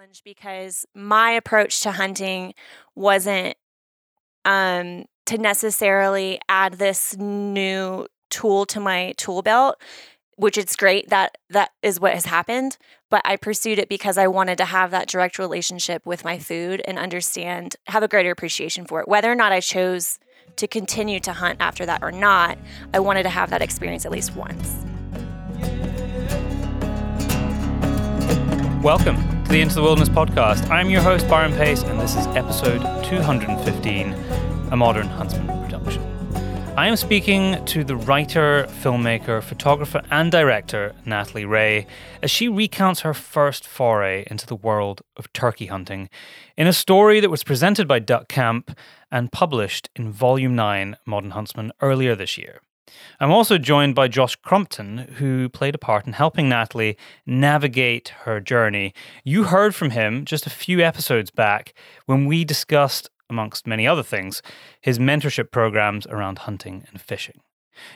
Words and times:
challenge 0.00 0.22
because 0.24 0.86
my 0.94 1.32
approach 1.32 1.80
to 1.80 1.92
hunting 1.92 2.54
wasn't 2.94 3.54
um, 4.46 5.04
to 5.26 5.36
necessarily 5.36 6.40
add 6.48 6.74
this 6.74 7.16
new 7.18 8.06
tool 8.30 8.64
to 8.64 8.80
my 8.80 9.12
tool 9.16 9.42
belt 9.42 9.76
which 10.36 10.56
it's 10.56 10.74
great 10.74 11.10
that 11.10 11.36
that 11.50 11.70
is 11.82 12.00
what 12.00 12.14
has 12.14 12.24
happened 12.24 12.78
but 13.10 13.20
i 13.24 13.36
pursued 13.36 13.78
it 13.78 13.88
because 13.88 14.16
i 14.16 14.26
wanted 14.26 14.56
to 14.56 14.64
have 14.64 14.90
that 14.90 15.08
direct 15.08 15.38
relationship 15.38 16.06
with 16.06 16.24
my 16.24 16.38
food 16.38 16.80
and 16.86 16.98
understand 16.98 17.74
have 17.88 18.02
a 18.02 18.08
greater 18.08 18.30
appreciation 18.30 18.86
for 18.86 19.00
it. 19.00 19.08
Whether 19.08 19.30
or 19.30 19.34
not 19.34 19.52
i 19.52 19.60
chose 19.60 20.18
to 20.56 20.68
continue 20.68 21.20
to 21.20 21.32
hunt 21.32 21.58
after 21.60 21.84
that 21.84 22.02
or 22.02 22.12
not 22.12 22.56
i 22.94 23.00
wanted 23.00 23.24
to 23.24 23.28
have 23.28 23.50
that 23.50 23.60
experience 23.60 24.06
at 24.06 24.12
least 24.12 24.34
once 24.34 24.89
welcome 28.82 29.44
to 29.44 29.50
the 29.50 29.60
into 29.60 29.74
the 29.74 29.82
wilderness 29.82 30.08
podcast 30.08 30.66
i'm 30.70 30.88
your 30.88 31.02
host 31.02 31.28
byron 31.28 31.52
pace 31.52 31.82
and 31.82 32.00
this 32.00 32.16
is 32.16 32.26
episode 32.28 32.80
215 33.04 34.14
a 34.72 34.76
modern 34.76 35.06
huntsman 35.06 35.46
production 35.62 36.02
I 36.78 36.86
am 36.86 36.96
speaking 36.96 37.62
to 37.66 37.84
the 37.84 37.96
writer, 37.96 38.66
filmmaker, 38.80 39.42
photographer, 39.42 40.02
and 40.10 40.32
director 40.32 40.94
Natalie 41.04 41.44
Ray 41.44 41.86
as 42.22 42.30
she 42.30 42.48
recounts 42.48 43.00
her 43.00 43.12
first 43.12 43.66
foray 43.66 44.24
into 44.30 44.46
the 44.46 44.56
world 44.56 45.02
of 45.16 45.30
turkey 45.34 45.66
hunting 45.66 46.08
in 46.56 46.66
a 46.66 46.72
story 46.72 47.20
that 47.20 47.28
was 47.28 47.44
presented 47.44 47.86
by 47.86 47.98
Duck 47.98 48.28
Camp 48.28 48.78
and 49.10 49.30
published 49.30 49.90
in 49.94 50.10
Volume 50.10 50.54
9 50.54 50.96
Modern 51.04 51.32
Huntsman 51.32 51.72
earlier 51.82 52.14
this 52.14 52.38
year. 52.38 52.62
I'm 53.18 53.30
also 53.30 53.58
joined 53.58 53.94
by 53.94 54.08
Josh 54.08 54.36
Crumpton, 54.36 54.98
who 55.16 55.48
played 55.48 55.74
a 55.74 55.78
part 55.78 56.06
in 56.06 56.12
helping 56.12 56.48
Natalie 56.48 56.96
navigate 57.26 58.08
her 58.24 58.40
journey. 58.40 58.94
You 59.24 59.44
heard 59.44 59.74
from 59.74 59.90
him 59.90 60.24
just 60.24 60.46
a 60.46 60.50
few 60.50 60.80
episodes 60.80 61.30
back 61.30 61.74
when 62.06 62.26
we 62.26 62.44
discussed 62.44 63.08
amongst 63.28 63.66
many 63.66 63.86
other 63.86 64.02
things, 64.02 64.42
his 64.80 64.98
mentorship 64.98 65.50
programs 65.50 66.06
around 66.06 66.40
hunting 66.40 66.84
and 66.90 67.00
fishing. 67.00 67.40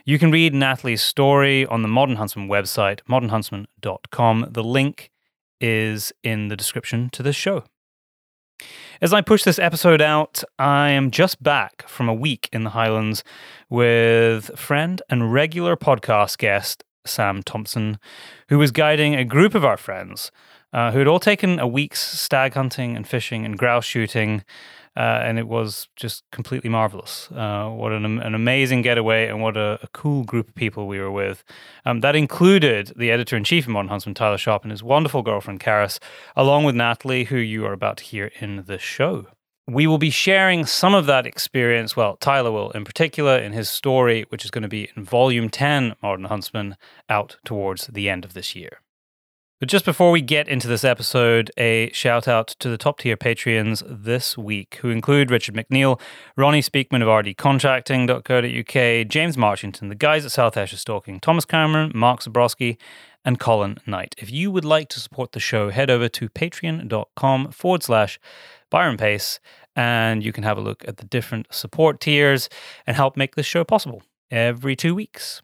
You 0.05 0.19
can 0.19 0.31
read 0.31 0.55
Natalie's 0.55 1.03
story 1.03 1.67
on 1.67 1.83
the 1.83 1.89
Modern 1.89 2.17
Huntsman 2.17 2.49
website, 2.49 3.01
modernhuntsman.com. 3.09 4.49
The 4.51 4.65
link 4.65 5.11
is 5.61 6.13
in 6.23 6.49
the 6.49 6.57
description 6.57 7.11
to 7.11 7.23
this 7.23 7.37
show. 7.37 7.65
As 9.01 9.13
I 9.13 9.21
push 9.21 9.43
this 9.45 9.59
episode 9.59 10.01
out, 10.01 10.43
I 10.59 10.91
am 10.91 11.11
just 11.11 11.43
back 11.43 11.87
from 11.89 12.09
a 12.09 12.15
week 12.15 12.49
in 12.53 12.65
the 12.65 12.71
Highlands 12.71 13.25
with 13.69 14.57
friend 14.59 15.03
and 15.11 15.33
regular 15.33 15.77
podcast 15.77 16.39
guest 16.39 16.85
Sam 17.05 17.43
Thompson, 17.43 17.99
who 18.49 18.59
was 18.59 18.71
guiding 18.71 19.15
a 19.15 19.25
group 19.25 19.55
of 19.55 19.65
our 19.65 19.77
friends 19.77 20.31
uh, 20.73 20.91
who 20.91 20.99
had 20.99 21.09
all 21.09 21.21
taken 21.21 21.59
a 21.59 21.69
week's 21.69 22.01
stag 22.01 22.55
hunting 22.55 22.97
and 22.97 23.07
fishing 23.07 23.45
and 23.45 23.59
grouse 23.59 23.85
shooting 23.85 24.45
uh, 24.97 25.21
and 25.25 25.39
it 25.39 25.49
was 25.49 25.89
just 25.97 26.23
completely 26.31 26.71
marvelous. 26.71 27.29
Uh, 27.33 27.69
what 27.69 27.93
an, 27.93 28.05
an 28.05 28.35
amazing 28.35 28.83
getaway, 28.83 29.27
and 29.27 29.43
what 29.43 29.57
a, 29.57 29.79
a, 29.83 29.89
cool 29.89 30.25
group 30.25 30.49
of 30.49 30.55
people 30.55 30.87
we 30.87 31.01
were 31.01 31.11
with. 31.11 31.43
Um, 31.85 32.01
that 32.01 32.15
included 32.15 32.93
the 32.97 33.11
editor 33.11 33.37
in 33.37 33.45
chief 33.45 33.65
of 33.65 33.71
Modern 33.71 33.89
Huntsman, 33.89 34.15
Tyler 34.15 34.39
Sharp, 34.39 34.63
and 34.63 34.71
his 34.71 34.83
wonderful 34.83 35.23
girlfriend, 35.23 35.61
Karis, 35.61 35.99
along 36.37 36.65
with 36.65 36.77
Natalie, 36.77 37.25
who 37.25 37.37
you 37.37 37.67
are 37.67 37.73
about 37.73 37.97
to 37.99 38.05
hear 38.05 38.31
in 38.41 38.65
the 38.67 38.79
show. 38.79 39.27
We 39.67 39.87
will 39.87 39.99
be 39.99 40.11
sharing 40.11 40.67
some 40.67 40.95
of 40.95 41.07
that 41.07 41.27
experience, 41.27 41.97
well, 41.97 42.17
Tyler 42.19 42.53
will 42.53 42.71
in 42.73 42.85
particular, 42.85 43.39
in 43.39 43.53
his 43.53 43.71
story, 43.71 44.27
which 44.29 44.45
is 44.45 44.51
going 44.51 44.63
to 44.63 44.69
be 44.69 44.91
in 44.95 45.05
volume 45.05 45.49
10, 45.49 45.95
Modern 46.03 46.27
Huntsman, 46.27 46.77
out 47.09 47.39
towards 47.45 47.87
the 47.87 48.11
end 48.11 48.25
of 48.27 48.35
this 48.35 48.55
year. 48.55 48.81
But 49.65 49.71
just 49.71 49.87
before 49.87 50.11
we 50.11 50.21
get 50.21 50.47
into 50.47 50.69
this 50.69 50.85
episode, 50.85 51.51
a 51.57 51.91
shout 51.93 52.29
out 52.29 52.49
to 52.59 52.69
the 52.69 52.77
top 52.77 52.99
tier 52.99 53.17
Patreons 53.17 53.83
this 53.89 54.37
week, 54.37 54.75
who 54.83 54.91
include 54.91 55.31
Richard 55.31 55.55
McNeil, 55.55 55.99
Ronnie 56.37 56.61
Speakman 56.61 57.01
of 57.01 57.09
rdcontracting.co.uk, 57.09 59.09
James 59.09 59.37
Marchington, 59.39 59.89
the 59.89 59.95
guys 59.95 60.27
at 60.27 60.33
South 60.33 60.59
Esher 60.59 60.77
Stalking, 60.77 61.19
Thomas 61.19 61.47
Cameron, 61.47 61.93
Mark 61.95 62.21
Zabrowski, 62.21 62.77
and 63.25 63.41
Colin 63.41 63.79
Knight. 63.87 64.15
If 64.19 64.31
you 64.31 64.51
would 64.51 64.67
like 64.67 64.91
to 64.91 65.01
support 65.01 65.33
the 65.33 65.41
show, 65.41 65.71
head 65.71 65.89
over 65.89 66.11
to 66.11 66.29
patreon.com 66.29 67.51
forward 67.51 67.83
slash 67.83 68.21
Byron 68.69 68.99
Pace, 68.99 69.41
and 69.75 70.23
you 70.23 70.31
can 70.31 70.45
have 70.45 70.59
a 70.59 70.61
look 70.61 70.85
at 70.87 70.99
the 70.99 71.07
different 71.07 71.47
support 71.51 72.01
tiers 72.01 72.51
and 72.87 72.99
help 72.99 73.17
make 73.17 73.35
this 73.35 73.47
show 73.47 73.65
possible 73.65 74.03
every 74.31 74.77
two 74.77 74.95
weeks. 74.95 75.41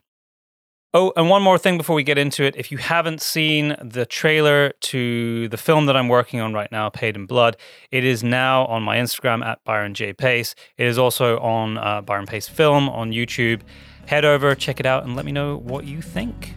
Oh, 0.93 1.13
and 1.15 1.29
one 1.29 1.41
more 1.41 1.57
thing 1.57 1.77
before 1.77 1.95
we 1.95 2.03
get 2.03 2.17
into 2.17 2.43
it. 2.43 2.53
If 2.57 2.69
you 2.69 2.77
haven't 2.77 3.21
seen 3.21 3.77
the 3.81 4.05
trailer 4.05 4.73
to 4.81 5.47
the 5.47 5.55
film 5.55 5.85
that 5.85 5.95
I'm 5.95 6.09
working 6.09 6.41
on 6.41 6.53
right 6.53 6.69
now, 6.69 6.89
Paid 6.89 7.15
in 7.15 7.25
Blood, 7.25 7.55
it 7.91 8.03
is 8.03 8.25
now 8.25 8.65
on 8.65 8.83
my 8.83 8.97
Instagram 8.97 9.41
at 9.41 9.63
Byron 9.63 9.93
J. 9.93 10.11
Pace. 10.11 10.53
It 10.77 10.87
is 10.87 10.97
also 10.97 11.39
on 11.39 11.77
uh, 11.77 12.01
Byron 12.01 12.25
Pace 12.25 12.49
Film 12.49 12.89
on 12.89 13.13
YouTube. 13.13 13.61
Head 14.07 14.25
over, 14.25 14.53
check 14.53 14.81
it 14.81 14.85
out, 14.85 15.05
and 15.05 15.15
let 15.15 15.23
me 15.23 15.31
know 15.31 15.55
what 15.59 15.85
you 15.85 16.01
think. 16.01 16.55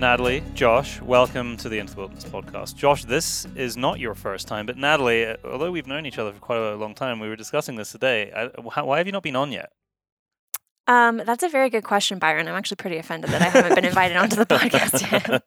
Natalie, 0.00 0.42
Josh, 0.54 1.00
welcome 1.00 1.56
to 1.58 1.68
the 1.68 1.78
Into 1.78 1.94
the 1.94 2.00
Wilderness 2.00 2.24
podcast. 2.24 2.74
Josh, 2.74 3.04
this 3.04 3.46
is 3.54 3.76
not 3.76 4.00
your 4.00 4.16
first 4.16 4.48
time, 4.48 4.66
but 4.66 4.76
Natalie, 4.76 5.26
uh, 5.26 5.36
although 5.44 5.70
we've 5.70 5.86
known 5.86 6.04
each 6.04 6.18
other 6.18 6.32
for 6.32 6.40
quite 6.40 6.58
a 6.58 6.74
long 6.74 6.96
time, 6.96 7.20
we 7.20 7.28
were 7.28 7.36
discussing 7.36 7.76
this 7.76 7.92
today. 7.92 8.32
I, 8.32 8.60
why 8.82 8.98
have 8.98 9.06
you 9.06 9.12
not 9.12 9.22
been 9.22 9.36
on 9.36 9.52
yet? 9.52 9.70
Um, 10.90 11.22
that's 11.24 11.44
a 11.44 11.48
very 11.48 11.70
good 11.70 11.84
question, 11.84 12.18
Byron. 12.18 12.48
I'm 12.48 12.56
actually 12.56 12.74
pretty 12.78 12.96
offended 12.96 13.30
that 13.30 13.40
I 13.40 13.44
haven't 13.44 13.76
been 13.76 13.84
invited 13.84 14.16
onto 14.16 14.34
the 14.34 14.44
podcast 14.44 15.40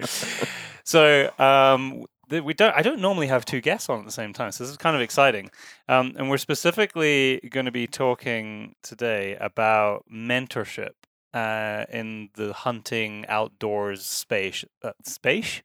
yet. 0.00 0.48
so 0.84 1.30
um, 1.38 2.06
we 2.30 2.54
don't. 2.54 2.74
I 2.74 2.80
don't 2.80 3.00
normally 3.00 3.26
have 3.26 3.44
two 3.44 3.60
guests 3.60 3.90
on 3.90 3.98
at 3.98 4.06
the 4.06 4.10
same 4.10 4.32
time, 4.32 4.52
so 4.52 4.64
this 4.64 4.70
is 4.70 4.78
kind 4.78 4.96
of 4.96 5.02
exciting. 5.02 5.50
Um, 5.86 6.14
and 6.16 6.30
we're 6.30 6.38
specifically 6.38 7.46
going 7.50 7.66
to 7.66 7.72
be 7.72 7.86
talking 7.86 8.74
today 8.82 9.36
about 9.38 10.06
mentorship 10.10 10.94
uh, 11.34 11.84
in 11.92 12.30
the 12.32 12.54
hunting 12.54 13.26
outdoors 13.28 14.02
space. 14.06 14.64
Uh, 14.82 14.92
space. 15.04 15.60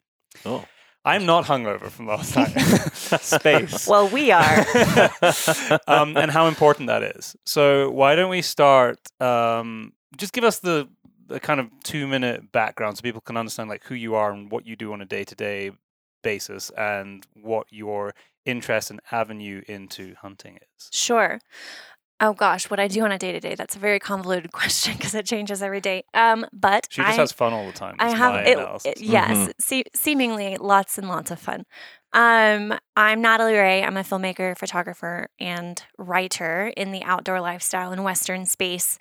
Oh. 0.45 0.65
I'm 1.05 1.25
not 1.25 1.45
hungover 1.45 1.89
from 1.89 2.07
last 2.07 2.33
time. 2.33 2.49
Space. 3.19 3.87
Well, 3.87 4.09
we 4.09 4.31
are. 4.31 4.65
um, 5.87 6.17
and 6.17 6.29
how 6.29 6.47
important 6.47 6.87
that 6.87 7.03
is. 7.03 7.35
So 7.45 7.89
why 7.89 8.15
don't 8.15 8.29
we 8.29 8.41
start? 8.41 8.99
Um, 9.21 9.93
just 10.17 10.33
give 10.33 10.43
us 10.43 10.59
the, 10.59 10.89
the 11.27 11.39
kind 11.39 11.59
of 11.59 11.67
two 11.83 12.07
minute 12.07 12.51
background 12.51 12.97
so 12.97 13.01
people 13.01 13.21
can 13.21 13.37
understand 13.37 13.69
like 13.69 13.83
who 13.85 13.95
you 13.95 14.15
are 14.15 14.31
and 14.31 14.51
what 14.51 14.67
you 14.67 14.75
do 14.75 14.91
on 14.93 15.01
a 15.01 15.05
day 15.05 15.23
to 15.23 15.35
day 15.35 15.71
basis 16.21 16.69
and 16.71 17.25
what 17.33 17.67
your 17.69 18.13
interest 18.45 18.91
and 18.91 18.99
avenue 19.11 19.61
into 19.67 20.15
hunting 20.21 20.57
is. 20.57 20.89
Sure. 20.91 21.39
Oh 22.21 22.33
gosh, 22.33 22.69
what 22.69 22.79
I 22.79 22.89
do 22.89 23.03
on 23.05 23.11
a 23.11 23.17
day 23.17 23.31
to 23.31 23.39
day? 23.39 23.55
That's 23.55 23.75
a 23.75 23.79
very 23.79 23.99
convoluted 23.99 24.51
question 24.53 24.93
because 24.97 25.15
it 25.15 25.25
changes 25.25 25.61
every 25.63 25.81
day. 25.81 26.03
Um, 26.13 26.45
but 26.51 26.87
she 26.89 27.01
just 27.01 27.17
I, 27.17 27.21
has 27.21 27.31
fun 27.31 27.53
all 27.53 27.65
the 27.65 27.71
time. 27.71 27.95
I 27.99 28.09
have 28.09 28.35
it, 28.45 28.57
it, 28.85 29.01
Yes, 29.01 29.37
mm-hmm. 29.37 29.51
se- 29.59 29.83
seemingly 29.95 30.57
lots 30.57 30.97
and 30.97 31.07
lots 31.07 31.31
of 31.31 31.39
fun. 31.39 31.63
Um, 32.11 32.77
I'm 32.95 33.21
Natalie 33.21 33.53
Ray. 33.53 33.83
I'm 33.83 33.95
a 33.95 34.03
filmmaker, 34.03 34.57
photographer, 34.57 35.29
and 35.39 35.81
writer 35.97 36.73
in 36.75 36.91
the 36.91 37.03
outdoor 37.03 37.39
lifestyle 37.39 37.91
and 37.91 38.03
Western 38.03 38.45
space. 38.45 38.97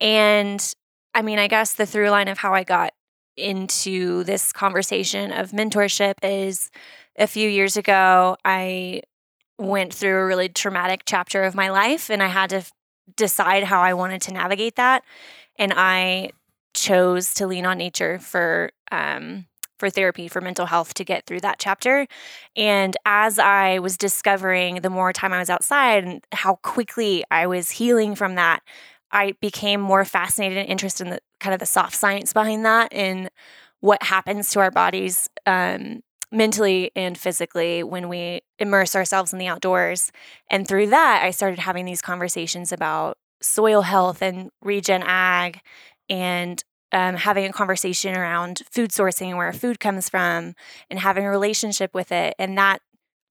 And 0.00 0.74
I 1.12 1.22
mean, 1.22 1.38
I 1.38 1.48
guess 1.48 1.74
the 1.74 1.86
through 1.86 2.10
line 2.10 2.28
of 2.28 2.38
how 2.38 2.54
I 2.54 2.64
got 2.64 2.92
into 3.36 4.24
this 4.24 4.52
conversation 4.52 5.32
of 5.32 5.50
mentorship 5.50 6.14
is 6.22 6.70
a 7.18 7.26
few 7.26 7.48
years 7.48 7.76
ago. 7.76 8.36
I 8.44 9.02
went 9.58 9.94
through 9.94 10.16
a 10.16 10.26
really 10.26 10.48
traumatic 10.48 11.02
chapter 11.06 11.44
of 11.44 11.54
my 11.54 11.70
life 11.70 12.10
and 12.10 12.22
I 12.22 12.28
had 12.28 12.50
to 12.50 12.56
f- 12.56 12.72
decide 13.16 13.64
how 13.64 13.80
I 13.80 13.94
wanted 13.94 14.20
to 14.22 14.32
navigate 14.32 14.76
that. 14.76 15.04
And 15.58 15.72
I 15.76 16.30
chose 16.74 17.34
to 17.34 17.46
lean 17.46 17.64
on 17.64 17.78
nature 17.78 18.18
for 18.18 18.70
um, 18.90 19.46
for 19.78 19.90
therapy 19.90 20.28
for 20.28 20.40
mental 20.40 20.66
health 20.66 20.94
to 20.94 21.04
get 21.04 21.26
through 21.26 21.40
that 21.40 21.58
chapter. 21.58 22.06
And 22.56 22.96
as 23.04 23.38
I 23.38 23.80
was 23.80 23.96
discovering 23.96 24.76
the 24.76 24.90
more 24.90 25.12
time 25.12 25.32
I 25.32 25.38
was 25.38 25.50
outside 25.50 26.04
and 26.04 26.24
how 26.32 26.56
quickly 26.62 27.24
I 27.30 27.46
was 27.46 27.70
healing 27.70 28.14
from 28.14 28.36
that, 28.36 28.62
I 29.10 29.32
became 29.40 29.80
more 29.80 30.04
fascinated 30.04 30.58
and 30.58 30.68
interested 30.68 31.06
in 31.06 31.10
the 31.10 31.20
kind 31.40 31.54
of 31.54 31.60
the 31.60 31.66
soft 31.66 31.94
science 31.94 32.32
behind 32.32 32.64
that 32.64 32.92
and 32.92 33.30
what 33.80 34.02
happens 34.02 34.50
to 34.50 34.60
our 34.60 34.70
bodies 34.70 35.28
um, 35.46 36.02
mentally 36.34 36.90
and 36.96 37.16
physically 37.16 37.82
when 37.82 38.08
we 38.08 38.42
immerse 38.58 38.96
ourselves 38.96 39.32
in 39.32 39.38
the 39.38 39.46
outdoors. 39.46 40.10
And 40.50 40.66
through 40.66 40.88
that, 40.88 41.22
I 41.22 41.30
started 41.30 41.60
having 41.60 41.84
these 41.84 42.02
conversations 42.02 42.72
about 42.72 43.16
soil 43.40 43.82
health 43.82 44.22
and 44.22 44.50
regen 44.62 45.02
ag 45.04 45.60
and 46.08 46.62
um, 46.92 47.16
having 47.16 47.44
a 47.44 47.52
conversation 47.52 48.16
around 48.16 48.62
food 48.70 48.90
sourcing 48.90 49.28
and 49.28 49.38
where 49.38 49.52
food 49.52 49.80
comes 49.80 50.08
from 50.08 50.54
and 50.90 50.98
having 50.98 51.24
a 51.24 51.30
relationship 51.30 51.94
with 51.94 52.12
it. 52.12 52.34
And 52.38 52.56
that 52.58 52.80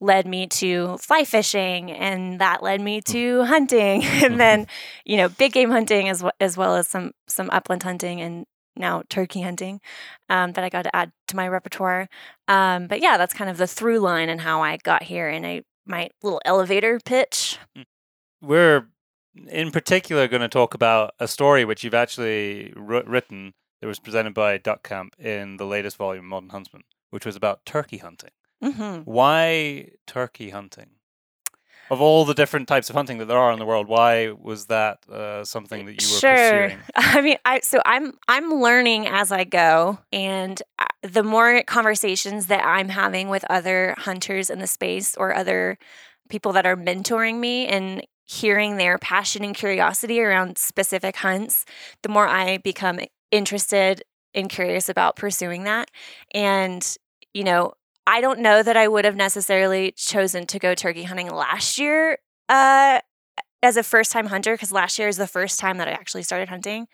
led 0.03 0.27
me 0.27 0.45
to 0.45 0.97
fly 0.97 1.23
fishing 1.23 1.89
and 1.89 2.39
that 2.39 2.61
led 2.61 2.81
me 2.81 2.99
mm. 2.99 3.03
to 3.05 3.45
hunting 3.45 4.03
and 4.23 4.37
then 4.37 4.67
you 5.05 5.15
know 5.15 5.29
big 5.29 5.53
game 5.53 5.71
hunting 5.71 6.09
as 6.09 6.21
well 6.21 6.33
as 6.41 6.57
well 6.57 6.75
as 6.75 6.89
some 6.89 7.13
some 7.27 7.49
upland 7.51 7.81
hunting 7.83 8.19
and 8.19 8.45
now 8.75 9.03
turkey 9.09 9.41
hunting 9.41 9.81
um, 10.29 10.53
that 10.53 10.63
I 10.63 10.69
got 10.69 10.83
to 10.83 10.95
add 10.95 11.11
to 11.27 11.35
my 11.35 11.47
repertoire. 11.47 12.07
Um, 12.47 12.87
but 12.87 13.01
yeah, 13.01 13.17
that's 13.17 13.33
kind 13.33 13.49
of 13.49 13.57
the 13.57 13.67
through 13.67 13.99
line 13.99 14.29
and 14.29 14.41
how 14.41 14.61
I 14.61 14.77
got 14.77 15.03
here 15.03 15.29
in 15.29 15.45
a 15.45 15.63
my 15.85 16.09
little 16.21 16.41
elevator 16.45 16.99
pitch. 17.03 17.59
We're 18.41 18.87
in 19.49 19.71
particular 19.71 20.27
going 20.27 20.41
to 20.41 20.49
talk 20.49 20.73
about 20.73 21.13
a 21.19 21.27
story 21.27 21.65
which 21.65 21.83
you've 21.83 21.93
actually 21.93 22.73
wr- 22.75 23.01
written 23.05 23.53
that 23.81 23.87
was 23.87 23.99
presented 23.99 24.33
by 24.33 24.57
Duck 24.57 24.83
Camp 24.83 25.15
in 25.19 25.57
the 25.57 25.65
latest 25.65 25.97
volume, 25.97 26.25
Modern 26.27 26.49
Huntsman, 26.49 26.83
which 27.09 27.25
was 27.25 27.35
about 27.35 27.65
turkey 27.65 27.97
hunting. 27.97 28.31
hmm 28.61 28.99
Why 29.01 29.89
turkey 30.07 30.51
hunting? 30.51 30.91
Of 31.93 32.01
all 32.01 32.25
the 32.25 32.33
different 32.33 32.67
types 32.67 32.89
of 32.89 32.95
hunting 32.95 33.19
that 33.19 33.25
there 33.25 33.37
are 33.37 33.51
in 33.53 33.59
the 33.59 33.67
world, 33.67 33.87
why 33.87 34.31
was 34.31 34.65
that 34.65 35.07
uh, 35.07 35.43
something 35.43 35.85
that 35.85 36.01
you 36.01 36.07
were 36.11 36.19
sure. 36.19 36.69
pursuing? 36.69 36.79
I 36.95 37.21
mean, 37.21 37.37
I 37.45 37.59
so 37.59 37.81
I'm 37.85 38.13
I'm 38.27 38.51
learning 38.51 39.05
as 39.05 39.31
I 39.31 39.43
go, 39.43 39.99
and 40.11 40.59
uh, 40.79 40.85
the 41.03 41.21
more 41.21 41.61
conversations 41.67 42.47
that 42.47 42.65
I'm 42.65 42.89
having 42.89 43.29
with 43.29 43.45
other 43.47 43.93
hunters 43.99 44.49
in 44.49 44.57
the 44.57 44.65
space 44.65 45.15
or 45.15 45.35
other 45.35 45.77
people 46.29 46.51
that 46.53 46.65
are 46.65 46.75
mentoring 46.75 47.37
me 47.39 47.67
and 47.67 48.01
hearing 48.25 48.77
their 48.77 48.97
passion 48.97 49.43
and 49.43 49.53
curiosity 49.53 50.19
around 50.19 50.57
specific 50.57 51.17
hunts, 51.17 51.63
the 52.01 52.09
more 52.09 52.27
I 52.27 52.57
become 52.57 53.01
interested 53.29 54.01
and 54.33 54.49
curious 54.49 54.89
about 54.89 55.15
pursuing 55.15 55.65
that. 55.65 55.91
And 56.33 56.83
you 57.35 57.43
know, 57.43 57.73
I 58.05 58.21
don't 58.21 58.39
know 58.39 58.61
that 58.63 58.75
I 58.77 58.87
would 58.87 59.05
have 59.05 59.15
necessarily 59.15 59.93
chosen 59.95 60.45
to 60.47 60.59
go 60.59 60.75
turkey 60.75 61.03
hunting 61.03 61.29
last 61.29 61.77
year. 61.79 62.17
Uh, 62.49 62.99
as 63.61 63.77
a 63.77 63.83
first 63.83 64.11
time 64.11 64.25
hunter 64.25 64.53
because 64.55 64.73
last 64.73 64.99
year 64.99 65.07
is 65.07 65.15
the 65.15 65.25
first 65.27 65.57
time 65.57 65.77
that 65.77 65.87
I 65.87 65.91
actually 65.91 66.23
started 66.23 66.49
hunting. 66.49 66.85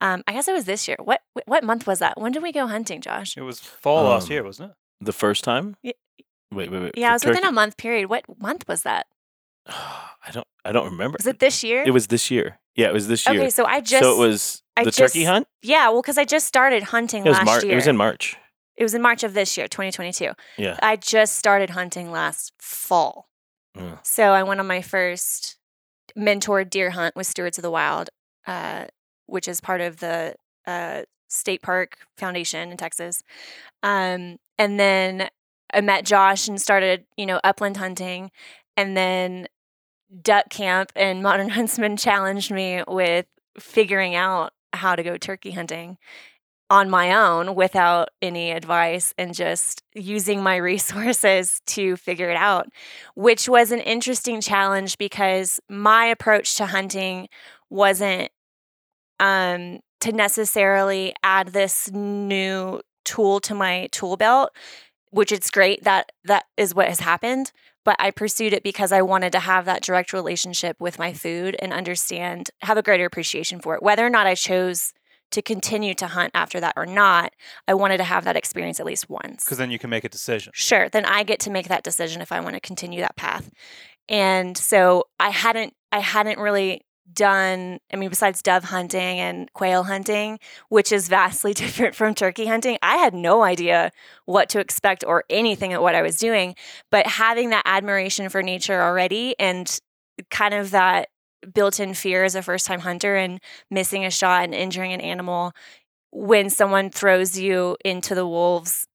Um, 0.00 0.22
I 0.26 0.32
guess 0.32 0.48
it 0.48 0.54
was 0.54 0.64
this 0.64 0.88
year. 0.88 0.96
What 1.04 1.20
what 1.44 1.62
month 1.64 1.86
was 1.86 1.98
that? 1.98 2.18
When 2.18 2.32
did 2.32 2.42
we 2.42 2.50
go 2.50 2.66
hunting, 2.66 3.02
Josh? 3.02 3.36
It 3.36 3.42
was 3.42 3.60
fall 3.60 4.04
last 4.04 4.28
Um, 4.28 4.32
year, 4.32 4.42
wasn't 4.42 4.70
it? 4.70 4.76
The 5.04 5.12
first 5.12 5.44
time? 5.44 5.76
Ye- 5.82 5.92
Wait, 6.50 6.70
wait, 6.70 6.80
wait. 6.82 6.92
Yeah, 6.96 7.14
it 7.14 7.20
for 7.20 7.28
was 7.28 7.36
within 7.36 7.48
a 7.48 7.52
month 7.52 7.76
period. 7.76 8.08
What 8.08 8.24
month 8.40 8.66
was 8.66 8.82
that? 8.84 9.06
I 9.66 10.30
don't. 10.32 10.46
I 10.64 10.72
don't 10.72 10.86
remember. 10.90 11.16
Was 11.18 11.26
it 11.26 11.40
this 11.40 11.62
year? 11.62 11.82
It 11.84 11.90
was 11.90 12.06
this 12.06 12.30
year. 12.30 12.58
Yeah, 12.74 12.86
it 12.88 12.94
was 12.94 13.06
this 13.06 13.26
year. 13.28 13.38
okay, 13.40 13.50
so 13.50 13.66
I 13.66 13.80
just 13.82 14.02
so 14.02 14.14
it 14.14 14.26
was 14.26 14.62
I 14.78 14.84
the 14.84 14.92
turkey 14.92 15.20
just- 15.20 15.30
hunt. 15.30 15.46
yeah, 15.62 15.88
well, 15.90 16.00
because 16.00 16.16
I 16.16 16.24
just 16.24 16.46
started 16.46 16.84
hunting 16.84 17.26
It 17.26 17.28
was 17.28 17.36
last 17.38 17.44
March. 17.46 17.64
year. 17.64 17.72
It 17.72 17.76
was 17.76 17.86
in 17.86 17.96
March. 17.98 18.36
It 18.76 18.82
was 18.82 18.94
in 18.94 19.02
March 19.02 19.22
of 19.22 19.34
this 19.34 19.56
year, 19.56 19.68
2022. 19.68 20.32
Yeah. 20.58 20.78
I 20.82 20.96
just 20.96 21.36
started 21.36 21.70
hunting 21.70 22.10
last 22.10 22.52
fall. 22.58 23.28
Yeah. 23.76 23.98
So 24.02 24.32
I 24.32 24.42
went 24.42 24.60
on 24.60 24.66
my 24.66 24.82
first 24.82 25.56
mentor 26.16 26.64
deer 26.64 26.90
hunt 26.90 27.16
with 27.16 27.26
Stewards 27.26 27.58
of 27.58 27.62
the 27.62 27.70
Wild, 27.70 28.10
uh, 28.46 28.86
which 29.26 29.48
is 29.48 29.60
part 29.60 29.80
of 29.80 29.98
the 29.98 30.34
uh, 30.66 31.02
State 31.28 31.62
Park 31.62 31.98
Foundation 32.16 32.70
in 32.70 32.76
Texas. 32.76 33.22
Um, 33.82 34.38
and 34.58 34.78
then 34.78 35.28
I 35.72 35.80
met 35.80 36.04
Josh 36.04 36.48
and 36.48 36.60
started, 36.60 37.04
you 37.16 37.26
know, 37.26 37.40
upland 37.42 37.76
hunting. 37.76 38.30
And 38.76 38.96
then 38.96 39.48
Duck 40.22 40.50
Camp 40.50 40.92
and 40.96 41.22
Modern 41.22 41.50
Huntsman 41.50 41.96
challenged 41.96 42.50
me 42.50 42.82
with 42.86 43.26
figuring 43.58 44.14
out 44.14 44.52
how 44.72 44.96
to 44.96 45.02
go 45.02 45.16
turkey 45.16 45.52
hunting 45.52 45.98
on 46.74 46.90
my 46.90 47.14
own 47.14 47.54
without 47.54 48.08
any 48.20 48.50
advice 48.50 49.14
and 49.16 49.32
just 49.32 49.84
using 49.94 50.42
my 50.42 50.56
resources 50.72 51.60
to 51.66 51.96
figure 51.96 52.30
it 52.30 52.36
out, 52.36 52.66
which 53.14 53.48
was 53.48 53.70
an 53.70 53.78
interesting 53.78 54.40
challenge 54.40 54.98
because 54.98 55.60
my 55.68 56.06
approach 56.06 56.56
to 56.56 56.66
hunting 56.66 57.28
wasn't 57.70 58.28
um, 59.20 59.78
to 60.00 60.10
necessarily 60.10 61.14
add 61.22 61.48
this 61.48 61.92
new 61.92 62.80
tool 63.04 63.38
to 63.38 63.54
my 63.54 63.88
tool 63.92 64.16
belt, 64.16 64.50
which 65.10 65.30
it's 65.30 65.52
great 65.52 65.84
that 65.84 66.10
that 66.24 66.44
is 66.56 66.74
what 66.74 66.88
has 66.88 66.98
happened. 66.98 67.52
But 67.84 67.96
I 68.00 68.10
pursued 68.10 68.52
it 68.52 68.64
because 68.64 68.90
I 68.90 69.02
wanted 69.02 69.30
to 69.32 69.40
have 69.40 69.66
that 69.66 69.82
direct 69.82 70.12
relationship 70.12 70.76
with 70.80 70.98
my 70.98 71.12
food 71.12 71.54
and 71.60 71.72
understand, 71.72 72.50
have 72.62 72.78
a 72.78 72.82
greater 72.82 73.04
appreciation 73.04 73.60
for 73.60 73.76
it. 73.76 73.82
Whether 73.82 74.04
or 74.04 74.10
not 74.10 74.26
I 74.26 74.34
chose 74.34 74.92
to 75.34 75.42
continue 75.42 75.94
to 75.94 76.06
hunt 76.06 76.30
after 76.34 76.60
that 76.60 76.74
or 76.76 76.86
not, 76.86 77.32
I 77.68 77.74
wanted 77.74 77.98
to 77.98 78.04
have 78.04 78.24
that 78.24 78.36
experience 78.36 78.80
at 78.80 78.86
least 78.86 79.10
once. 79.10 79.44
Because 79.44 79.58
then 79.58 79.70
you 79.70 79.78
can 79.78 79.90
make 79.90 80.04
a 80.04 80.08
decision. 80.08 80.52
Sure, 80.54 80.88
then 80.88 81.04
I 81.04 81.24
get 81.24 81.40
to 81.40 81.50
make 81.50 81.68
that 81.68 81.82
decision 81.82 82.22
if 82.22 82.32
I 82.32 82.40
want 82.40 82.54
to 82.54 82.60
continue 82.60 83.00
that 83.00 83.16
path. 83.16 83.50
And 84.08 84.56
so 84.56 85.04
I 85.18 85.30
hadn't 85.30 85.74
I 85.92 86.00
hadn't 86.00 86.38
really 86.38 86.82
done 87.12 87.78
I 87.92 87.96
mean 87.96 88.08
besides 88.08 88.42
dove 88.42 88.64
hunting 88.64 89.18
and 89.18 89.52
quail 89.52 89.84
hunting, 89.84 90.38
which 90.68 90.92
is 90.92 91.08
vastly 91.08 91.52
different 91.62 91.94
from 91.94 92.14
turkey 92.14 92.46
hunting, 92.46 92.78
I 92.82 92.96
had 92.96 93.14
no 93.14 93.42
idea 93.42 93.90
what 94.26 94.48
to 94.50 94.60
expect 94.60 95.04
or 95.06 95.24
anything 95.28 95.72
at 95.72 95.82
what 95.82 95.94
I 95.94 96.02
was 96.02 96.16
doing, 96.16 96.54
but 96.90 97.06
having 97.06 97.50
that 97.50 97.62
admiration 97.64 98.28
for 98.28 98.42
nature 98.42 98.80
already 98.80 99.34
and 99.38 99.80
kind 100.30 100.54
of 100.54 100.70
that 100.70 101.08
built-in 101.52 101.94
fear 101.94 102.24
as 102.24 102.34
a 102.34 102.42
first-time 102.42 102.80
hunter 102.80 103.16
and 103.16 103.40
missing 103.70 104.04
a 104.04 104.10
shot 104.10 104.44
and 104.44 104.54
injuring 104.54 104.92
an 104.92 105.00
animal 105.00 105.52
when 106.10 106.48
someone 106.50 106.90
throws 106.90 107.38
you 107.38 107.76
into 107.84 108.14
the 108.14 108.26
wolves 108.26 108.86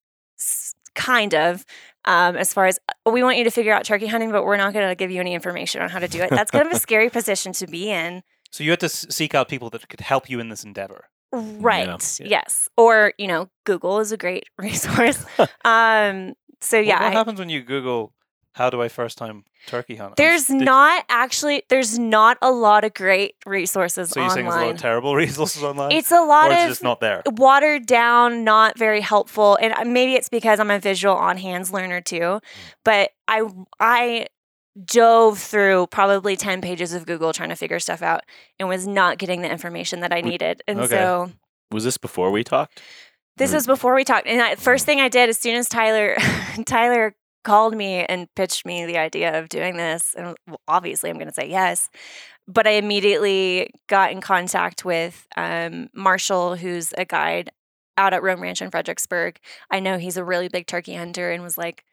kind 0.95 1.33
of 1.35 1.65
um, 2.05 2.35
as 2.35 2.53
far 2.53 2.65
as 2.65 2.79
"Oh, 3.05 3.11
we 3.11 3.23
want 3.23 3.37
you 3.37 3.43
to 3.43 3.51
figure 3.51 3.73
out 3.73 3.83
turkey 3.83 4.07
hunting 4.07 4.31
but 4.31 4.43
we're 4.43 4.57
not 4.57 4.73
going 4.73 4.87
to 4.87 4.95
give 4.95 5.11
you 5.11 5.19
any 5.19 5.33
information 5.33 5.81
on 5.81 5.89
how 5.89 5.99
to 5.99 6.07
do 6.07 6.21
it. 6.21 6.29
That's 6.29 6.51
kind 6.51 6.65
of 6.65 6.71
a 6.73 6.79
scary 6.79 7.09
position 7.19 7.53
to 7.53 7.67
be 7.67 7.89
in. 7.91 8.23
So 8.51 8.63
you 8.63 8.71
had 8.71 8.79
to 8.79 8.85
s- 8.87 9.05
seek 9.09 9.35
out 9.35 9.47
people 9.49 9.69
that 9.71 9.87
could 9.89 9.99
help 10.01 10.29
you 10.29 10.39
in 10.39 10.49
this 10.49 10.63
endeavor. 10.63 11.05
right 11.31 11.87
Yeah. 12.19 12.25
yes. 12.27 12.69
Or 12.77 13.13
you 13.17 13.27
know 13.27 13.49
google 13.65 13.99
is 13.99 14.11
a 14.11 14.17
great 14.17 14.45
resource. 14.57 15.23
Um, 15.65 16.33
so 16.61 16.77
What- 16.77 16.85
yeah 16.87 17.03
What, 17.03 17.11
I- 17.13 17.17
happens 17.17 17.39
when 17.39 17.49
you 17.49 17.61
Google 17.63 18.13
how 18.59 18.69
do 18.69 18.79
I 18.83 18.87
first 18.89 19.17
time 19.17 19.43
turkey 19.65 19.95
hunt? 19.95 20.15
There's 20.17 20.45
did- 20.45 20.61
not 20.61 21.03
actually 21.09 21.63
there's 21.69 21.97
not 21.97 22.37
a 22.43 22.51
lot 22.51 22.83
of 22.83 22.93
great 22.93 23.33
resources 23.47 24.11
So 24.11 24.19
you're 24.21 24.29
saying 24.29 24.45
there's 24.45 24.53
a 24.53 24.57
lot 24.57 24.61
online 24.63 24.75
of 24.75 24.81
terrible 24.81 25.15
resources 25.25 25.63
online? 25.63 25.91
it's 25.93 26.11
a 26.11 26.21
lot 26.21 26.51
of 26.51 26.57
just 26.67 26.83
not 26.83 26.99
there. 26.99 27.23
watered 27.25 27.87
down, 27.87 28.43
not 28.43 28.77
very 28.77 29.01
helpful. 29.01 29.57
And 29.59 29.73
uh, 29.73 29.83
maybe 29.85 30.13
it's 30.13 30.29
because 30.29 30.59
I'm 30.59 30.69
a 30.69 30.77
visual 30.79 31.15
on 31.15 31.37
hands 31.37 31.73
learner 31.73 32.01
too. 32.01 32.39
But 32.85 33.09
I 33.27 33.41
I 33.79 34.27
dove 34.85 35.39
through 35.39 35.87
probably 35.87 36.35
10 36.37 36.61
pages 36.61 36.93
of 36.93 37.05
Google 37.05 37.33
trying 37.33 37.49
to 37.49 37.55
figure 37.55 37.79
stuff 37.79 38.01
out 38.01 38.21
and 38.59 38.69
was 38.69 38.87
not 38.87 39.17
getting 39.17 39.41
the 39.41 39.51
information 39.51 40.01
that 40.01 40.13
I 40.13 40.21
needed. 40.21 40.61
And 40.67 40.79
Okay. 40.79 40.95
so 40.95 41.31
Was 41.71 41.83
this 41.83 41.97
before 41.97 42.31
we 42.31 42.43
talked? 42.43 42.81
this 43.37 43.51
Mm. 43.51 43.55
was 43.55 43.67
before 43.67 43.95
we 43.95 44.03
talked. 44.03 44.27
And 44.27 44.41
I, 44.41 44.55
first 44.55 44.85
thing 44.85 44.99
I 45.01 45.07
did 45.09 45.29
as 45.29 45.37
soon 45.37 45.55
as 45.55 45.67
Tyler 45.69 46.15
Tyler 46.65 47.15
called 47.49 47.75
me 47.75 48.05
and 48.05 48.27
pitched 48.35 48.63
me 48.63 48.85
the 48.85 48.99
idea 48.99 49.39
of 49.39 49.49
doing 49.49 49.75
this, 49.75 50.13
and 50.15 50.37
obviously 50.67 51.09
I'm 51.09 51.17
going 51.17 51.29
to 51.29 51.33
say 51.33 51.49
yes. 51.49 51.89
But 52.47 52.67
I 52.67 52.71
immediately 52.73 53.71
got 53.87 54.11
in 54.11 54.21
contact 54.21 54.85
with 54.85 55.25
um, 55.35 55.89
Marshall, 55.95 56.57
who's 56.57 56.93
a 56.95 57.05
guide 57.05 57.49
out 57.97 58.13
at 58.13 58.21
Rome 58.21 58.41
Ranch 58.41 58.61
in 58.61 58.69
Fredericksburg. 58.69 59.39
I 59.71 59.79
know 59.79 59.97
he's 59.97 60.17
a 60.17 60.23
really 60.23 60.47
big 60.47 60.67
turkey 60.67 60.93
hunter, 60.93 61.31
and 61.31 61.41
was 61.41 61.57
like, 61.57 61.83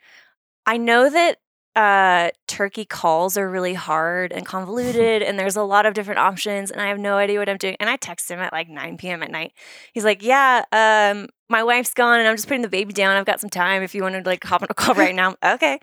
I 0.67 0.77
know 0.77 1.09
that 1.09 1.39
uh, 1.77 2.31
turkey 2.49 2.87
calls 2.87 3.37
are 3.37 3.49
really 3.49 3.75
hard 3.75 4.33
and 4.33 4.47
convoluted, 4.55 5.23
and 5.23 5.39
there's 5.39 5.57
a 5.57 5.63
lot 5.63 5.87
of 5.87 5.95
different 5.95 6.19
options, 6.19 6.71
and 6.71 6.81
I 6.81 6.89
have 6.89 6.99
no 6.99 7.17
idea 7.17 7.39
what 7.39 7.49
I'm 7.49 7.59
doing. 7.59 7.77
And 7.79 7.91
I 7.91 7.97
text 7.97 8.31
him 8.31 8.41
at 8.41 8.53
like 8.53 8.69
9 8.69 8.97
p.m. 8.97 9.23
at 9.23 9.31
night. 9.31 9.53
He's 9.93 10.05
like, 10.05 10.23
"Yeah, 10.23 10.65
um, 10.73 11.29
my 11.51 11.63
wife's 11.63 11.93
gone, 11.95 12.19
and 12.19 12.27
I'm 12.27 12.35
just 12.35 12.49
putting 12.49 12.63
the 12.63 12.69
baby 12.69 12.93
down. 12.93 13.17
I've 13.17 13.27
got 13.27 13.41
some 13.41 13.51
time. 13.51 13.83
If 13.83 13.95
you 13.95 14.03
want 14.03 14.15
to 14.15 14.29
like 14.29 14.43
hop 14.43 14.63
on 14.63 14.69
a 14.71 14.75
call 14.75 14.95
right 14.95 15.15
now, 15.15 15.37
okay." 15.45 15.79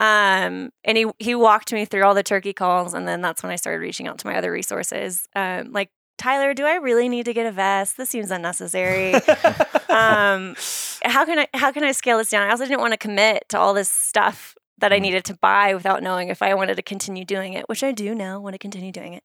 Um, 0.00 0.70
and 0.84 0.96
he 0.96 1.06
he 1.18 1.34
walked 1.34 1.72
me 1.72 1.84
through 1.84 2.04
all 2.04 2.14
the 2.14 2.22
turkey 2.22 2.52
calls, 2.52 2.94
and 2.94 3.06
then 3.06 3.20
that's 3.20 3.42
when 3.42 3.50
I 3.50 3.56
started 3.56 3.80
reaching 3.80 4.06
out 4.06 4.18
to 4.18 4.26
my 4.26 4.36
other 4.36 4.52
resources, 4.52 5.26
um, 5.34 5.72
like. 5.72 5.90
Tyler, 6.18 6.54
do 6.54 6.64
I 6.64 6.74
really 6.74 7.08
need 7.08 7.24
to 7.24 7.32
get 7.32 7.46
a 7.46 7.50
vest? 7.50 7.96
This 7.96 8.10
seems 8.10 8.30
unnecessary. 8.30 9.14
um, 9.88 10.54
how 11.02 11.24
can 11.24 11.40
I 11.40 11.48
how 11.52 11.72
can 11.72 11.82
I 11.82 11.90
scale 11.90 12.18
this 12.18 12.30
down? 12.30 12.46
I 12.46 12.50
also 12.50 12.64
didn't 12.64 12.80
want 12.80 12.92
to 12.92 12.98
commit 12.98 13.48
to 13.48 13.58
all 13.58 13.74
this 13.74 13.88
stuff 13.88 14.54
that 14.82 14.92
I 14.92 14.98
Mm. 14.98 15.02
needed 15.02 15.24
to 15.24 15.34
buy 15.40 15.74
without 15.74 16.02
knowing 16.02 16.28
if 16.28 16.42
I 16.42 16.52
wanted 16.54 16.76
to 16.76 16.82
continue 16.82 17.24
doing 17.24 17.54
it, 17.54 17.68
which 17.68 17.82
I 17.82 17.92
do 17.92 18.14
now 18.14 18.38
want 18.40 18.52
to 18.54 18.58
continue 18.58 18.92
doing 18.92 19.14
it. 19.14 19.24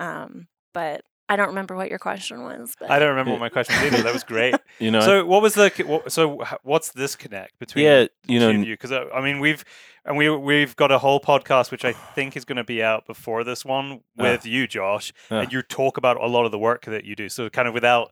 Um, 0.00 0.48
but 0.72 1.02
I 1.28 1.36
don't 1.36 1.48
remember 1.48 1.74
what 1.76 1.88
your 1.88 1.98
question 1.98 2.42
was. 2.42 2.74
But 2.78 2.90
I 2.90 2.98
don't 2.98 3.08
remember 3.10 3.30
what 3.30 3.40
my 3.40 3.48
question 3.48 3.74
was 3.76 3.84
either. 3.92 4.02
That 4.02 4.12
was 4.12 4.24
great. 4.24 4.54
You 4.80 4.90
know. 4.90 5.00
so 5.00 5.24
what 5.24 5.40
was 5.40 5.54
the 5.54 5.70
so 6.08 6.42
what's 6.64 6.90
this 6.90 7.14
connect 7.16 7.58
between 7.60 7.84
yeah. 7.84 8.06
You 8.26 8.40
know. 8.40 8.52
two 8.52 8.58
you? 8.62 8.74
Because 8.74 8.92
I 8.92 9.20
mean 9.22 9.38
we've 9.40 9.64
and 10.04 10.16
we 10.18 10.28
we've 10.28 10.74
got 10.76 10.90
a 10.90 10.98
whole 10.98 11.20
podcast 11.20 11.70
which 11.70 11.84
I 11.84 11.92
think 12.14 12.36
is 12.36 12.44
going 12.44 12.56
to 12.56 12.64
be 12.64 12.82
out 12.82 13.06
before 13.06 13.44
this 13.44 13.64
one 13.64 14.00
with 14.16 14.44
you, 14.44 14.66
Josh, 14.66 15.12
Ah. 15.30 15.40
and 15.40 15.52
you 15.52 15.62
talk 15.62 15.96
about 15.96 16.20
a 16.20 16.26
lot 16.26 16.44
of 16.44 16.50
the 16.50 16.58
work 16.58 16.84
that 16.86 17.04
you 17.04 17.14
do. 17.16 17.28
So 17.28 17.48
kind 17.48 17.68
of 17.68 17.72
without 17.74 18.10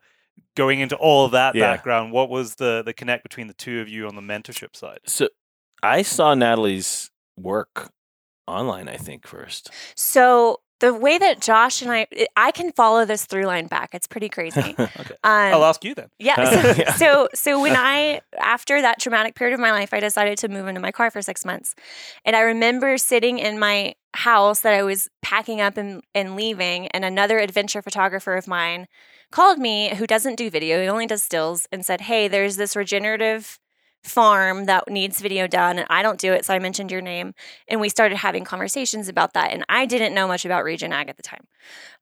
going 0.57 0.81
into 0.81 0.97
all 0.97 1.27
of 1.27 1.33
that 1.33 1.55
Yeah. 1.55 1.71
background, 1.73 2.13
what 2.13 2.31
was 2.31 2.55
the 2.55 2.83
the 2.85 2.95
connect 2.95 3.25
between 3.25 3.49
the 3.49 3.55
two 3.55 3.81
of 3.81 3.89
you 3.91 4.07
on 4.07 4.15
the 4.15 4.23
mentorship 4.23 4.75
side? 4.77 5.01
So 5.07 5.29
I 5.83 6.03
saw 6.03 6.35
Natalie's 6.35 7.11
work 7.37 7.91
online. 8.47 8.89
I 8.89 8.97
think 8.97 9.27
first. 9.27 9.71
So 9.97 10.61
the 10.83 10.93
way 10.93 11.17
that 11.17 11.41
Josh 11.41 11.81
and 11.81 11.93
I, 11.93 12.09
I 12.37 12.51
can 12.51 12.73
follow 12.73 13.05
this 13.05 13.25
through 13.25 13.45
line 13.45 13.69
back. 13.69 13.91
It's 13.95 14.09
pretty 14.09 14.29
crazy. 14.29 14.59
okay. 14.79 15.15
Um, 15.23 15.55
I'll 15.55 15.65
ask 15.65 15.85
you 15.85 15.95
then. 15.95 16.09
yeah. 16.19 16.51
So, 16.51 16.75
Yeah. 16.77 16.93
so, 16.95 17.29
so 17.35 17.63
when 17.63 17.77
I, 17.77 18.21
after 18.37 18.83
that 18.83 18.99
traumatic 18.99 19.37
period 19.37 19.55
of 19.55 19.61
my 19.61 19.71
life, 19.71 19.95
I 19.95 20.01
decided 20.01 20.39
to 20.39 20.49
move 20.49 20.67
into 20.67 20.81
my 20.81 20.91
car 20.91 21.09
for 21.13 21.23
six 21.23 21.45
months. 21.45 21.77
And 22.25 22.35
I 22.35 22.41
remember 22.41 22.99
sitting 22.99 23.39
in 23.39 23.61
my 23.61 23.95
house 24.15 24.61
that 24.61 24.75
I 24.75 24.83
was 24.83 25.09
packing 25.23 25.61
up 25.61 25.77
and, 25.77 26.03
and 26.17 26.35
leaving, 26.35 26.89
and 26.89 27.05
another 27.05 27.39
adventure 27.39 27.81
photographer 27.81 28.35
of 28.35 28.49
mine 28.49 28.89
called 29.31 29.59
me 29.59 29.95
who 29.95 30.07
doesn't 30.07 30.35
do 30.35 30.51
video, 30.51 30.83
he 30.83 30.89
only 30.89 31.07
does 31.07 31.23
stills, 31.23 31.67
and 31.71 31.87
said, 31.87 32.03
Hey, 32.03 32.27
there's 32.27 32.57
this 32.57 32.75
regenerative 32.75 33.61
farm 34.05 34.65
that 34.65 34.89
needs 34.89 35.21
video 35.21 35.47
done 35.47 35.79
and 35.79 35.87
I 35.89 36.03
don't 36.03 36.19
do 36.19 36.33
it 36.33 36.45
so 36.45 36.53
I 36.55 36.59
mentioned 36.59 36.91
your 36.91 37.01
name 37.01 37.35
and 37.69 37.81
we 37.81 37.89
started 37.89 38.17
having 38.17 38.45
conversations 38.45 39.09
about 39.09 39.35
that 39.35 39.53
and 39.53 39.65
I 39.69 39.87
didn't 39.87 40.15
know 40.15 40.27
much 40.27 40.45
about 40.45 40.65
regen 40.65 40.93
Ag 40.93 41.09
at 41.09 41.17
the 41.17 41.23
time. 41.23 41.47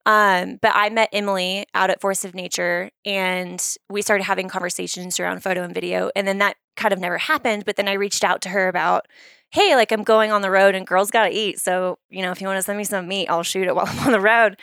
Um, 0.07 0.59
but 0.63 0.73
I 0.75 0.89
met 0.89 1.11
Emily 1.13 1.67
out 1.75 1.91
at 1.91 2.01
Force 2.01 2.25
of 2.25 2.35
Nature 2.35 2.91
and 3.05 3.77
we 3.91 4.01
started 4.01 4.25
having 4.25 4.49
conversations 4.49 5.21
around 5.21 5.43
photo 5.43 5.63
and 5.63 5.75
video 5.75 6.11
and 6.17 6.27
then 6.27 6.39
that 6.39 6.57
kind 6.77 6.93
of 6.93 6.99
never 6.99 7.19
happened 7.19 7.65
but 7.67 7.77
then 7.77 7.89
I 7.89 7.93
reached 7.93 8.25
out 8.25 8.41
to 8.43 8.49
her 8.49 8.69
about 8.69 9.07
hey 9.51 9.75
like 9.75 9.93
I'm 9.93 10.05
going 10.05 10.33
on 10.33 10.43
the 10.43 10.51
road 10.51 10.75
and 10.75 10.87
girls 10.87 11.11
got 11.11 11.25
to 11.25 11.31
eat 11.31 11.59
so 11.61 11.99
you 12.09 12.23
know 12.23 12.31
if 12.31 12.41
you 12.41 12.47
want 12.47 12.57
to 12.57 12.63
send 12.63 12.79
me 12.79 12.85
some 12.85 13.07
meat 13.07 13.29
I'll 13.29 13.43
shoot 13.43 13.67
it 13.67 13.75
while 13.75 13.87
I'm 13.87 13.99
on 14.07 14.13
the 14.13 14.21
road 14.21 14.57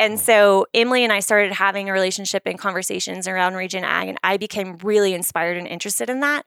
and 0.00 0.18
so 0.18 0.66
Emily 0.72 1.04
and 1.04 1.12
I 1.12 1.20
started 1.20 1.52
having 1.52 1.90
a 1.90 1.92
relationship 1.92 2.44
and 2.46 2.58
conversations 2.58 3.28
around 3.28 3.52
Regen 3.52 3.84
Ag, 3.84 4.08
and 4.08 4.18
I 4.24 4.38
became 4.38 4.78
really 4.78 5.12
inspired 5.12 5.58
and 5.58 5.66
interested 5.66 6.08
in 6.08 6.20
that. 6.20 6.46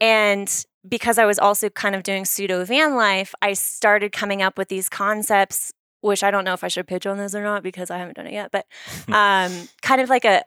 And 0.00 0.66
because 0.86 1.16
I 1.16 1.24
was 1.24 1.38
also 1.38 1.70
kind 1.70 1.94
of 1.94 2.02
doing 2.02 2.24
pseudo 2.24 2.64
van 2.64 2.96
life, 2.96 3.36
I 3.40 3.52
started 3.52 4.10
coming 4.10 4.42
up 4.42 4.58
with 4.58 4.66
these 4.66 4.88
concepts, 4.88 5.72
which 6.00 6.24
I 6.24 6.32
don't 6.32 6.44
know 6.44 6.54
if 6.54 6.64
I 6.64 6.68
should 6.68 6.88
pitch 6.88 7.06
on 7.06 7.18
this 7.18 7.36
or 7.36 7.42
not 7.44 7.62
because 7.62 7.88
I 7.88 7.98
haven't 7.98 8.16
done 8.16 8.26
it 8.26 8.32
yet, 8.32 8.50
but 8.50 8.66
um, 9.14 9.68
kind 9.80 10.00
of 10.00 10.10
like 10.10 10.24
a 10.24 10.42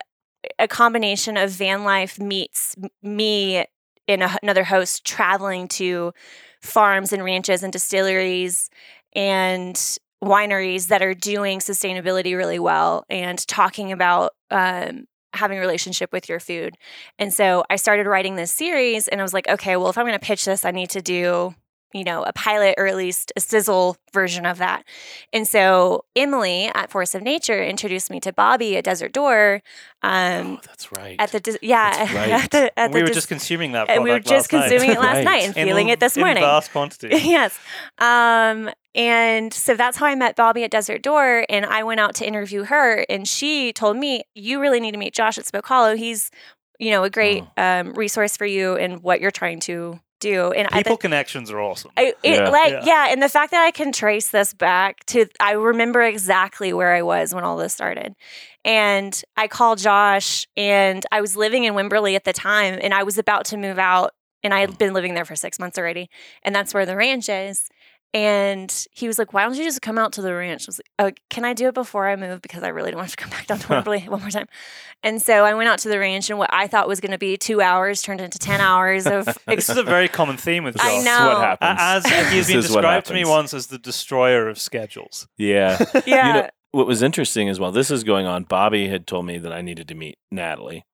a 0.59 0.67
combination 0.67 1.37
of 1.37 1.51
van 1.51 1.85
life 1.85 2.19
meets 2.19 2.75
me 3.01 3.63
and 4.09 4.23
a, 4.23 4.37
another 4.43 4.65
host 4.65 5.05
traveling 5.05 5.69
to 5.69 6.11
farms 6.61 7.13
and 7.13 7.23
ranches 7.23 7.63
and 7.63 7.71
distilleries 7.71 8.69
and 9.13 9.99
wineries 10.23 10.87
that 10.87 11.01
are 11.01 11.13
doing 11.13 11.59
sustainability 11.59 12.35
really 12.35 12.59
well 12.59 13.05
and 13.09 13.45
talking 13.47 13.91
about 13.91 14.33
um, 14.51 15.05
having 15.33 15.57
a 15.57 15.61
relationship 15.61 16.11
with 16.13 16.29
your 16.29 16.39
food. 16.39 16.75
And 17.17 17.33
so 17.33 17.63
I 17.69 17.75
started 17.77 18.05
writing 18.05 18.35
this 18.35 18.51
series 18.51 19.07
and 19.07 19.19
I 19.19 19.23
was 19.23 19.33
like, 19.33 19.47
okay, 19.47 19.77
well, 19.77 19.89
if 19.89 19.97
I'm 19.97 20.05
going 20.05 20.17
to 20.19 20.25
pitch 20.25 20.45
this, 20.45 20.65
I 20.65 20.71
need 20.71 20.89
to 20.91 21.01
do, 21.01 21.55
you 21.93 22.03
know, 22.03 22.23
a 22.23 22.33
pilot 22.33 22.75
or 22.77 22.85
at 22.87 22.95
least 22.95 23.31
a 23.35 23.39
sizzle 23.41 23.97
version 24.13 24.45
of 24.45 24.59
that. 24.59 24.83
And 25.33 25.47
so 25.47 26.03
Emily 26.15 26.69
at 26.75 26.91
Force 26.91 27.15
of 27.15 27.21
Nature 27.23 27.63
introduced 27.63 28.11
me 28.11 28.19
to 28.19 28.31
Bobby 28.33 28.77
at 28.77 28.83
Desert 28.83 29.13
Door. 29.13 29.61
Um, 30.03 30.57
oh, 30.57 30.59
that's 30.65 30.91
right. 30.91 31.15
at 31.19 31.31
the 31.31 31.57
yeah 31.61 31.89
right. 32.15 32.29
at 32.31 32.51
the 32.51 32.79
at 32.79 32.91
the 32.91 32.95
we 32.95 33.01
were 33.01 33.07
dis- 33.07 33.17
just 33.17 33.27
consuming 33.27 33.71
that 33.73 33.89
and 33.89 34.03
we 34.03 34.09
were 34.11 34.19
just 34.19 34.51
last 34.51 34.53
night. 34.53 34.69
consuming 34.69 34.95
it 34.95 34.99
last 34.99 35.15
Right. 35.17 35.25
night 35.25 35.43
and 35.45 35.53
feeling 35.53 35.87
l- 35.89 35.93
it 35.93 35.99
this 35.99 36.15
in 36.17 36.21
morning 36.21 36.43
vast 36.43 36.71
quantity. 36.71 37.09
yes. 37.23 37.57
Um, 37.99 38.69
and 38.93 39.53
so 39.53 39.75
that's 39.75 39.97
how 39.97 40.05
I 40.05 40.15
met 40.15 40.35
Bobby 40.35 40.63
at 40.63 40.71
Desert 40.71 41.01
Door. 41.01 41.45
And 41.49 41.65
I 41.65 41.83
went 41.83 41.99
out 41.99 42.15
to 42.15 42.27
interview 42.27 42.63
her, 42.65 43.05
and 43.09 43.27
she 43.27 43.71
told 43.73 43.97
me, 43.97 44.23
You 44.35 44.59
really 44.59 44.79
need 44.79 44.91
to 44.91 44.97
meet 44.97 45.13
Josh 45.13 45.37
at 45.37 45.45
Spoke 45.45 45.65
Hollow. 45.65 45.95
He's, 45.95 46.29
you 46.79 46.91
know, 46.91 47.03
a 47.03 47.09
great 47.09 47.43
um, 47.57 47.93
resource 47.93 48.35
for 48.35 48.45
you 48.45 48.75
and 48.75 49.01
what 49.01 49.21
you're 49.21 49.31
trying 49.31 49.59
to 49.61 49.99
do. 50.19 50.51
And 50.51 50.67
I 50.67 50.77
People 50.79 50.91
think. 50.91 51.01
connections 51.01 51.51
are 51.51 51.59
awesome. 51.59 51.91
I, 51.97 52.13
it, 52.23 52.35
Yeah. 52.35 52.49
like 52.49 52.71
Yeah. 52.71 52.83
yeah. 52.85 53.07
and 53.11 53.23
the 53.23 53.29
fact 53.29 53.51
that 53.51 53.63
I 53.65 53.71
can 53.71 53.91
trace 53.91 54.29
this 54.29 54.53
back 54.53 55.03
to 55.07 55.25
I 55.39 55.53
remember 55.53 56.01
exactly 56.01 56.73
where 56.73 56.93
I 56.93 57.01
was 57.01 57.33
when 57.33 57.43
all 57.43 57.57
this 57.57 57.73
started, 57.73 58.13
and 58.63 59.19
I 59.35 59.47
called 59.47 59.79
Josh, 59.79 60.47
and 60.55 61.03
I 61.11 61.21
was 61.21 61.35
living 61.35 61.63
in 61.63 61.73
Wimberley 61.73 62.15
at 62.15 62.23
the 62.23 62.33
time, 62.33 62.77
and 62.81 62.93
I 62.93 63.03
was 63.03 63.17
about 63.17 63.45
to 63.45 63.57
move 63.57 63.79
out, 63.79 64.11
and 64.43 64.53
I 64.53 64.59
had 64.59 64.77
been 64.77 64.93
living 64.93 65.15
there 65.15 65.25
for 65.25 65.35
six 65.35 65.59
months 65.59 65.77
already, 65.79 66.09
and 66.43 66.53
that's 66.53 66.73
where 66.73 66.85
the 66.85 66.95
ranch 66.95 67.27
is. 67.27 67.67
And 68.13 68.85
he 68.91 69.07
was 69.07 69.17
like, 69.17 69.31
"Why 69.33 69.43
don't 69.43 69.55
you 69.55 69.63
just 69.63 69.81
come 69.81 69.97
out 69.97 70.11
to 70.13 70.21
the 70.21 70.33
ranch?" 70.35 70.63
I 70.63 70.67
was 70.67 70.79
like, 70.79 70.89
"Oh, 71.15 71.21
can 71.29 71.45
I 71.45 71.53
do 71.53 71.67
it 71.69 71.73
before 71.73 72.09
I 72.09 72.15
move? 72.17 72.41
Because 72.41 72.61
I 72.61 72.67
really 72.67 72.91
don't 72.91 72.99
want 72.99 73.09
to 73.11 73.15
come 73.23 73.29
back 73.29 73.47
down 73.47 73.59
to 73.59 73.67
Wimberley 73.67 74.07
one 74.09 74.19
more 74.19 74.29
time." 74.29 74.47
And 75.03 75.21
so 75.21 75.45
I 75.45 75.53
went 75.53 75.69
out 75.69 75.79
to 75.79 75.89
the 75.89 75.97
ranch, 75.97 76.29
and 76.29 76.37
what 76.37 76.53
I 76.53 76.67
thought 76.67 76.87
was 76.89 76.99
going 76.99 77.11
to 77.13 77.17
be 77.17 77.37
two 77.37 77.61
hours 77.61 78.01
turned 78.01 78.19
into 78.19 78.37
ten 78.37 78.59
hours 78.59 79.07
of 79.07 79.25
This 79.47 79.69
is 79.69 79.77
a 79.77 79.83
very 79.83 80.07
common 80.09 80.35
theme 80.37 80.63
with 80.65 80.73
This 80.73 80.83
I 80.83 80.89
Josh. 80.89 80.97
is 80.99 81.05
know. 81.05 81.27
what 81.27 81.37
A- 81.37 81.39
happens. 81.75 82.05
As 82.05 82.05
he's 82.33 82.47
This 82.47 82.47
been 82.47 82.61
described 82.61 83.05
to 83.07 83.13
me 83.13 83.23
once 83.25 83.53
as 83.53 83.67
the 83.67 83.77
destroyer 83.77 84.49
of 84.49 84.59
schedules. 84.59 85.27
yeah. 85.37 85.83
yeah. 86.05 86.27
You 86.27 86.33
know, 86.43 86.49
what 86.71 86.87
was 86.87 87.01
interesting 87.01 87.47
is 87.47 87.59
while 87.59 87.71
this 87.71 87.91
is 87.91 88.03
going 88.03 88.25
on, 88.25 88.43
Bobby 88.43 88.87
had 88.89 89.07
told 89.07 89.25
me 89.25 89.37
that 89.37 89.51
I 89.53 89.61
needed 89.61 89.87
to 89.89 89.95
meet 89.95 90.17
Natalie. 90.31 90.85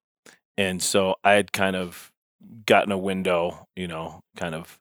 And 0.57 0.81
so 0.81 1.15
I 1.23 1.33
had 1.33 1.51
kind 1.51 1.75
of 1.75 2.11
gotten 2.65 2.91
a 2.91 2.97
window, 2.97 3.67
you 3.75 3.87
know, 3.87 4.21
kind 4.35 4.55
of 4.55 4.79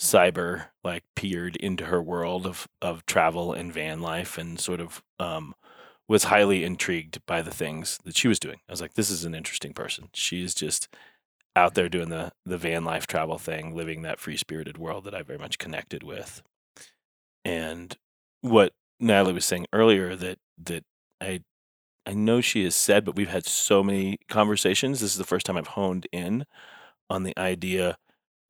cyber 0.00 0.66
like 0.84 1.04
peered 1.16 1.56
into 1.56 1.86
her 1.86 2.02
world 2.02 2.46
of 2.46 2.68
of 2.80 3.04
travel 3.06 3.52
and 3.52 3.72
van 3.72 4.00
life 4.00 4.38
and 4.38 4.60
sort 4.60 4.80
of 4.80 5.02
um 5.18 5.54
was 6.08 6.24
highly 6.24 6.64
intrigued 6.64 7.24
by 7.26 7.42
the 7.42 7.50
things 7.50 7.98
that 8.04 8.16
she 8.16 8.28
was 8.28 8.40
doing. 8.40 8.58
I 8.68 8.72
was 8.72 8.80
like, 8.80 8.94
this 8.94 9.10
is 9.10 9.24
an 9.24 9.34
interesting 9.34 9.74
person. 9.74 10.08
She's 10.14 10.54
just 10.54 10.88
out 11.56 11.74
there 11.74 11.88
doing 11.88 12.10
the 12.10 12.32
the 12.46 12.58
van 12.58 12.84
life 12.84 13.06
travel 13.06 13.38
thing, 13.38 13.74
living 13.76 14.02
that 14.02 14.20
free 14.20 14.36
spirited 14.36 14.78
world 14.78 15.04
that 15.04 15.14
I 15.14 15.22
very 15.22 15.38
much 15.38 15.58
connected 15.58 16.02
with. 16.02 16.42
And 17.44 17.96
what 18.40 18.72
Natalie 19.00 19.32
was 19.34 19.44
saying 19.44 19.66
earlier 19.72 20.16
that 20.16 20.38
that 20.64 20.84
I 21.20 21.42
I 22.06 22.14
know 22.14 22.40
she 22.40 22.64
has 22.64 22.76
said, 22.76 23.04
but 23.04 23.16
we've 23.16 23.28
had 23.28 23.46
so 23.46 23.82
many 23.84 24.18
conversations. 24.28 25.00
This 25.00 25.12
is 25.12 25.18
the 25.18 25.24
first 25.24 25.46
time 25.46 25.56
I've 25.56 25.68
honed 25.68 26.06
in 26.12 26.46
on 27.10 27.24
the 27.24 27.38
idea 27.38 27.98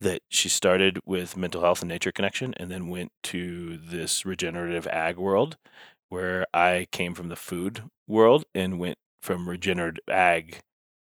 that 0.01 0.23
she 0.29 0.49
started 0.49 1.01
with 1.05 1.37
mental 1.37 1.63
health 1.63 1.83
and 1.83 1.89
nature 1.89 2.13
connection 2.13 2.55
and 2.57 2.71
then 2.71 2.89
went 2.89 3.11
to 3.25 3.77
this 3.77 4.25
regenerative 4.25 4.87
ag 4.87 5.17
world 5.17 5.57
where 6.09 6.47
I 6.55 6.87
came 6.93 7.15
from 7.15 7.29
the 7.29 7.37
food 7.37 7.85
world 8.07 8.45
and 8.55 8.79
went 8.79 8.99
from 9.23 9.49
regenerative 9.49 10.05
ag 10.09 10.59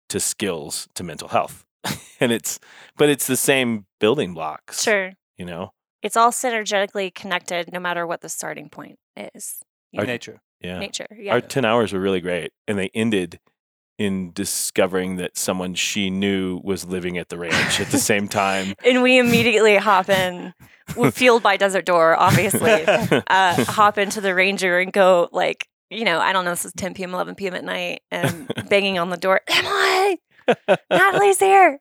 to 0.08 0.20
skills 0.20 0.88
to 0.94 1.02
mental 1.02 1.28
health. 1.28 1.64
and 2.20 2.32
it's 2.32 2.58
but 2.96 3.08
it's 3.08 3.26
the 3.26 3.36
same 3.36 3.86
building 4.00 4.34
blocks. 4.34 4.82
Sure. 4.82 5.12
You 5.36 5.44
know? 5.44 5.72
It's 6.02 6.16
all 6.16 6.30
synergetically 6.30 7.14
connected 7.14 7.72
no 7.72 7.80
matter 7.80 8.06
what 8.06 8.20
the 8.20 8.28
starting 8.28 8.68
point 8.68 8.98
is. 9.16 9.58
You 9.92 10.00
know, 10.00 10.06
Nature. 10.06 10.40
Yeah. 10.60 10.78
Nature. 10.78 11.06
Yeah. 11.16 11.32
Our 11.32 11.40
10 11.40 11.64
hours 11.64 11.92
were 11.92 12.00
really 12.00 12.20
great. 12.20 12.52
And 12.66 12.78
they 12.78 12.90
ended 12.94 13.40
in 13.98 14.32
discovering 14.32 15.16
that 15.16 15.36
someone 15.38 15.74
she 15.74 16.10
knew 16.10 16.60
was 16.62 16.84
living 16.84 17.16
at 17.18 17.28
the 17.30 17.38
ranch 17.38 17.80
at 17.80 17.88
the 17.90 17.98
same 18.10 18.28
time. 18.28 18.74
and 18.84 19.02
we 19.02 19.18
immediately 19.18 19.76
hop 19.76 20.08
in, 20.08 20.52
we're 20.96 21.10
fueled 21.10 21.42
by 21.42 21.56
Desert 21.56 21.84
Door, 21.86 22.16
obviously. 22.18 22.84
uh, 22.86 23.64
hop 23.64 23.98
into 23.98 24.20
the 24.20 24.34
Ranger 24.34 24.78
and 24.78 24.92
go 24.92 25.28
like, 25.32 25.66
you 25.90 26.04
know, 26.04 26.18
I 26.20 26.32
don't 26.32 26.44
know, 26.44 26.50
this 26.50 26.64
is 26.64 26.72
10 26.74 26.94
p.m., 26.94 27.14
11 27.14 27.36
p.m. 27.36 27.54
at 27.54 27.64
night, 27.64 28.02
and 28.10 28.50
banging 28.68 28.98
on 28.98 29.10
the 29.10 29.16
door. 29.16 29.40
Emily, 29.48 30.20
Natalie's 30.90 31.38
here. 31.38 31.78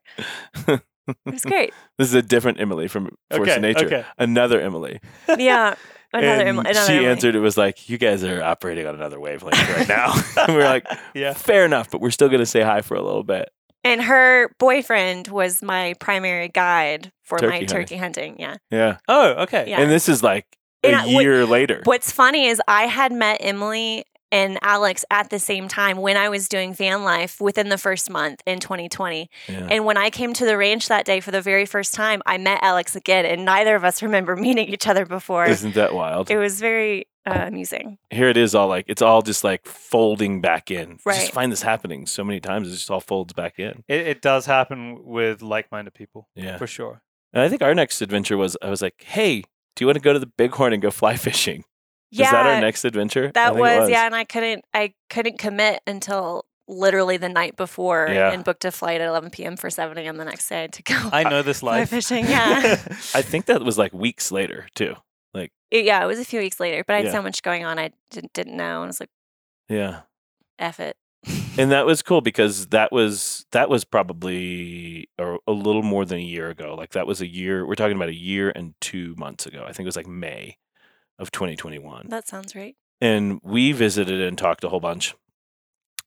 It 0.68 0.82
was 1.26 1.44
great. 1.44 1.72
this 1.98 2.08
is 2.08 2.14
a 2.16 2.22
different 2.22 2.60
Emily 2.60 2.88
from 2.88 3.10
Force 3.32 3.42
Okay, 3.42 3.56
of 3.58 3.62
Nature. 3.62 3.86
okay. 3.86 4.06
Another 4.18 4.60
Emily. 4.60 5.00
Yeah. 5.38 5.76
Another, 6.24 6.46
and 6.46 6.60
another 6.60 6.74
she 6.86 6.94
Emily. 6.94 7.08
answered, 7.08 7.36
it 7.36 7.40
was 7.40 7.58
like, 7.58 7.90
you 7.90 7.98
guys 7.98 8.24
are 8.24 8.42
operating 8.44 8.86
on 8.88 8.96
another 8.96 9.20
wavelength 9.20 9.70
right 9.78 9.88
now. 9.90 10.14
and 10.38 10.56
we 10.56 10.62
are 10.62 10.66
like, 10.66 10.86
Yeah. 11.14 11.34
fair 11.34 11.66
enough, 11.66 11.90
but 11.92 12.02
we're 12.02 12.12
still 12.12 12.30
going 12.30 12.40
to 12.40 12.46
say 12.46 12.62
hi 12.62 12.82
for 12.82 12.96
a 12.96 13.02
little 13.02 13.24
bit. 13.24 13.50
And 13.84 14.02
her 14.02 14.50
boyfriend 14.58 15.28
was 15.28 15.62
my 15.62 15.94
primary 16.00 16.48
guide 16.50 17.12
for 17.24 17.38
Turkey 17.38 17.50
my 17.52 17.56
hunting. 17.58 17.68
turkey 17.78 17.98
hunting. 17.98 18.36
Yeah. 18.40 18.56
Yeah. 18.72 18.98
Oh, 19.08 19.44
okay. 19.44 19.66
Yeah. 19.70 19.80
And 19.82 19.92
this 19.92 20.10
is 20.10 20.24
like 20.24 20.46
a 20.84 20.88
And 20.88 20.96
I- 20.96 21.06
what- 21.14 21.24
year 21.24 21.46
later. 21.46 21.82
What's 21.84 22.12
funny 22.12 22.48
is 22.48 22.60
I 22.68 22.86
had 22.88 23.12
met 23.12 23.38
Emily 23.42 24.06
and 24.32 24.58
Alex 24.62 25.06
at 25.12 25.30
the 25.30 25.40
same 25.40 25.68
time 25.68 25.98
when 25.98 26.18
I 26.18 26.30
was 26.30 26.48
doing 26.50 26.74
van 26.74 27.04
life 27.04 27.40
within 27.40 27.70
the 27.70 27.78
first 27.78 28.10
month 28.10 28.42
in 28.46 28.60
2020. 28.60 29.30
Yeah. 29.48 29.68
And 29.72 29.86
when 29.86 29.98
I 29.98 30.10
came 30.10 30.34
to 30.34 30.46
the 30.46 30.58
ranch 30.58 30.88
that 30.88 31.06
day 31.06 31.20
for 31.20 31.32
the 31.32 31.42
very 31.42 31.66
first 31.66 31.94
time, 31.94 32.22
I 32.26 32.38
met 32.38 32.60
Alex 32.62 32.96
again, 32.96 33.26
and 33.26 33.46
neither 33.46 33.76
of 33.76 33.84
us 33.84 34.02
remember 34.04 34.36
meeting 34.48 34.68
each 34.70 34.88
other 34.88 35.06
before. 35.06 35.46
Isn't 35.46 35.76
that 35.76 35.94
wild? 35.94 36.30
It 36.30 36.38
was 36.38 36.60
very 36.60 37.08
uh, 37.26 37.46
amusing. 37.48 37.98
Here 38.10 38.28
it 38.30 38.38
is 38.38 38.54
all 38.56 38.68
like, 38.68 38.86
it's 38.88 39.02
all 39.02 39.22
just 39.22 39.44
like 39.44 39.66
folding 39.66 40.42
back 40.42 40.70
in. 40.72 40.94
I 40.94 40.98
Right. 41.10 41.20
just 41.20 41.32
find 41.32 41.52
this 41.52 41.62
happening 41.62 42.06
so 42.06 42.24
many 42.24 42.40
times. 42.40 42.68
It 42.68 42.72
just 42.72 42.92
all 42.92 43.00
folds 43.00 43.34
back 43.34 43.58
in. 43.60 43.84
It, 43.88 44.08
it 44.08 44.22
does 44.22 44.46
happen 44.46 45.04
with 45.06 45.42
like-minded 45.42 45.94
people, 45.94 46.28
Yeah. 46.36 46.58
for 46.58 46.68
sure. 46.68 47.02
And 47.34 47.42
I 47.44 47.50
think 47.50 47.62
our 47.62 47.74
next 47.76 48.02
adventure 48.02 48.38
was 48.38 48.56
I 48.62 48.70
was 48.70 48.82
like, 48.82 49.04
hey, 49.04 49.42
do 49.76 49.84
you 49.84 49.88
want 49.88 49.96
to 49.98 50.02
go 50.02 50.14
to 50.14 50.20
the 50.20 50.26
Bighorn 50.38 50.72
and 50.74 50.82
go 50.82 50.90
fly 50.92 51.16
fishing? 51.18 51.64
Yeah, 52.18 52.26
Is 52.26 52.32
that 52.32 52.46
our 52.46 52.62
next 52.62 52.86
adventure? 52.86 53.32
That 53.34 53.54
think 53.54 53.58
it 53.58 53.62
was, 53.62 53.90
yeah, 53.90 54.06
and 54.06 54.16
I 54.16 54.24
couldn't 54.24 54.64
I 54.74 54.94
couldn't 55.10 55.38
commit 55.40 55.82
until 55.88 56.46
literally 56.68 57.18
the 57.18 57.30
night 57.30 57.56
before 57.58 58.08
Yeah. 58.12 58.32
and 58.32 58.44
booked 58.44 58.66
a 58.66 58.72
flight 58.72 59.00
at 59.02 59.08
11 59.08 59.30
p.m. 59.30 59.56
for 59.58 59.70
7 59.70 59.98
a.m. 59.98 60.18
the 60.18 60.26
next 60.26 60.50
day 60.50 60.68
to 60.68 60.82
go 60.84 60.96
I 61.14 61.24
know 61.24 61.42
this 61.44 61.62
life. 61.72 61.90
fishing. 61.90 62.26
Yeah. 62.30 62.62
I 63.14 63.22
think 63.22 63.46
that 63.46 63.62
was 63.62 63.78
like 63.78 63.94
weeks 63.94 64.32
later 64.32 64.68
too. 64.76 64.96
Like 65.34 65.52
It- 65.70 65.86
yeah, 65.86 66.02
it 66.04 66.08
was 66.08 66.20
a 66.20 66.26
few 66.26 66.40
weeks 66.40 66.60
later, 66.60 66.84
but 66.88 66.94
I 66.94 66.98
had 66.98 67.06
Yeah. 67.06 67.12
so 67.12 67.22
much 67.22 67.44
going 67.44 67.66
on 67.66 67.78
I 67.78 67.92
didn't 68.12 68.34
didn't 68.34 68.58
know. 68.58 68.78
And 68.82 68.86
I 68.86 68.88
was 68.88 69.00
like, 69.00 69.10
Yeah. 69.70 70.02
F 70.58 70.80
it. 70.80 70.96
and 71.58 71.70
that 71.72 71.86
was 71.86 72.02
cool 72.10 72.22
because 72.22 72.68
that 72.68 72.92
was 72.92 73.46
that 73.52 73.70
was 73.70 73.84
probably 73.84 75.10
a, 75.20 75.38
a 75.48 75.52
little 75.52 75.84
more 75.84 76.06
than 76.06 76.18
a 76.20 76.22
year 76.22 76.50
ago 76.50 76.76
like 76.76 76.92
that 76.92 77.06
was 77.08 77.20
a 77.22 77.28
year 77.28 77.66
we're 77.66 77.76
talking 77.76 77.96
about 77.96 78.10
a 78.10 78.16
year 78.16 78.52
and 78.56 78.74
two 78.80 79.16
months 79.18 79.46
ago 79.48 79.64
i 79.64 79.72
think 79.74 79.86
it 79.86 79.86
was 79.88 79.96
like 79.96 80.08
may 80.08 80.56
of 81.20 81.32
2021 81.32 82.08
That 82.10 82.28
sounds 82.28 82.56
right. 82.56 82.76
and 83.02 83.40
we 83.44 83.72
visited 83.72 84.22
and 84.22 84.38
talked 84.38 84.64
a 84.64 84.70
whole 84.70 84.80
bunch 84.80 85.16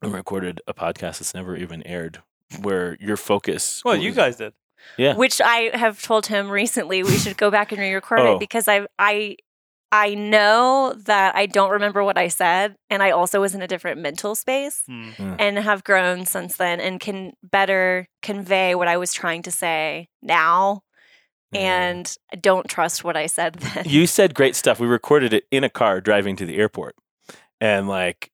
and 0.03 0.13
recorded 0.13 0.61
a 0.67 0.75
podcast 0.75 1.19
that's 1.19 1.35
never 1.35 1.57
even 1.57 1.83
aired 1.87 2.23
where 2.63 2.97
your 3.01 3.17
focus 3.17 3.83
Well, 3.85 3.97
you 3.97 4.13
guys 4.13 4.37
did. 4.37 4.53
Yeah. 4.97 5.17
Which 5.17 5.41
I 5.41 5.71
have 5.77 6.01
told 6.01 6.27
him 6.27 6.49
recently 6.51 7.03
we 7.03 7.17
should 7.19 7.37
go 7.37 7.51
back 7.51 7.73
and 7.73 7.81
re-record 7.81 8.21
Oh. 8.21 8.35
it 8.35 8.41
because 8.41 8.69
I 8.69 8.87
I 8.99 9.37
I 9.91 10.15
know 10.15 10.95
that 11.07 11.35
I 11.35 11.47
don't 11.47 11.71
remember 11.71 12.05
what 12.05 12.17
I 12.19 12.29
said 12.29 12.77
and 12.91 13.03
I 13.03 13.11
also 13.11 13.41
was 13.41 13.55
in 13.55 13.63
a 13.63 13.67
different 13.67 14.01
mental 14.01 14.35
space 14.35 14.83
Hmm. 14.87 15.35
and 15.39 15.59
have 15.59 15.83
grown 15.83 16.27
since 16.27 16.57
then 16.59 16.79
and 16.81 17.01
can 17.01 17.33
better 17.43 18.07
convey 18.23 18.75
what 18.75 18.87
I 18.87 18.99
was 18.99 19.13
trying 19.13 19.43
to 19.43 19.51
say 19.51 20.09
now 20.23 20.83
And 21.53 22.15
don't 22.41 22.69
trust 22.69 23.05
what 23.05 23.17
I 23.17 23.27
said 23.27 23.55
then. 23.75 23.85
you 23.87 24.07
said 24.07 24.35
great 24.35 24.57
stuff. 24.57 24.81
We 24.81 24.87
recorded 24.87 25.33
it 25.33 25.45
in 25.51 25.65
a 25.65 25.71
car 25.71 26.01
driving 26.01 26.37
to 26.37 26.47
the 26.47 26.57
airport. 26.57 26.95
And 27.61 27.89
like 27.89 28.31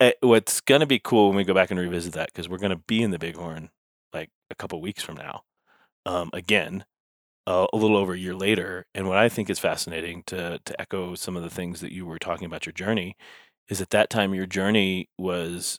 eh, 0.00 0.12
what's 0.20 0.60
going 0.60 0.80
to 0.80 0.86
be 0.86 0.98
cool 0.98 1.28
when 1.28 1.36
we 1.36 1.44
go 1.44 1.54
back 1.54 1.70
and 1.70 1.78
revisit 1.78 2.14
that 2.14 2.28
because 2.32 2.48
we're 2.48 2.58
going 2.58 2.70
to 2.70 2.82
be 2.86 3.02
in 3.02 3.10
the 3.10 3.18
bighorn 3.18 3.70
like 4.12 4.30
a 4.50 4.54
couple 4.54 4.80
weeks 4.80 5.02
from 5.02 5.16
now 5.16 5.42
um, 6.06 6.30
again 6.32 6.84
uh, 7.46 7.66
a 7.72 7.76
little 7.76 7.96
over 7.96 8.14
a 8.14 8.18
year 8.18 8.34
later. 8.34 8.86
And 8.94 9.06
what 9.06 9.18
i 9.18 9.28
think 9.28 9.50
is 9.50 9.58
fascinating 9.58 10.22
to 10.26 10.58
to 10.64 10.80
echo 10.80 11.14
some 11.14 11.36
of 11.36 11.42
the 11.42 11.50
things 11.50 11.80
that 11.80 11.92
you 11.92 12.06
were 12.06 12.18
talking 12.18 12.46
about 12.46 12.66
your 12.66 12.72
journey 12.72 13.16
is 13.68 13.80
at 13.80 13.90
that 13.90 14.10
time 14.10 14.34
your 14.34 14.46
journey 14.46 15.08
was 15.18 15.78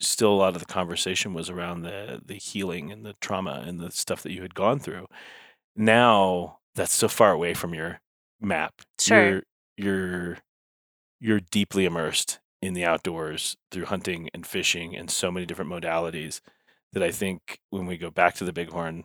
still 0.00 0.32
a 0.32 0.36
lot 0.36 0.54
of 0.54 0.60
the 0.60 0.66
conversation 0.66 1.32
was 1.34 1.48
around 1.48 1.82
the 1.82 2.20
the 2.24 2.34
healing 2.34 2.92
and 2.92 3.04
the 3.04 3.14
trauma 3.20 3.64
and 3.66 3.80
the 3.80 3.90
stuff 3.90 4.22
that 4.22 4.32
you 4.32 4.42
had 4.42 4.54
gone 4.54 4.78
through 4.78 5.06
now 5.76 6.58
that's 6.74 6.92
so 6.92 7.08
far 7.08 7.32
away 7.32 7.54
from 7.54 7.74
your 7.74 8.00
map 8.40 8.74
Sure. 9.00 9.28
you're 9.30 9.42
you're 9.76 10.38
you're 11.20 11.40
deeply 11.40 11.84
immersed 11.84 12.38
in 12.62 12.74
the 12.74 12.84
outdoors 12.84 13.56
through 13.70 13.84
hunting 13.86 14.28
and 14.34 14.46
fishing 14.46 14.96
and 14.96 15.10
so 15.10 15.30
many 15.30 15.46
different 15.46 15.70
modalities 15.70 16.40
that 16.92 17.02
I 17.02 17.10
think 17.10 17.60
when 17.70 17.86
we 17.86 17.96
go 17.98 18.10
back 18.10 18.34
to 18.36 18.44
the 18.44 18.52
Bighorn, 18.52 19.04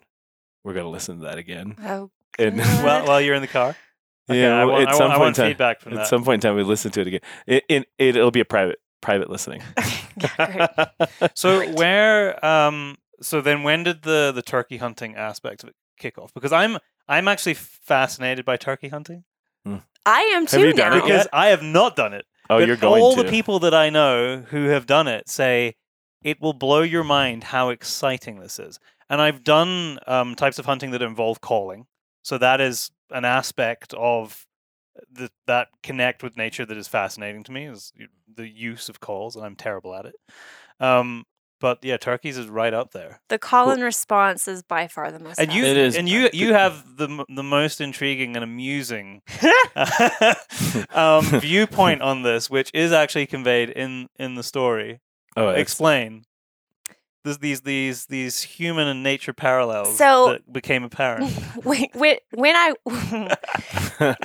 we're 0.63 0.73
going 0.73 0.85
to 0.85 0.89
listen 0.89 1.17
to 1.19 1.23
that 1.25 1.37
again. 1.37 1.75
Oh, 1.83 2.09
And 2.39 2.57
God. 2.57 2.83
Well, 2.83 3.05
while 3.07 3.21
you're 3.21 3.35
in 3.35 3.41
the 3.41 3.47
car. 3.47 3.75
Okay, 4.29 4.41
yeah, 4.41 4.55
I 4.55 4.65
want, 4.65 4.83
at 4.83 4.89
I 4.89 4.91
some 4.93 4.99
want, 5.09 5.11
I 5.11 5.15
point 5.15 5.19
want 5.19 5.37
in 5.37 5.43
time, 5.43 5.51
feedback 5.51 5.81
from 5.81 5.93
at 5.93 5.95
that. 5.97 6.07
some 6.07 6.23
point 6.23 6.43
in 6.43 6.49
time, 6.49 6.55
we 6.55 6.63
listen 6.63 6.91
to 6.91 7.01
it 7.01 7.07
again. 7.07 7.19
It, 7.47 7.63
it 7.67 7.87
it'll 7.97 8.31
be 8.31 8.39
a 8.39 8.45
private 8.45 8.79
private 9.01 9.29
listening. 9.29 9.61
yeah. 10.21 10.85
So 11.35 11.57
Great. 11.59 11.75
where 11.75 12.45
um 12.45 12.97
so 13.21 13.41
then 13.41 13.63
when 13.63 13.83
did 13.83 14.03
the 14.03 14.31
the 14.33 14.41
turkey 14.41 14.77
hunting 14.77 15.15
aspect 15.15 15.63
of 15.63 15.69
it 15.69 15.75
kick 16.01 16.17
off? 16.17 16.34
Because 16.34 16.51
I'm 16.51 16.77
I'm 17.08 17.27
actually 17.27 17.53
fascinated 17.55 18.43
by 18.46 18.58
turkey 18.58 18.89
hunting 18.89 19.24
I 20.05 20.22
am 20.36 20.48
too 20.48 20.58
Have 20.58 20.65
you 20.67 20.74
done 20.74 20.91
now. 20.93 20.98
it 20.98 21.01
because 21.03 21.27
I 21.31 21.48
have 21.50 21.62
not 21.62 21.96
done 21.96 22.13
it. 22.13 22.25
oh, 22.50 22.58
but 22.60 22.67
you're 22.67 22.75
going 22.75 23.01
all 23.03 23.15
to. 23.15 23.22
the 23.24 23.29
people 23.29 23.60
that 23.60 23.74
I 23.74 23.89
know 23.91 24.43
who 24.50 24.65
have 24.70 24.88
done 24.88 25.08
it 25.08 25.29
say 25.29 25.75
it 26.24 26.41
will 26.41 26.53
blow 26.53 26.81
your 26.81 27.03
mind 27.03 27.43
how 27.46 27.70
exciting 27.70 28.39
this 28.39 28.58
is. 28.60 28.79
And 29.10 29.22
I've 29.22 29.43
done 29.43 30.00
um, 30.08 30.36
types 30.36 30.58
of 30.58 30.65
hunting 30.65 30.91
that 30.91 31.01
involve 31.01 31.41
calling, 31.41 31.86
so 32.24 32.38
that 32.39 32.60
is 32.62 32.89
an 33.12 33.25
aspect 33.25 33.93
of 33.93 34.48
the, 35.12 35.29
that 35.48 35.67
connect 35.84 36.24
with 36.24 36.38
nature 36.38 36.65
that 36.65 36.77
is 36.77 36.88
fascinating 36.88 37.43
to 37.43 37.51
me. 37.51 37.65
Is 37.65 37.91
the 38.34 38.48
use 38.48 38.89
of 38.89 39.00
calls, 39.00 39.36
and 39.36 39.46
I'm 39.46 39.55
terrible 39.55 39.93
at 39.93 40.05
it. 40.05 40.15
Um, 40.79 41.25
but 41.62 41.80
yeah, 41.84 41.96
turkeys 41.96 42.38
is 42.38 42.48
right 42.48 42.74
up 42.74 42.91
there. 42.91 43.22
The 43.30 43.39
call 43.39 43.70
and 43.70 43.82
response 43.82 44.48
is 44.48 44.63
by 44.63 44.88
far 44.88 45.12
the 45.12 45.20
most. 45.20 45.39
And 45.39 45.53
you 45.53 45.63
It 45.63 45.77
is. 45.77 45.96
and 45.96 46.10
you 46.10 46.30
you 46.34 46.53
have 46.53 46.98
the 46.98 47.24
the 47.30 47.44
most 47.44 47.80
intriguing 47.80 48.36
and 48.36 48.44
amusing 48.44 49.22
um, 50.89 51.24
viewpoint 51.39 52.01
on 52.01 52.24
this, 52.24 52.50
which 52.50 52.71
is 52.74 52.91
actually 52.91 53.28
conveyed 53.28 53.69
in 53.69 54.08
in 54.19 54.36
the 54.36 54.43
story. 54.43 55.00
oh, 55.38 55.50
it's, 55.50 55.62
Explain. 55.62 56.24
This, 57.23 57.38
these 57.38 57.62
these 57.62 58.05
these 58.07 58.41
human 58.41 58.88
and 58.88 59.03
nature 59.03 59.31
parallels 59.34 59.95
So- 59.95 60.31
that 60.34 60.51
became 60.51 60.84
apparent. 60.84 61.31
Wait, 61.63 61.91
when, 61.93 62.17
when 62.31 62.55
I 62.55 62.73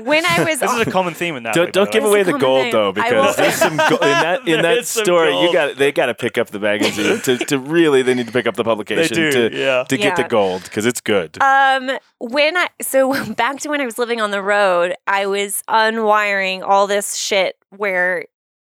when 0.02 0.24
I 0.24 0.44
was 0.44 0.60
this 0.60 0.70
on- 0.70 0.80
is 0.80 0.86
a 0.86 0.90
common 0.90 1.12
theme 1.14 1.36
in 1.36 1.42
that. 1.42 1.54
don't 1.54 1.72
don't 1.72 1.90
give 1.92 2.04
away 2.04 2.12
way. 2.14 2.20
It's 2.20 2.28
a 2.30 2.32
the 2.32 2.38
gold 2.38 2.62
thing. 2.64 2.72
though 2.72 2.92
because 2.92 3.36
there's 3.36 3.54
some 3.54 3.76
go- 3.76 3.96
in 3.96 4.00
that 4.00 4.40
in 4.40 4.44
There 4.46 4.62
that 4.62 4.78
is 4.78 4.88
some 4.88 5.04
story 5.04 5.38
you 5.40 5.52
got 5.52 5.76
they 5.76 5.92
got 5.92 6.06
to 6.06 6.14
pick 6.14 6.38
up 6.38 6.48
the 6.48 6.58
magazine 6.60 7.20
to, 7.20 7.36
to 7.36 7.58
really 7.58 8.00
they 8.02 8.14
need 8.14 8.26
to 8.26 8.32
pick 8.32 8.46
up 8.46 8.54
the 8.56 8.62
They 8.62 8.70
publication 8.70 9.14
do, 9.16 9.30
to 9.50 9.56
yeah. 9.56 9.84
to 9.84 9.96
get 9.98 10.16
the 10.16 10.24
gold 10.24 10.62
because 10.64 10.86
it's 10.86 11.00
good. 11.02 11.36
Um, 11.42 11.90
when 12.18 12.56
I 12.56 12.68
so 12.80 13.12
back 13.34 13.60
to 13.60 13.68
when 13.68 13.80
I 13.82 13.84
was 13.84 13.98
living 13.98 14.20
on 14.22 14.30
the 14.30 14.40
road, 14.42 14.94
I 15.06 15.26
was 15.26 15.62
unwiring 15.68 16.62
all 16.66 16.86
this 16.86 17.14
shit 17.14 17.56
where, 17.76 18.24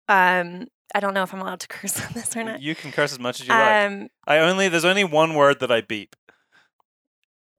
um, 0.07 0.67
I 0.93 0.99
don't 0.99 1.13
know 1.13 1.23
if 1.23 1.33
I'm 1.33 1.41
allowed 1.41 1.59
to 1.61 1.67
curse 1.75 1.99
on 2.05 2.13
this 2.13 2.35
or 2.35 2.43
not. 2.43 2.61
You 2.61 2.75
can 2.75 2.91
curse 2.91 3.11
as 3.11 3.19
much 3.19 3.41
as 3.41 3.47
you 3.47 3.53
like. 3.53 3.85
Um, 3.87 4.07
I 4.27 4.39
only 4.39 4.67
there's 4.69 4.85
only 4.85 5.03
one 5.03 5.33
word 5.35 5.59
that 5.61 5.71
I 5.71 5.81
beep. 5.81 6.15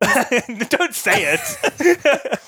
don't 0.69 0.95
say 0.95 1.35
it. 1.35 2.39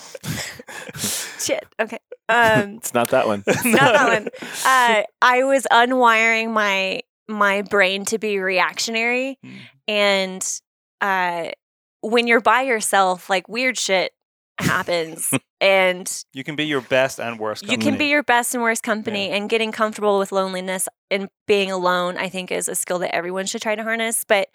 shit. 1.40 1.64
Okay. 1.80 1.98
Um, 2.28 2.76
it's 2.76 2.92
not 2.94 3.08
that 3.10 3.26
one. 3.26 3.44
not 3.46 3.54
that 3.64 4.08
one. 4.08 4.28
Uh, 4.64 5.02
I 5.22 5.44
was 5.44 5.66
unwiring 5.70 6.52
my 6.52 7.02
my 7.28 7.62
brain 7.62 8.04
to 8.06 8.18
be 8.18 8.38
reactionary, 8.38 9.38
Mm. 9.44 9.58
and 9.88 10.60
uh, 11.00 11.50
when 12.00 12.26
you're 12.26 12.40
by 12.40 12.62
yourself, 12.62 13.28
like 13.30 13.48
weird 13.48 13.78
shit 13.78 14.12
happens, 14.58 15.30
and 15.60 16.24
You 16.32 16.44
can 16.44 16.56
be 16.56 16.64
your 16.64 16.80
best 16.80 17.18
and 17.20 17.38
worst. 17.38 17.66
you 17.68 17.78
can 17.78 17.96
be 17.96 18.06
your 18.06 18.22
best 18.22 18.54
and 18.54 18.62
worst 18.62 18.82
company 18.82 19.30
and 19.30 19.48
getting 19.48 19.72
comfortable 19.72 20.18
with 20.18 20.32
loneliness 20.32 20.88
and 21.10 21.28
being 21.46 21.70
alone 21.70 22.16
i 22.16 22.28
think 22.28 22.50
is 22.50 22.68
a 22.68 22.74
skill 22.74 22.98
that 22.98 23.14
everyone 23.14 23.46
should 23.46 23.62
try 23.62 23.74
to 23.74 23.82
harness 23.82 24.24
but 24.24 24.48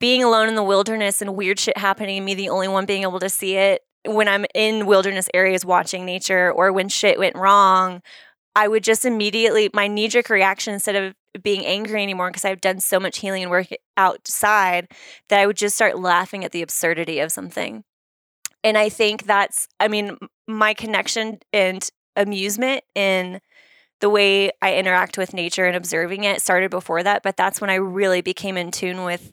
being 0.00 0.22
alone 0.22 0.48
in 0.48 0.54
the 0.54 0.62
wilderness 0.62 1.22
and 1.22 1.34
weird 1.36 1.58
shit 1.58 1.76
happening 1.78 2.18
and 2.18 2.26
me 2.26 2.34
the 2.34 2.48
only 2.48 2.68
one 2.68 2.86
being 2.86 3.02
able 3.02 3.18
to 3.20 3.28
see 3.28 3.56
it 3.56 3.82
when 4.06 4.28
i'm 4.28 4.44
in 4.54 4.86
wilderness 4.86 5.28
areas 5.34 5.64
watching 5.64 6.04
nature 6.04 6.52
or 6.52 6.72
when 6.72 6.88
shit 6.88 7.18
went 7.18 7.36
wrong 7.36 8.02
i 8.54 8.68
would 8.68 8.84
just 8.84 9.04
immediately 9.04 9.70
my 9.72 9.86
knee-jerk 9.88 10.28
reaction 10.28 10.74
instead 10.74 10.96
of 10.96 11.14
being 11.42 11.64
angry 11.64 12.02
anymore 12.02 12.28
because 12.28 12.44
i've 12.44 12.60
done 12.60 12.78
so 12.80 13.00
much 13.00 13.18
healing 13.20 13.42
and 13.42 13.50
work 13.50 13.68
outside 13.96 14.88
that 15.28 15.40
i 15.40 15.46
would 15.46 15.56
just 15.56 15.74
start 15.74 15.98
laughing 15.98 16.44
at 16.44 16.52
the 16.52 16.62
absurdity 16.62 17.18
of 17.18 17.32
something 17.32 17.82
and 18.64 18.78
i 18.78 18.88
think 18.88 19.24
that's 19.24 19.68
i 19.80 19.88
mean, 19.88 20.16
my 20.46 20.74
connection 20.74 21.38
and 21.52 21.88
amusement 22.16 22.82
in 22.94 23.40
the 24.00 24.10
way 24.10 24.50
I 24.62 24.76
interact 24.76 25.18
with 25.18 25.34
nature 25.34 25.66
and 25.66 25.76
observing 25.76 26.24
it 26.24 26.42
started 26.42 26.70
before 26.70 27.02
that, 27.04 27.22
but 27.22 27.36
that's 27.36 27.60
when 27.60 27.70
I 27.70 27.76
really 27.76 28.20
became 28.20 28.56
in 28.56 28.70
tune 28.70 29.04
with 29.04 29.32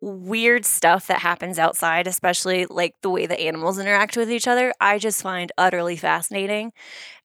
weird 0.00 0.64
stuff 0.64 1.08
that 1.08 1.20
happens 1.20 1.58
outside, 1.58 2.06
especially 2.06 2.66
like 2.66 2.94
the 3.02 3.10
way 3.10 3.26
the 3.26 3.40
animals 3.40 3.78
interact 3.78 4.16
with 4.16 4.30
each 4.30 4.48
other. 4.48 4.72
I 4.80 4.98
just 4.98 5.22
find 5.22 5.52
utterly 5.58 5.96
fascinating. 5.96 6.72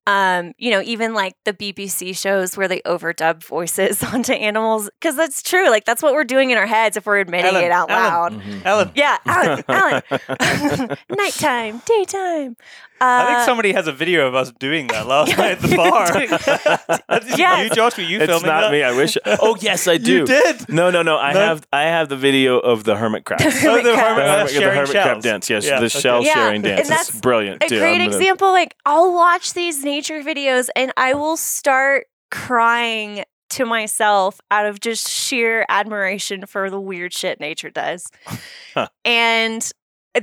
Um, 0.06 0.54
you 0.58 0.70
know, 0.72 0.82
even 0.82 1.14
like 1.14 1.36
the 1.46 1.54
BBC 1.54 2.18
shows 2.18 2.58
where 2.58 2.68
they 2.68 2.82
overdub 2.82 3.42
voices 3.44 4.04
onto 4.14 4.34
animals, 4.34 4.90
because 5.00 5.16
that's 5.16 5.42
true. 5.42 5.70
Like 5.70 5.86
that's 5.86 6.04
what 6.04 6.14
we're 6.14 6.26
doing 6.26 6.52
in 6.52 6.58
our 6.58 6.66
heads 6.66 6.98
if 6.98 7.06
we're 7.06 7.20
admitting 7.20 7.52
Ellen, 7.56 7.64
it 7.64 7.72
out 7.72 7.90
Ellen. 7.90 8.04
loud. 8.04 8.34
Mhm. 8.44 8.66
Ellen. 8.66 8.92
Yeah, 8.96 9.18
Alan, 9.26 9.64
Alan. 9.70 10.98
Nighttime, 11.10 11.82
daytime. 11.86 12.58
Uh, 13.04 13.24
I 13.24 13.34
think 13.36 13.46
somebody 13.46 13.74
has 13.74 13.88
a 13.88 13.92
video 13.92 14.28
of 14.28 14.36
us 14.36 14.52
doing 14.60 14.88
that 14.88 15.08
last 15.08 15.38
night 15.38 15.52
at 15.52 15.60
the 15.62 15.76
bar. 15.76 16.98
That's 17.10 17.38
Yes. 17.38 17.70
You, 17.70 17.76
Josh, 17.76 17.98
were 17.98 18.04
you 18.04 18.18
it's 18.20 18.28
filming 18.28 18.48
not 18.48 18.62
that? 18.62 18.72
me. 18.72 18.84
I 18.84 18.92
wish. 18.96 19.18
Oh 19.26 19.56
yes, 19.60 19.88
I 19.88 19.98
do. 19.98 20.20
You 20.20 20.26
did. 20.26 20.70
No, 20.70 20.90
no, 20.90 21.02
no. 21.02 21.18
I 21.18 21.34
No? 21.34 21.40
have 21.40 21.68
I 21.74 21.84
have 21.84 22.10
the 22.10 22.16
video 22.18 22.60
of 22.60 22.84
the 22.86 22.96
hermit 22.96 23.26
crab. 23.26 23.42
Oh, 23.44 23.50
the 23.50 23.52
Hermit 23.60 23.86
hermit, 23.86 23.96
crab. 23.96 24.16
the 24.16 24.24
uh, 24.24 24.36
hermit, 24.38 24.48
the 24.48 24.54
sharing 24.54 24.76
hermit 24.76 24.90
crab 24.92 25.06
shells. 25.06 25.24
dance. 25.24 25.50
Yes, 25.50 25.66
Yeah, 25.66 25.80
the 25.80 25.86
okay. 25.88 26.00
shell 26.00 26.24
Yeah, 26.24 26.34
sharing 26.36 26.56
and 26.56 26.64
dance. 26.64 26.80
It's 26.82 26.90
that's 26.90 27.20
brilliant 27.20 27.64
a 27.64 27.68
too. 27.68 27.80
great 27.80 27.94
I'm 27.96 28.10
gonna- 28.10 28.18
example 28.18 28.52
like 28.52 28.76
i'll 28.86 29.14
watch 29.14 29.54
these 29.54 29.84
nature 29.84 30.22
videos 30.22 30.70
and 30.76 30.92
i 30.98 31.14
will 31.14 31.38
start 31.38 32.08
crying 32.32 33.24
to 33.50 33.66
myself 33.66 34.40
out 34.52 34.66
of 34.66 34.80
just 34.80 35.10
sheer 35.10 35.66
admiration 35.70 36.46
for 36.46 36.70
the 36.70 36.80
weird 36.80 37.14
shit 37.14 37.40
nature 37.40 37.70
does 37.70 38.10
Huh. 38.74 38.88
and 39.06 39.72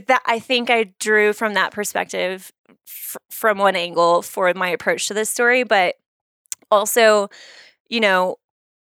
that 0.09 0.23
i 0.27 0.39
think 0.39 0.71
i 0.71 0.85
drew 0.99 1.33
from 1.33 1.55
that 1.55 1.73
perspective 1.73 2.53
f- 2.89 3.17
from 3.31 3.59
one 3.59 3.77
angle 3.77 4.23
for 4.23 4.53
my 4.55 4.69
approach 4.69 5.09
to 5.09 5.15
this 5.15 5.31
story 5.31 5.65
but 5.65 5.97
also 6.71 7.29
you 7.89 8.01
know 8.01 8.37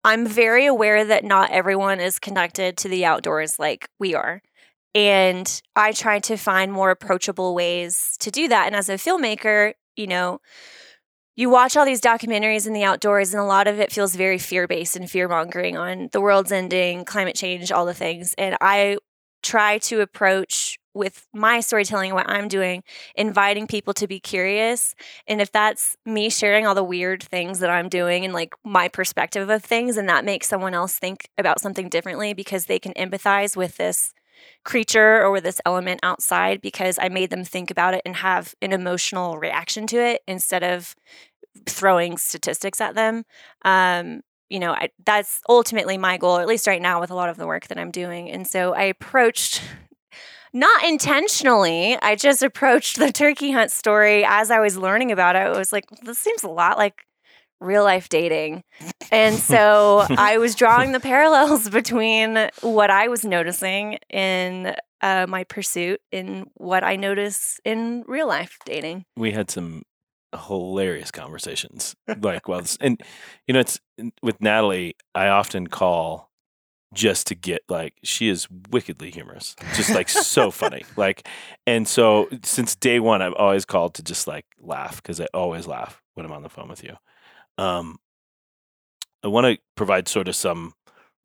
i'm 0.04 0.28
very 0.28 0.66
aware 0.66 1.06
that 1.06 1.24
not 1.24 1.52
everyone 1.52 2.00
is 2.00 2.20
connected 2.20 2.78
to 2.78 2.90
the 2.90 3.06
outdoors 3.06 3.60
like 3.60 3.88
we 4.00 4.16
are 4.16 4.42
and 4.96 5.62
I 5.76 5.92
try 5.92 6.20
to 6.20 6.38
find 6.38 6.72
more 6.72 6.92
approachable 6.92 7.56
ways 7.56 8.16
to 8.20 8.30
do 8.30 8.48
that. 8.48 8.68
And 8.68 8.76
as 8.76 8.90
a 8.90 8.94
filmmaker, 8.94 9.74
you 9.96 10.08
know, 10.08 10.40
you 11.36 11.50
watch 11.50 11.76
all 11.76 11.86
these 11.86 12.02
documentaries 12.02 12.68
in 12.68 12.74
the 12.74 12.84
outdoors, 12.84 13.34
and 13.34 13.42
a 13.42 13.46
lot 13.46 13.68
of 13.68 13.80
it 13.80 13.92
feels 13.92 14.16
very 14.16 14.38
fear 14.38 14.68
based 14.68 14.96
and 14.96 15.10
fear 15.10 15.28
mongering 15.28 15.76
on 15.78 16.10
the 16.12 16.22
world's 16.22 16.52
ending, 16.52 17.06
climate 17.06 17.36
change, 17.36 17.72
all 17.72 17.86
the 17.88 17.94
things. 17.94 18.36
And 18.38 18.56
I 18.62 18.98
try 19.42 19.80
to 19.80 20.02
approach 20.02 20.78
with 20.94 21.28
my 21.34 21.60
storytelling 21.60 22.14
what 22.14 22.30
I'm 22.30 22.48
doing, 22.48 22.84
inviting 23.16 23.68
people 23.68 23.94
to 23.96 24.08
be 24.08 24.20
curious. 24.20 24.96
And 25.28 25.42
if 25.42 25.52
that's 25.52 25.98
me 26.06 26.30
sharing 26.30 26.68
all 26.68 26.76
the 26.76 26.84
weird 26.84 27.24
things 27.24 27.60
that 27.60 27.70
I'm 27.70 27.90
doing 27.90 28.26
and 28.26 28.34
like 28.34 28.54
my 28.64 28.88
perspective 28.88 29.50
of 29.50 29.64
things, 29.64 29.98
and 29.98 30.08
that 30.10 30.26
makes 30.26 30.48
someone 30.48 30.74
else 30.74 30.98
think 30.98 31.30
about 31.38 31.60
something 31.60 31.90
differently 31.90 32.34
because 32.34 32.66
they 32.66 32.80
can 32.80 32.94
empathize 32.94 33.58
with 33.58 33.78
this 33.78 34.14
creature 34.64 35.22
or 35.22 35.32
with 35.32 35.44
this 35.44 35.62
element 35.66 36.00
outside 36.04 36.62
because 36.62 36.98
I 37.02 37.10
made 37.10 37.30
them 37.30 37.44
think 37.44 37.72
about 37.72 37.94
it 37.94 38.02
and 38.06 38.16
have 38.18 38.56
an 38.62 38.74
emotional 38.74 39.38
reaction 39.38 39.88
to 39.88 39.98
it 39.98 40.22
instead 40.28 40.64
of 40.64 40.96
throwing 41.68 42.18
statistics 42.18 42.82
at 42.82 42.96
them. 42.96 43.26
Um, 43.64 44.22
you 44.50 44.60
know, 44.60 44.74
I, 44.74 44.90
that's 45.06 45.42
ultimately 45.50 45.98
my 45.98 46.18
goal, 46.18 46.38
at 46.38 46.48
least 46.48 46.68
right 46.68 46.82
now 46.82 47.00
with 47.00 47.12
a 47.12 47.16
lot 47.16 47.30
of 47.30 47.38
the 47.38 47.48
work 47.48 47.68
that 47.68 47.78
I'm 47.78 47.92
doing. 47.92 48.30
And 48.30 48.48
so 48.48 48.74
I 48.74 48.84
approached 48.84 49.62
not 50.54 50.84
intentionally. 50.86 51.98
I 52.02 52.16
just 52.16 52.44
approached 52.44 52.98
the 52.98 53.12
turkey 53.12 53.52
hunt 53.52 53.72
story 53.72 54.24
as 54.26 54.52
I 54.52 54.60
was 54.60 54.78
learning 54.78 55.12
about 55.12 55.36
it. 55.36 55.40
I 55.40 55.58
was 55.58 55.72
like, 55.72 55.86
this 56.04 56.20
seems 56.20 56.44
a 56.44 56.50
lot 56.50 56.78
like 56.78 57.04
real 57.60 57.84
life 57.84 58.10
dating. 58.10 58.64
And 59.12 59.36
so 59.36 60.06
I 60.10 60.38
was 60.38 60.56
drawing 60.56 60.92
the 60.92 61.00
parallels 61.00 61.70
between 61.70 62.50
what 62.62 62.92
I 62.92 63.08
was 63.08 63.26
noticing 63.26 63.98
in 64.10 64.76
uh, 65.02 65.26
my 65.28 65.44
pursuit 65.46 66.02
and 66.12 66.50
what 66.56 66.84
I 66.84 66.96
notice 66.96 67.60
in 67.66 68.04
real 68.08 68.28
life 68.28 68.58
dating. 68.66 69.06
We 69.18 69.32
had 69.32 69.50
some 69.50 69.84
hilarious 70.48 71.12
conversations 71.12 71.96
like 72.22 72.48
well 72.48 72.64
and 72.82 73.00
you 73.46 73.54
know 73.54 73.60
it's 73.60 73.80
with 74.24 74.42
Natalie 74.42 74.96
I 75.14 75.28
often 75.28 75.68
call 75.68 76.32
just 76.94 77.28
to 77.28 77.36
get 77.36 77.64
like 77.70 77.94
she 78.04 78.30
is 78.30 78.48
wickedly 78.70 79.12
humorous. 79.12 79.56
Just 79.76 79.92
like 79.92 80.10
so 80.10 80.52
funny. 80.62 80.86
Like 80.96 81.28
and 81.66 81.88
so 81.88 82.30
since 82.44 82.76
day 82.76 83.00
one 83.00 83.22
i've 83.22 83.34
always 83.34 83.66
called 83.66 83.96
to 83.96 84.04
just 84.04 84.28
like 84.28 84.46
laugh 84.60 85.02
because 85.02 85.20
i 85.20 85.28
always 85.34 85.68
laugh 85.68 86.02
when 86.14 86.26
i'm 86.26 86.32
on 86.32 86.44
the 86.44 86.50
phone 86.50 86.70
with 86.70 86.84
you. 86.84 86.96
Um 87.58 88.00
i 89.24 89.28
want 89.28 89.46
to 89.46 89.62
provide 89.76 90.08
sort 90.08 90.28
of 90.28 90.36
some 90.36 90.74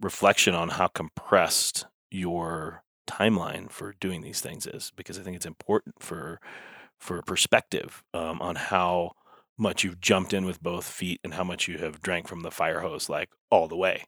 reflection 0.01 0.55
on 0.55 0.71
how 0.71 0.87
compressed 0.87 1.87
your 2.11 2.83
timeline 3.09 3.71
for 3.71 3.95
doing 4.01 4.21
these 4.21 4.41
things 4.41 4.67
is 4.67 4.93
because 4.95 5.19
i 5.19 5.23
think 5.23 5.35
it's 5.35 5.47
important 5.47 5.95
for 5.99 6.39
for 6.99 7.23
perspective 7.23 8.03
um, 8.13 8.41
on 8.43 8.57
how 8.57 9.13
much 9.57 9.83
you've 9.83 10.01
jumped 10.01 10.33
in 10.33 10.45
with 10.45 10.63
both 10.63 10.85
feet 10.85 11.21
and 11.25 11.35
how 11.35 11.45
much 11.45 11.69
you 11.69 11.79
have 11.79 12.01
drank 12.01 12.29
from 12.29 12.43
the 12.43 12.51
fire 12.51 12.81
hose 12.81 13.09
like 13.09 13.29
all 13.51 13.69
the 13.69 13.77
way. 13.77 14.05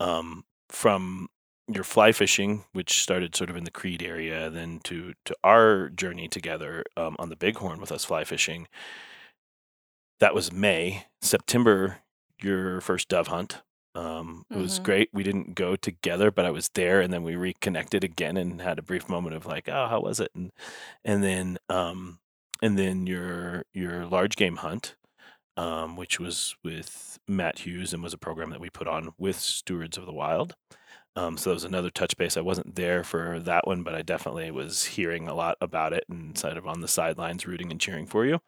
Um, 0.00 0.44
from 0.68 1.28
your 1.72 1.84
fly 1.84 2.12
fishing, 2.12 2.64
which 2.72 3.02
started 3.02 3.34
sort 3.34 3.50
of 3.50 3.56
in 3.56 3.64
the 3.64 3.70
Creede 3.70 4.02
area, 4.02 4.50
then 4.50 4.80
to 4.84 5.14
to 5.24 5.34
our 5.42 5.88
journey 5.88 6.28
together 6.28 6.84
um, 6.96 7.16
on 7.18 7.30
the 7.30 7.36
Bighorn 7.36 7.80
with 7.80 7.92
us 7.92 8.04
fly 8.04 8.24
fishing. 8.24 8.68
That 10.20 10.34
was 10.34 10.52
May. 10.52 11.06
September, 11.22 11.98
your 12.42 12.80
first 12.80 13.08
dove 13.08 13.28
hunt. 13.28 13.62
Um, 13.94 14.44
it 14.50 14.54
mm-hmm. 14.54 14.62
was 14.62 14.78
great. 14.80 15.08
We 15.12 15.22
didn't 15.22 15.54
go 15.54 15.76
together, 15.76 16.30
but 16.30 16.44
I 16.44 16.50
was 16.50 16.68
there, 16.74 17.00
and 17.00 17.12
then 17.12 17.22
we 17.22 17.36
reconnected 17.36 18.02
again 18.02 18.36
and 18.36 18.60
had 18.60 18.78
a 18.78 18.82
brief 18.82 19.08
moment 19.08 19.36
of 19.36 19.46
like, 19.46 19.68
oh, 19.68 19.86
how 19.88 20.00
was 20.00 20.20
it? 20.20 20.30
And 20.34 20.52
and 21.04 21.22
then 21.22 21.58
um, 21.68 22.18
and 22.60 22.78
then 22.78 23.06
your 23.06 23.64
your 23.72 24.04
large 24.06 24.36
game 24.36 24.56
hunt, 24.56 24.96
um, 25.56 25.96
which 25.96 26.18
was 26.18 26.56
with 26.64 27.18
Matt 27.28 27.60
Hughes 27.60 27.92
and 27.92 28.02
was 28.02 28.14
a 28.14 28.18
program 28.18 28.50
that 28.50 28.60
we 28.60 28.70
put 28.70 28.88
on 28.88 29.12
with 29.18 29.38
Stewards 29.38 29.96
of 29.96 30.06
the 30.06 30.12
Wild. 30.12 30.54
Um, 31.16 31.36
so 31.36 31.50
that 31.50 31.54
was 31.54 31.64
another 31.64 31.90
touch 31.90 32.16
base. 32.16 32.36
I 32.36 32.40
wasn't 32.40 32.74
there 32.74 33.04
for 33.04 33.38
that 33.40 33.66
one, 33.66 33.84
but 33.84 33.94
I 33.94 34.02
definitely 34.02 34.50
was 34.50 34.84
hearing 34.84 35.28
a 35.28 35.34
lot 35.34 35.56
about 35.60 35.92
it 35.92 36.04
and 36.08 36.36
sort 36.36 36.56
of 36.56 36.66
on 36.66 36.80
the 36.80 36.88
sidelines 36.88 37.46
rooting 37.46 37.70
and 37.70 37.80
cheering 37.80 38.06
for 38.06 38.26
you. 38.26 38.40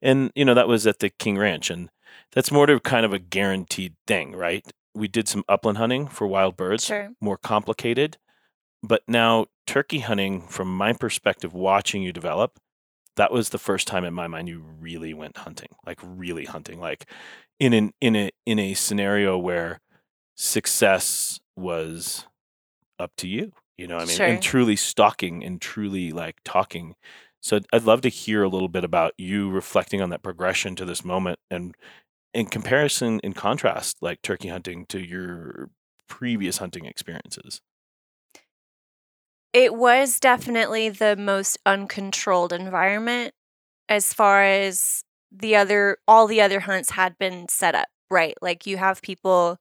And, 0.00 0.30
you 0.36 0.44
know, 0.44 0.54
that 0.54 0.68
was 0.68 0.86
at 0.86 1.00
the 1.00 1.10
King 1.10 1.38
Ranch. 1.38 1.70
And 1.70 1.90
that's 2.32 2.52
more 2.52 2.66
to 2.66 2.78
kind 2.78 3.04
of 3.04 3.12
a 3.12 3.18
guaranteed 3.18 3.94
thing, 4.06 4.36
right? 4.36 4.64
We 4.94 5.08
did 5.08 5.26
some 5.26 5.42
upland 5.48 5.78
hunting 5.78 6.06
for 6.06 6.28
wild 6.28 6.56
birds, 6.56 6.84
sure. 6.84 7.10
more 7.20 7.36
complicated. 7.36 8.16
But 8.80 9.02
now, 9.08 9.46
turkey 9.66 10.00
hunting, 10.00 10.42
from 10.42 10.76
my 10.76 10.92
perspective, 10.92 11.52
watching 11.52 12.02
you 12.02 12.12
develop, 12.12 12.58
that 13.16 13.32
was 13.32 13.50
the 13.50 13.58
first 13.58 13.86
time 13.86 14.04
in 14.04 14.14
my 14.14 14.26
mind 14.26 14.48
you 14.48 14.64
really 14.80 15.14
went 15.14 15.36
hunting, 15.38 15.68
like 15.86 15.98
really 16.02 16.44
hunting, 16.44 16.80
like 16.80 17.06
in 17.60 17.72
an 17.72 17.92
in 18.00 18.16
a 18.16 18.30
in 18.46 18.58
a 18.58 18.74
scenario 18.74 19.38
where 19.38 19.80
success 20.36 21.40
was 21.56 22.26
up 22.98 23.12
to 23.18 23.28
you. 23.28 23.52
You 23.76 23.88
know, 23.88 23.96
what 23.96 24.04
I 24.04 24.06
mean, 24.06 24.16
sure. 24.16 24.26
and 24.26 24.42
truly 24.42 24.76
stalking 24.76 25.44
and 25.44 25.60
truly 25.60 26.12
like 26.12 26.36
talking. 26.44 26.94
So 27.40 27.60
I'd 27.72 27.82
love 27.82 28.00
to 28.02 28.08
hear 28.08 28.42
a 28.42 28.48
little 28.48 28.68
bit 28.68 28.84
about 28.84 29.12
you 29.18 29.50
reflecting 29.50 30.00
on 30.00 30.10
that 30.10 30.22
progression 30.22 30.76
to 30.76 30.84
this 30.84 31.04
moment 31.04 31.38
and 31.50 31.74
in 32.32 32.46
comparison, 32.46 33.20
in 33.20 33.32
contrast, 33.32 33.98
like 34.00 34.22
turkey 34.22 34.48
hunting 34.48 34.86
to 34.86 35.00
your 35.00 35.70
previous 36.08 36.58
hunting 36.58 36.84
experiences. 36.84 37.60
It 39.54 39.74
was 39.76 40.20
definitely 40.20 40.90
the 40.90 41.16
most 41.16 41.58
uncontrolled 41.66 42.52
environment 42.52 43.34
as 43.88 44.14
far 44.14 44.44
as 44.44 45.04
the 45.32 45.56
other 45.56 45.98
all 46.08 46.26
the 46.28 46.40
other 46.40 46.60
hunts 46.60 46.92
had 46.92 47.18
been 47.18 47.48
set 47.48 47.74
up, 47.74 47.88
right? 48.10 48.34
Like 48.42 48.66
you 48.66 48.78
have 48.78 49.02
people 49.02 49.58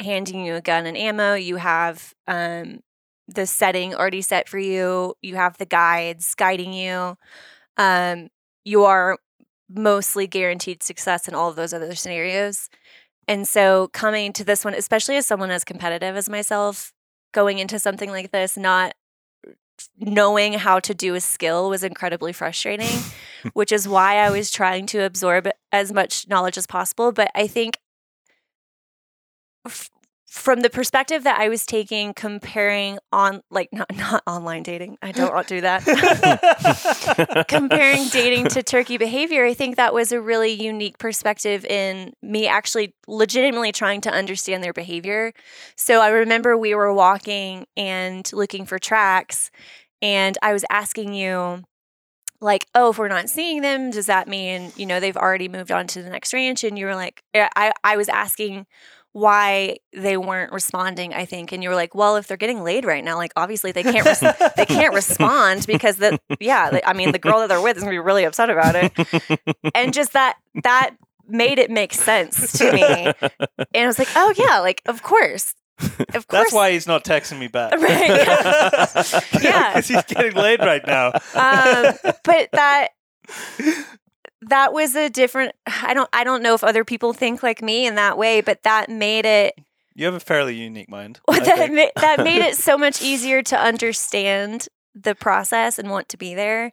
handing 0.00 0.44
you 0.46 0.56
a 0.56 0.62
gun 0.62 0.86
and 0.86 0.96
ammo, 0.98 1.34
you 1.34 1.56
have 1.56 2.14
um 2.28 2.80
the 3.28 3.46
setting 3.46 3.94
already 3.94 4.22
set 4.22 4.48
for 4.48 4.58
you, 4.60 5.14
you 5.22 5.36
have 5.36 5.58
the 5.58 5.66
guides 5.66 6.34
guiding 6.36 6.72
you. 6.74 7.16
Um 7.78 8.28
you 8.64 8.84
are 8.84 9.18
mostly 9.70 10.26
guaranteed 10.28 10.82
success 10.82 11.28
in 11.28 11.34
all 11.34 11.50
of 11.50 11.56
those 11.56 11.74
other 11.74 11.94
scenarios. 11.96 12.68
And 13.28 13.48
so 13.48 13.88
coming 13.92 14.32
to 14.34 14.44
this 14.44 14.64
one, 14.64 14.74
especially 14.74 15.16
as 15.16 15.26
someone 15.26 15.50
as 15.50 15.64
competitive 15.64 16.16
as 16.16 16.28
myself, 16.28 16.92
going 17.32 17.58
into 17.58 17.78
something 17.78 18.10
like 18.10 18.32
this, 18.32 18.56
not 18.56 18.94
knowing 19.98 20.54
how 20.54 20.80
to 20.80 20.94
do 20.94 21.14
a 21.14 21.20
skill 21.20 21.68
was 21.70 21.82
incredibly 21.82 22.32
frustrating, 22.32 22.98
which 23.52 23.72
is 23.72 23.86
why 23.88 24.16
I 24.16 24.30
was 24.30 24.50
trying 24.50 24.86
to 24.86 25.04
absorb 25.04 25.48
as 25.72 25.92
much 25.92 26.28
knowledge 26.28 26.58
as 26.58 26.66
possible. 26.66 27.12
But 27.12 27.30
I 27.34 27.46
think 27.46 27.78
f- 29.66 29.90
from 30.30 30.60
the 30.60 30.70
perspective 30.70 31.24
that 31.24 31.40
I 31.40 31.48
was 31.48 31.66
taking, 31.66 32.14
comparing 32.14 33.00
on 33.10 33.42
like 33.50 33.68
not 33.72 33.92
not 33.96 34.22
online 34.28 34.62
dating, 34.62 34.96
I 35.02 35.10
don't 35.10 35.34
want 35.34 35.48
to 35.48 35.56
do 35.56 35.60
that. 35.62 37.44
comparing 37.48 38.06
dating 38.10 38.46
to 38.50 38.62
turkey 38.62 38.96
behavior, 38.96 39.44
I 39.44 39.54
think 39.54 39.74
that 39.74 39.92
was 39.92 40.12
a 40.12 40.20
really 40.20 40.52
unique 40.52 40.98
perspective 40.98 41.64
in 41.64 42.12
me 42.22 42.46
actually 42.46 42.94
legitimately 43.08 43.72
trying 43.72 44.02
to 44.02 44.10
understand 44.10 44.62
their 44.62 44.72
behavior. 44.72 45.32
So 45.74 46.00
I 46.00 46.10
remember 46.10 46.56
we 46.56 46.76
were 46.76 46.94
walking 46.94 47.66
and 47.76 48.32
looking 48.32 48.66
for 48.66 48.78
tracks, 48.78 49.50
and 50.00 50.38
I 50.42 50.52
was 50.52 50.64
asking 50.70 51.12
you 51.12 51.64
like, 52.40 52.66
oh, 52.76 52.90
if 52.90 52.98
we're 52.98 53.08
not 53.08 53.28
seeing 53.28 53.62
them, 53.62 53.90
does 53.90 54.06
that 54.06 54.28
mean, 54.28 54.70
you 54.76 54.86
know, 54.86 55.00
they've 55.00 55.16
already 55.16 55.48
moved 55.48 55.72
on 55.72 55.88
to 55.88 56.04
the 56.04 56.08
next 56.08 56.32
ranch? 56.32 56.62
And 56.62 56.78
you 56.78 56.86
were 56.86 56.94
like, 56.94 57.24
I, 57.34 57.72
I 57.82 57.96
was 57.96 58.08
asking 58.08 58.66
why 59.12 59.76
they 59.92 60.16
weren't 60.16 60.52
responding 60.52 61.12
i 61.12 61.24
think 61.24 61.50
and 61.52 61.62
you 61.62 61.68
were 61.68 61.74
like 61.74 61.94
well 61.94 62.16
if 62.16 62.26
they're 62.28 62.36
getting 62.36 62.62
laid 62.62 62.84
right 62.84 63.02
now 63.04 63.16
like 63.16 63.32
obviously 63.36 63.72
they 63.72 63.82
can't 63.82 64.06
res- 64.06 64.52
they 64.56 64.66
can't 64.66 64.94
respond 64.94 65.66
because 65.66 65.96
the 65.96 66.18
yeah 66.40 66.70
they, 66.70 66.82
i 66.84 66.92
mean 66.92 67.10
the 67.12 67.18
girl 67.18 67.40
that 67.40 67.48
they're 67.48 67.60
with 67.60 67.76
is 67.76 67.82
going 67.82 67.92
to 67.92 68.00
be 68.00 68.04
really 68.04 68.24
upset 68.24 68.50
about 68.50 68.74
it 68.76 68.92
and 69.74 69.92
just 69.92 70.12
that 70.12 70.36
that 70.62 70.90
made 71.28 71.58
it 71.58 71.70
make 71.70 71.92
sense 71.92 72.52
to 72.58 72.72
me 72.72 72.82
and 72.82 73.14
i 73.74 73.86
was 73.86 73.98
like 73.98 74.08
oh 74.16 74.32
yeah 74.36 74.60
like 74.60 74.80
of 74.86 75.02
course 75.02 75.54
of 76.14 76.26
course. 76.26 76.26
That's 76.28 76.52
why 76.52 76.72
he's 76.72 76.86
not 76.86 77.04
texting 77.04 77.38
me 77.38 77.48
back. 77.48 77.72
Right. 77.80 78.10
Yeah. 79.42 79.72
Because 79.72 79.88
he's 79.88 80.04
getting 80.04 80.34
laid 80.34 80.60
right 80.60 80.86
now. 80.86 81.12
Um, 81.34 81.94
but 82.22 82.50
that 82.52 82.88
that 84.42 84.72
was 84.72 84.94
a 84.94 85.08
different 85.10 85.52
I 85.66 85.94
don't 85.94 86.08
I 86.12 86.24
don't 86.24 86.42
know 86.42 86.54
if 86.54 86.64
other 86.64 86.84
people 86.84 87.12
think 87.12 87.42
like 87.42 87.62
me 87.62 87.86
in 87.86 87.94
that 87.96 88.16
way, 88.18 88.40
but 88.40 88.62
that 88.62 88.88
made 88.88 89.26
it 89.26 89.54
You 89.94 90.06
have 90.06 90.14
a 90.14 90.20
fairly 90.20 90.54
unique 90.54 90.88
mind. 90.88 91.20
that, 91.28 91.72
ma- 91.72 92.00
that 92.00 92.24
made 92.24 92.42
it 92.42 92.56
so 92.56 92.78
much 92.78 93.02
easier 93.02 93.42
to 93.42 93.58
understand 93.58 94.68
the 94.94 95.14
process 95.14 95.78
and 95.78 95.90
want 95.90 96.08
to 96.08 96.16
be 96.16 96.34
there 96.34 96.72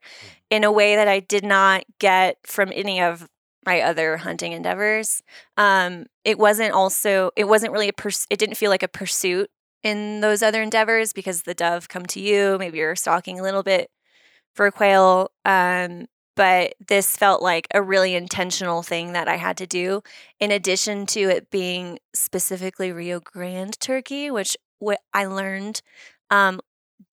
in 0.49 0.63
a 0.63 0.71
way 0.71 0.95
that 0.95 1.07
I 1.07 1.19
did 1.19 1.43
not 1.43 1.83
get 1.99 2.37
from 2.43 2.71
any 2.73 3.01
of 3.01 3.27
my 3.65 3.81
other 3.81 4.17
hunting 4.17 4.53
endeavors. 4.53 5.21
Um, 5.57 6.05
it 6.23 6.39
wasn't 6.39 6.73
also 6.73 7.31
it 7.35 7.45
wasn't 7.45 7.73
really 7.73 7.89
a 7.89 7.93
pers- 7.93 8.27
it 8.29 8.39
didn't 8.39 8.55
feel 8.55 8.71
like 8.71 8.83
a 8.83 8.87
pursuit 8.87 9.49
in 9.83 10.21
those 10.21 10.41
other 10.41 10.61
endeavors 10.61 11.13
because 11.13 11.43
the 11.43 11.53
dove 11.53 11.89
come 11.89 12.05
to 12.07 12.19
you, 12.19 12.57
maybe 12.59 12.77
you're 12.79 12.95
stalking 12.95 13.39
a 13.39 13.43
little 13.43 13.63
bit 13.63 13.89
for 14.53 14.65
a 14.65 14.71
quail. 14.71 15.31
Um, 15.45 16.07
but 16.37 16.75
this 16.87 17.17
felt 17.17 17.41
like 17.41 17.67
a 17.73 17.81
really 17.81 18.15
intentional 18.15 18.83
thing 18.83 19.13
that 19.13 19.27
I 19.27 19.37
had 19.37 19.57
to 19.57 19.67
do. 19.67 20.03
In 20.39 20.51
addition 20.51 21.07
to 21.07 21.21
it 21.21 21.49
being 21.49 21.99
specifically 22.13 22.91
Rio 22.91 23.19
Grande 23.19 23.77
turkey, 23.79 24.29
which 24.31 24.55
what 24.79 24.99
I 25.13 25.25
learned, 25.25 25.81
um, 26.29 26.61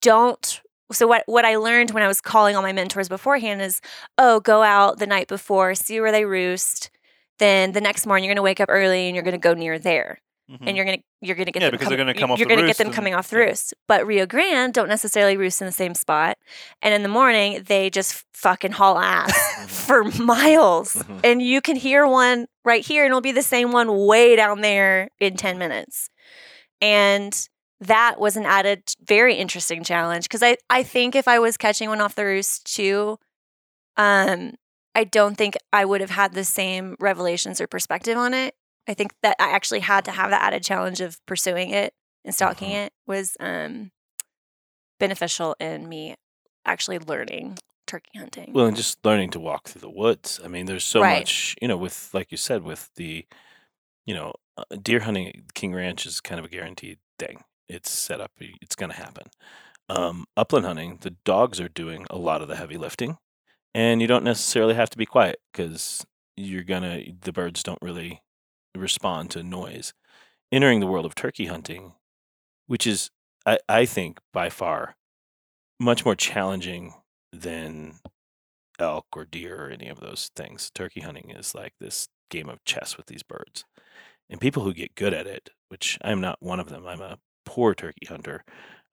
don't. 0.03 0.61
So 0.93 1.07
what 1.07 1.25
what 1.27 1.47
I 1.47 1.57
learned 1.57 1.93
when 1.93 2.03
I 2.03 2.09
was 2.09 2.21
calling 2.21 2.55
all 2.55 2.63
my 2.63 2.73
mentors 2.73 3.09
beforehand 3.09 3.63
is, 3.63 3.81
oh, 4.19 4.41
go 4.41 4.63
out 4.63 4.99
the 4.99 5.07
night 5.07 5.27
before, 5.27 5.75
see 5.75 6.01
where 6.01 6.13
they 6.13 6.27
roost. 6.27 6.91
Then 7.39 7.73
the 7.73 7.81
next 7.81 8.07
morning 8.07 8.25
you're 8.25 8.35
going 8.35 8.37
to 8.37 8.43
wake 8.43 8.61
up 8.61 8.69
early 8.71 9.07
and 9.07 9.17
you're 9.17 9.25
going 9.25 9.33
to 9.33 9.39
go 9.39 9.55
near 9.55 9.79
there 9.79 10.21
Mhm. 10.51 10.59
and 10.67 10.77
you're 10.77 10.85
gonna 10.85 10.99
you're 11.23 11.37
gonna 11.37 11.51
get 11.51 11.63
Yeah, 11.63 11.69
them 11.71 11.73
because 11.73 11.89
they're 11.89 11.97
gonna 11.97 12.13
come 12.13 12.31
off 12.31 12.39
you're 12.39 12.47
the 12.49 12.55
gonna 12.55 12.67
get 12.67 12.77
them 12.77 12.89
and- 12.89 12.95
coming 12.95 13.15
off 13.15 13.31
the 13.31 13.39
yeah. 13.39 13.45
roost. 13.45 13.73
But 13.89 14.07
Rio 14.07 14.27
Grande 14.27 14.75
don't 14.75 14.89
necessarily 14.89 15.37
roost 15.39 15.63
in 15.63 15.67
the 15.67 15.73
same 15.73 15.95
spot, 15.95 16.37
and 16.83 16.93
in 16.93 17.03
the 17.03 17.09
morning 17.09 17.63
they 17.67 17.89
just 17.89 18.25
fucking 18.35 18.73
haul 18.73 18.99
ass 18.99 19.33
for 19.87 20.05
miles, 20.05 20.95
Mhm. 20.97 21.21
and 21.25 21.43
you 21.43 21.63
can 21.63 21.77
hear 21.77 22.07
one 22.07 22.47
right 22.65 22.85
here, 22.85 23.05
and 23.05 23.11
it'll 23.13 23.23
be 23.23 23.33
the 23.33 23.43
same 23.43 23.73
one 23.73 24.07
way 24.07 24.37
down 24.37 24.61
there 24.61 25.09
in 25.19 25.37
ten 25.37 25.57
minutes, 25.59 26.11
and 26.83 27.49
that 27.81 28.21
was 28.21 28.37
an 28.37 28.45
added 28.45 28.83
very 29.03 29.35
interesting 29.37 29.83
challenge 29.83 30.25
because 30.27 30.43
I 30.43 30.57
I 30.69 30.83
think 30.83 31.15
if 31.17 31.27
I 31.27 31.39
was 31.39 31.57
catching 31.57 31.89
one 31.89 32.01
off 32.03 32.15
the 32.15 32.25
roost 32.27 32.73
too, 32.75 33.19
um. 33.97 34.53
I 34.97 35.03
don't 35.03 35.35
think 35.37 35.57
I 35.73 35.85
would 35.85 36.01
have 36.01 36.11
had 36.11 36.35
the 36.35 36.45
same 36.45 36.95
revelations 37.01 37.61
or 37.61 37.67
perspective 37.67 38.17
on 38.17 38.33
it 38.33 38.55
I 38.87 38.95
think 38.95 39.15
that 39.23 39.37
I 39.39 39.51
actually 39.51 39.81
had 39.81 40.05
to 40.07 40.11
have 40.13 40.31
the 40.31 40.41
added 40.43 40.63
challenge 40.63 41.01
of 41.01 41.25
pursuing 41.27 41.71
it 41.71 41.95
and 42.25 42.35
stalking 42.35 42.71
Mhm. 42.71 42.87
it 42.87 42.93
was 43.07 43.37
um, 43.41 43.93
beneficial 44.99 45.57
in 45.61 45.89
me 45.89 46.17
actually 46.65 46.99
learning 46.99 47.59
turkey 47.87 48.19
hunting. 48.19 48.53
Well, 48.53 48.67
and 48.67 48.77
just 48.77 49.05
learning 49.05 49.31
to 49.31 49.41
walk 49.41 49.69
through 49.69 49.81
the 49.83 49.91
woods. 49.91 50.41
I 50.43 50.49
mean, 50.49 50.67
there's 50.67 50.85
so 50.85 51.01
Right. 51.01 51.19
much, 51.21 51.55
you 51.61 51.69
know, 51.69 51.77
with 51.77 52.11
like 52.15 52.31
you 52.31 52.39
said, 52.39 52.63
with 52.63 52.91
the, 52.97 53.27
you 54.07 54.15
know, 54.15 54.33
uh, 54.57 54.65
deer 54.81 55.01
hunting 55.01 55.47
King 55.55 55.75
Ranch 55.75 56.07
is 56.07 56.21
kind 56.21 56.39
of 56.39 56.45
a 56.45 56.49
guaranteed 56.49 56.99
thing. 57.19 57.45
It's 57.69 57.91
set 57.91 58.21
up. 58.21 58.33
It's 58.39 58.77
going 58.77 58.91
to 58.91 58.97
happen. 58.97 59.31
Um, 59.89 60.27
upland 60.37 60.65
hunting, 60.67 60.99
the 61.01 61.11
dogs 61.11 61.61
are 61.61 61.69
doing 61.69 62.07
a 62.09 62.17
lot 62.17 62.41
of 62.41 62.49
the 62.49 62.57
heavy 62.57 62.79
lifting, 62.79 63.19
and 63.75 64.01
you 64.01 64.07
don't 64.07 64.25
necessarily 64.25 64.75
have 64.75 64.89
to 64.91 64.99
be 64.99 65.05
quiet 65.07 65.41
because 65.53 66.07
you're 66.37 66.63
gonna. 66.65 67.03
The 67.21 67.33
birds 67.33 67.63
don't 67.63 67.83
really 67.83 68.23
respond 68.77 69.31
to 69.31 69.43
noise. 69.43 69.93
Entering 70.53 70.81
the 70.81 70.87
world 70.87 71.07
of 71.07 71.15
turkey 71.15 71.47
hunting, 71.47 71.95
which 72.67 72.87
is, 72.87 73.11
I, 73.45 73.59
I 73.69 73.87
think, 73.87 74.21
by 74.33 74.51
far 74.51 74.97
much 75.81 76.05
more 76.05 76.15
challenging 76.15 76.95
than 77.33 77.95
elk 78.79 79.07
or 79.15 79.25
deer 79.25 79.67
or 79.67 79.71
any 79.71 79.89
of 79.89 80.01
those 80.01 80.31
things. 80.37 80.71
Turkey 80.75 81.01
hunting 81.01 81.31
is 81.31 81.55
like 81.55 81.73
this 81.81 82.09
game 82.31 82.49
of 82.49 82.65
chess 82.65 82.97
with 82.97 83.07
these 83.07 83.23
birds. 83.23 83.65
And 84.31 84.41
people 84.41 84.63
who 84.63 84.73
get 84.73 84.95
good 84.95 85.13
at 85.13 85.27
it, 85.27 85.51
which 85.69 85.99
I'm 86.03 86.21
not 86.21 86.39
one 86.41 86.61
of 86.61 86.69
them, 86.69 86.87
I'm 86.87 87.01
a 87.01 87.19
poor 87.45 87.75
turkey 87.75 88.07
hunter, 88.07 88.45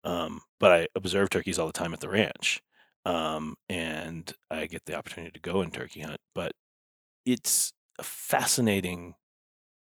um, 0.04 0.42
but 0.60 0.72
I 0.72 0.88
observe 0.96 1.30
turkeys 1.30 1.58
all 1.58 1.68
the 1.68 1.74
time 1.74 1.94
at 1.94 2.00
the 2.00 2.10
ranch. 2.10 2.62
Um, 3.06 3.56
and 3.70 4.32
I 4.52 4.68
get 4.68 4.86
the 4.86 4.96
opportunity 4.96 5.32
to 5.32 5.40
go 5.40 5.62
and 5.62 5.74
turkey 5.74 6.02
hunt. 6.02 6.20
But 6.36 6.52
it's 7.26 7.74
a 7.98 8.04
fascinating 8.04 9.16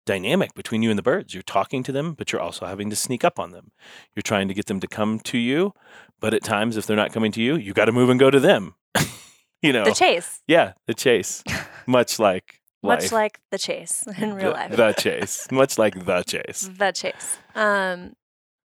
dynamic 0.06 0.54
between 0.54 0.82
you 0.82 0.88
and 0.88 0.98
the 0.98 1.02
birds. 1.02 1.34
You're 1.34 1.42
talking 1.42 1.82
to 1.82 1.92
them, 1.92 2.14
but 2.14 2.32
you're 2.32 2.40
also 2.40 2.64
having 2.64 2.88
to 2.88 2.96
sneak 2.96 3.24
up 3.24 3.38
on 3.38 3.50
them. 3.50 3.72
You're 4.14 4.22
trying 4.22 4.48
to 4.48 4.54
get 4.54 4.66
them 4.66 4.80
to 4.80 4.88
come 4.88 5.20
to 5.20 5.36
you, 5.36 5.74
but 6.20 6.32
at 6.32 6.42
times, 6.42 6.78
if 6.78 6.86
they're 6.86 6.96
not 6.96 7.12
coming 7.12 7.32
to 7.32 7.42
you, 7.42 7.56
you 7.56 7.74
got 7.74 7.84
to 7.84 7.92
move 7.92 8.08
and 8.08 8.18
go 8.18 8.30
to 8.30 8.40
them. 8.40 8.74
you 9.62 9.72
know, 9.72 9.84
the 9.84 9.92
chase, 9.92 10.40
yeah, 10.46 10.72
the 10.86 10.94
chase, 10.94 11.44
much 11.86 12.18
like 12.18 12.62
much 12.82 13.12
like 13.12 13.40
the 13.50 13.58
chase 13.58 14.06
in 14.18 14.34
real 14.34 14.52
the, 14.52 14.56
life. 14.56 14.76
the 14.76 14.92
chase, 14.92 15.48
much 15.50 15.76
like 15.76 16.06
the 16.06 16.22
chase. 16.22 16.70
The 16.72 16.92
chase. 16.92 17.38
Um, 17.54 18.14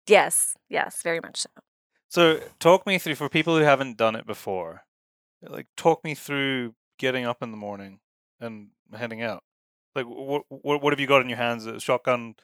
yes, 0.08 0.56
yes, 0.68 1.02
very 1.02 1.20
much 1.20 1.38
so. 1.38 1.50
So, 2.08 2.40
talk 2.60 2.86
me 2.86 2.98
through 2.98 3.16
for 3.16 3.28
people 3.28 3.58
who 3.58 3.64
haven't 3.64 3.96
done 3.96 4.16
it 4.16 4.26
before. 4.26 4.84
Like, 5.42 5.66
talk 5.76 6.02
me 6.02 6.14
through 6.14 6.74
getting 6.98 7.26
up 7.26 7.42
in 7.42 7.50
the 7.50 7.56
morning 7.56 7.98
and 8.40 8.68
heading 8.94 9.22
out. 9.22 9.42
Like, 9.96 10.06
what 10.06 10.42
what, 10.48 10.82
what 10.82 10.92
have 10.92 11.00
you 11.00 11.06
got 11.06 11.22
in 11.22 11.28
your 11.28 11.38
hands? 11.38 11.66
A 11.66 11.80
shotgun, 11.80 12.34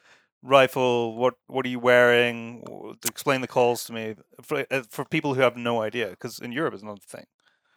rifle. 0.43 1.17
What 1.17 1.35
what 1.47 1.65
are 1.67 1.69
you 1.69 1.79
wearing? 1.79 2.63
W- 2.67 2.95
Explain 3.07 3.41
the 3.41 3.49
calls 3.49 3.85
to 3.85 3.93
me 3.93 4.15
for 4.43 4.65
uh, 4.71 4.83
for 4.91 5.05
people 5.05 5.35
who 5.35 5.41
have 5.43 5.57
no 5.57 5.83
idea. 5.83 6.09
Because 6.11 6.39
in 6.39 6.53
Europe, 6.53 6.75
it's 6.75 6.83
not 6.83 6.99
a 6.99 7.07
thing. 7.07 7.27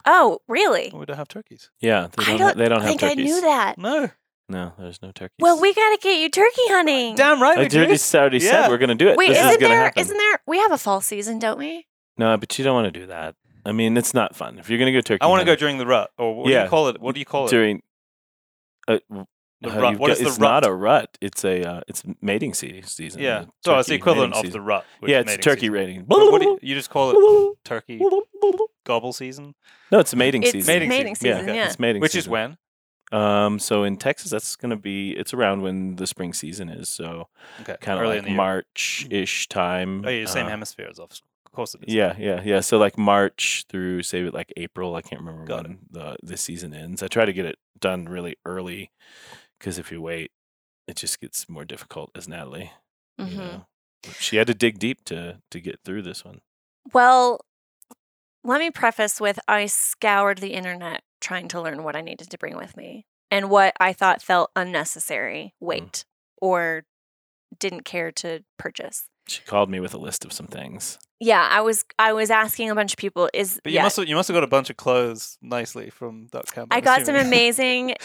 Oh, 0.07 0.39
really? 0.47 0.91
We 0.93 1.05
don't 1.05 1.17
have 1.17 1.27
turkeys. 1.27 1.69
Yeah, 1.79 2.07
they 2.17 2.23
don't. 2.25 2.37
don't 2.37 2.47
ha- 2.49 2.53
they 2.53 2.69
don't 2.69 2.79
have 2.81 2.87
think 2.87 2.99
turkeys. 3.01 3.19
I 3.19 3.23
knew 3.23 3.41
that. 3.41 3.77
No. 3.77 4.09
No, 4.47 4.73
there's 4.77 5.01
no 5.01 5.11
turkeys. 5.11 5.37
Well, 5.39 5.59
we 5.59 5.73
gotta 5.73 5.97
get 5.99 6.19
you 6.19 6.29
turkey 6.29 6.61
hunting. 6.67 7.15
Damn 7.15 7.41
right 7.41 7.57
I 7.57 7.61
we 7.63 7.67
do. 7.67 7.79
already, 7.79 7.93
s- 7.93 8.13
already 8.13 8.37
Yeah. 8.37 8.51
said 8.51 8.69
we're 8.69 8.77
going 8.77 8.89
to 8.89 8.93
do 9.03 9.07
it. 9.07 9.17
Wait, 9.17 9.29
this 9.29 9.39
is 9.39 9.43
isn't 9.45 9.59
going 9.59 9.71
to 9.71 9.75
there? 9.75 9.83
happen. 9.85 10.07
not 10.07 10.13
there? 10.17 10.39
We 10.45 10.59
have 10.59 10.71
a 10.71 10.77
fall 10.77 11.01
season, 11.01 11.39
don't 11.39 11.57
we? 11.57 11.87
No, 12.19 12.37
but 12.37 12.55
you 12.59 12.63
don't 12.63 12.75
want 12.75 12.93
to 12.93 12.99
do 12.99 13.07
that. 13.07 13.33
I 13.65 13.71
mean, 13.71 13.97
it's 13.97 14.13
not 14.13 14.35
fun. 14.35 14.59
If 14.59 14.69
you're 14.69 14.77
going 14.77 14.93
to 14.93 14.95
go 14.95 15.01
turkey, 15.01 15.23
I 15.23 15.25
want 15.25 15.39
to 15.39 15.45
go 15.47 15.55
during 15.55 15.79
the 15.79 15.87
rut, 15.87 16.11
or 16.19 16.35
what 16.35 16.45
do 16.45 16.53
you 16.53 16.67
call 16.67 16.89
it? 16.89 17.01
What 17.01 17.15
do 17.15 17.19
you 17.19 17.25
call 17.25 17.47
it? 17.47 17.49
during. 17.49 17.81
Uh, 18.87 18.99
The 19.65 19.71
how 19.71 19.81
rut. 19.81 19.99
What 19.99 20.07
got- 20.07 20.13
is 20.13 20.19
the 20.19 20.27
it's 20.27 20.39
rut? 20.39 20.49
not 20.63 20.65
a 20.69 20.73
rut. 20.73 21.17
It's 21.21 21.43
a. 21.45 21.63
Uh, 21.63 21.81
it's 21.87 22.03
mating 22.21 22.53
se- 22.53 22.81
season. 22.83 23.21
yeah. 23.21 23.41
the 23.41 23.51
So 23.65 23.77
it's 23.79 23.89
the 23.89 23.95
equivalent 23.95 24.33
mating 24.33 24.47
of 24.47 24.53
the 24.53 24.61
rut. 24.61 24.85
which 24.99 25.11
Yeah, 25.11 25.17
is 25.17 25.21
it's 25.23 25.31
mating 25.31 25.41
turkey 25.43 25.59
season. 25.61 25.73
rating. 25.73 26.03
But 26.05 26.17
what 26.31 26.41
do 26.41 26.47
you, 26.47 26.59
you 26.61 26.75
just 26.75 26.89
call 26.89 27.11
it 27.11 27.57
turkey 27.65 28.01
gobble 28.85 29.13
season, 29.13 29.55
No, 29.91 29.99
it's 29.99 30.13
mating 30.15 30.43
It's 30.43 30.51
season. 30.51 30.73
Mating 30.73 30.89
mating 30.89 31.15
season. 31.15 31.37
season. 31.39 31.47
Yeah, 31.49 31.53
Yeah. 31.55 31.65
It's 31.67 31.79
mating 31.79 32.01
which 32.01 32.15
is 32.15 32.27
when? 32.29 32.57
Um, 33.11 33.59
so 33.59 33.83
in 33.83 33.97
Texas, 33.97 34.31
that's 34.31 34.55
going 34.55 34.71
to 34.71 34.75
be 34.75 35.11
it's 35.11 35.33
around 35.33 35.61
when 35.61 35.95
the 35.95 36.07
spring 36.07 36.33
season 36.33 36.69
is. 36.69 36.89
So 36.89 37.27
Okay. 37.61 37.75
kind 37.81 37.99
of 37.99 38.05
like 38.07 38.17
in 38.19 38.23
the 38.25 38.29
year. 38.31 38.37
March 38.37 39.07
ish 39.09 39.47
time. 39.47 40.03
Oh, 40.05 40.09
yeah, 40.09 40.25
same 40.25 40.47
uh, 40.47 40.49
hemispheres, 40.49 40.99
of 40.99 41.11
of 41.45 41.51
course 41.51 41.73
it 41.75 41.83
is. 41.87 41.93
Yeah, 41.93 42.15
yeah, 42.19 42.41
yeah. 42.43 42.59
So 42.59 42.77
like 42.77 42.97
March 42.97 43.65
through 43.69 44.03
say 44.03 44.23
like 44.29 44.51
April. 44.57 44.95
I 44.95 45.01
can't 45.01 45.21
remember 45.21 45.45
Got 45.45 45.63
when 45.67 45.79
the 45.91 46.17
the 46.23 46.35
season 46.37 46.73
ends. 46.73 47.01
I 47.03 47.07
try 47.07 47.25
to 47.25 47.31
get 47.33 47.45
it 47.45 47.57
done 47.79 48.05
really 48.05 48.35
early 48.45 48.91
because 49.59 49.77
if 49.77 49.91
you 49.91 50.01
wait, 50.01 50.31
it 50.87 50.95
just 50.95 51.19
gets 51.19 51.47
more 51.49 51.65
difficult. 51.65 52.11
As 52.15 52.27
Natalie, 52.27 52.71
you 53.17 53.25
Mhm. 53.25 53.37
know. 53.37 53.65
she 54.19 54.35
had 54.37 54.47
to 54.47 54.53
dig 54.53 54.77
deep 54.77 55.03
to 55.05 55.41
to 55.49 55.59
get 55.59 55.79
through 55.83 56.03
this 56.03 56.23
one. 56.23 56.41
Well, 56.93 57.39
let 58.43 58.59
me 58.59 58.69
preface 58.69 59.19
with 59.19 59.39
I 59.47 59.65
scoured 59.65 60.37
the 60.37 60.53
internet 60.53 61.03
trying 61.19 61.47
to 61.49 61.61
learn 61.61 61.83
what 61.83 61.95
I 61.95 62.01
needed 62.01 62.29
to 62.29 62.37
bring 62.37 62.55
with 62.55 62.77
me 62.77 63.07
and 63.31 63.49
what 63.49 63.75
I 63.79 63.93
thought 63.93 64.21
felt 64.21 64.51
unnecessary 64.55 65.55
weight 65.59 66.05
or 66.39 66.85
didn't 67.57 67.83
care 67.85 68.11
to 68.11 68.43
purchase. 68.57 69.09
She 69.27 69.41
called 69.41 69.71
me 69.71 69.79
with 69.79 69.93
a 69.95 69.97
list 69.97 70.23
of 70.23 70.31
some 70.33 70.45
things. 70.47 70.99
Yeah, 71.21 71.47
I 71.49 71.61
was 71.61 71.85
I 71.97 72.11
was 72.13 72.29
asking 72.29 72.69
a 72.69 72.75
bunch 72.75 72.91
of 72.93 72.97
people 72.97 73.29
is 73.33 73.59
But 73.63 73.71
you 73.71 73.77
yeah, 73.77 73.83
must 73.83 73.95
have, 73.97 74.07
you 74.07 74.15
must 74.15 74.27
have 74.27 74.35
got 74.35 74.43
a 74.43 74.47
bunch 74.47 74.69
of 74.69 74.75
clothes 74.77 75.37
nicely 75.41 75.89
from 75.89 76.27
Duck 76.27 76.45
Camp. 76.53 76.67
I 76.73 76.77
I'm 76.77 76.83
got 76.83 77.05
some 77.05 77.15
amazing 77.27 77.95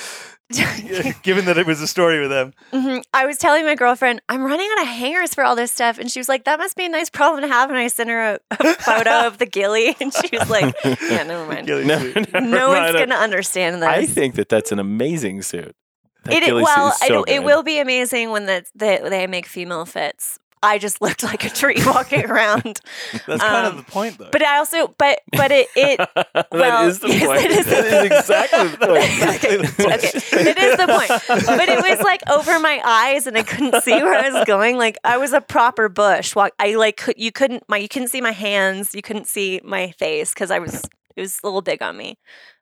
Given 1.23 1.45
that 1.45 1.59
it 1.59 1.67
was 1.67 1.81
a 1.81 1.87
story 1.87 2.21
with 2.21 2.31
them. 2.31 2.53
Mhm. 2.73 3.03
I 3.15 3.25
was 3.27 3.39
telling 3.39 3.65
my 3.65 3.77
girlfriend, 3.77 4.21
I'm 4.29 4.43
running 4.43 4.69
out 4.73 4.83
of 4.83 4.89
hangers 4.89 5.33
for 5.35 5.45
all 5.45 5.55
this 5.55 5.71
stuff. 5.71 5.99
And 5.99 6.11
she 6.11 6.19
was 6.19 6.29
like, 6.29 6.45
that 6.45 6.59
must 6.59 6.77
be 6.77 6.85
a 6.87 6.89
nice 6.89 7.09
problem 7.09 7.43
to 7.43 7.49
have. 7.49 7.71
And 7.71 7.79
I 7.79 7.87
sent 7.87 8.11
her 8.11 8.35
a, 8.35 8.39
a 8.59 8.75
photo 8.81 9.27
of 9.29 9.39
the 9.39 9.47
ghillie. 9.47 9.95
And 10.01 10.13
she 10.13 10.37
was 10.37 10.51
like, 10.51 10.75
yeah, 10.85 11.23
never 11.23 11.47
mind. 11.47 11.67
Ghillie 11.69 11.85
Never- 11.85 12.13
suit. 12.13 12.33
never 12.33 12.47
no 12.47 12.69
one's 12.71 12.93
going 12.93 13.11
to 13.11 13.15
understand 13.17 13.77
this. 13.81 13.89
I 13.89 14.07
think 14.07 14.35
that 14.37 14.49
that's 14.49 14.73
an 14.73 14.81
amazing 14.81 15.43
suit. 15.43 15.77
That 16.25 16.43
It, 16.43 16.53
well, 16.53 16.89
is 16.89 16.99
so 16.99 17.09
don't- 17.09 17.29
it 17.29 17.45
will 17.45 17.63
be 17.63 17.79
amazing 17.79 18.31
when 18.31 18.47
the, 18.47 18.65
the, 18.75 19.07
they 19.09 19.27
make 19.29 19.47
female 19.47 19.85
fits. 19.85 20.39
I 20.63 20.77
just 20.79 21.01
looked 21.01 21.23
like 21.23 21.45
a 21.45 21.49
tree 21.49 21.77
walking 21.87 22.27
around. 22.27 22.81
That's 23.27 23.43
kind 23.43 23.67
of 23.67 23.73
Um, 23.73 23.77
the 23.79 23.83
point, 23.85 24.19
though. 24.19 24.29
But 24.31 24.43
I 24.43 24.59
also, 24.59 24.89
but, 24.99 25.21
but 25.33 25.51
it, 25.51 25.69
it, 25.75 25.97
that 26.35 26.49
well, 26.53 26.87
is 26.87 26.99
the 26.99 27.09
yes, 27.11 27.27
point. 27.27 27.41
it 27.45 27.51
is 27.53 27.67
that 27.67 27.83
the- 27.83 27.97
is 28.15 28.21
exactly 28.21 28.69
the 28.69 28.77
point. 28.87 29.05
Exactly 29.05 29.57
the 29.57 29.73
point. 29.73 29.95
okay, 29.95 30.51
it 30.51 30.59
is 30.59 30.77
the 30.77 30.87
point. 30.87 31.47
But 31.59 31.69
it 31.69 31.79
was 31.83 32.01
like 32.05 32.21
over 32.29 32.59
my 32.61 32.81
eyes, 32.85 33.27
and 33.27 33.39
I 33.39 33.43
couldn't 33.43 33.83
see 33.83 34.03
where 34.03 34.15
I 34.15 34.29
was 34.31 34.45
going. 34.45 34.77
Like 34.77 34.99
I 35.03 35.17
was 35.17 35.33
a 35.33 35.41
proper 35.41 35.89
bush. 35.89 36.35
Walk. 36.37 36.53
I 36.59 36.75
like 36.75 36.97
could 36.99 37.15
you 37.19 37.33
couldn't 37.33 37.65
my 37.69 37.79
you 37.79 37.89
couldn't 37.89 38.09
see 38.09 38.21
my 38.21 38.33
hands. 38.33 38.95
You 38.95 39.03
couldn't 39.03 39.29
see 39.29 39.61
my 39.65 39.93
face 39.93 40.35
because 40.35 40.51
I 40.51 40.59
was 40.59 40.85
it 41.17 41.21
was 41.23 41.41
a 41.43 41.47
little 41.47 41.63
big 41.63 41.83
on 41.83 41.97
me. 41.97 42.19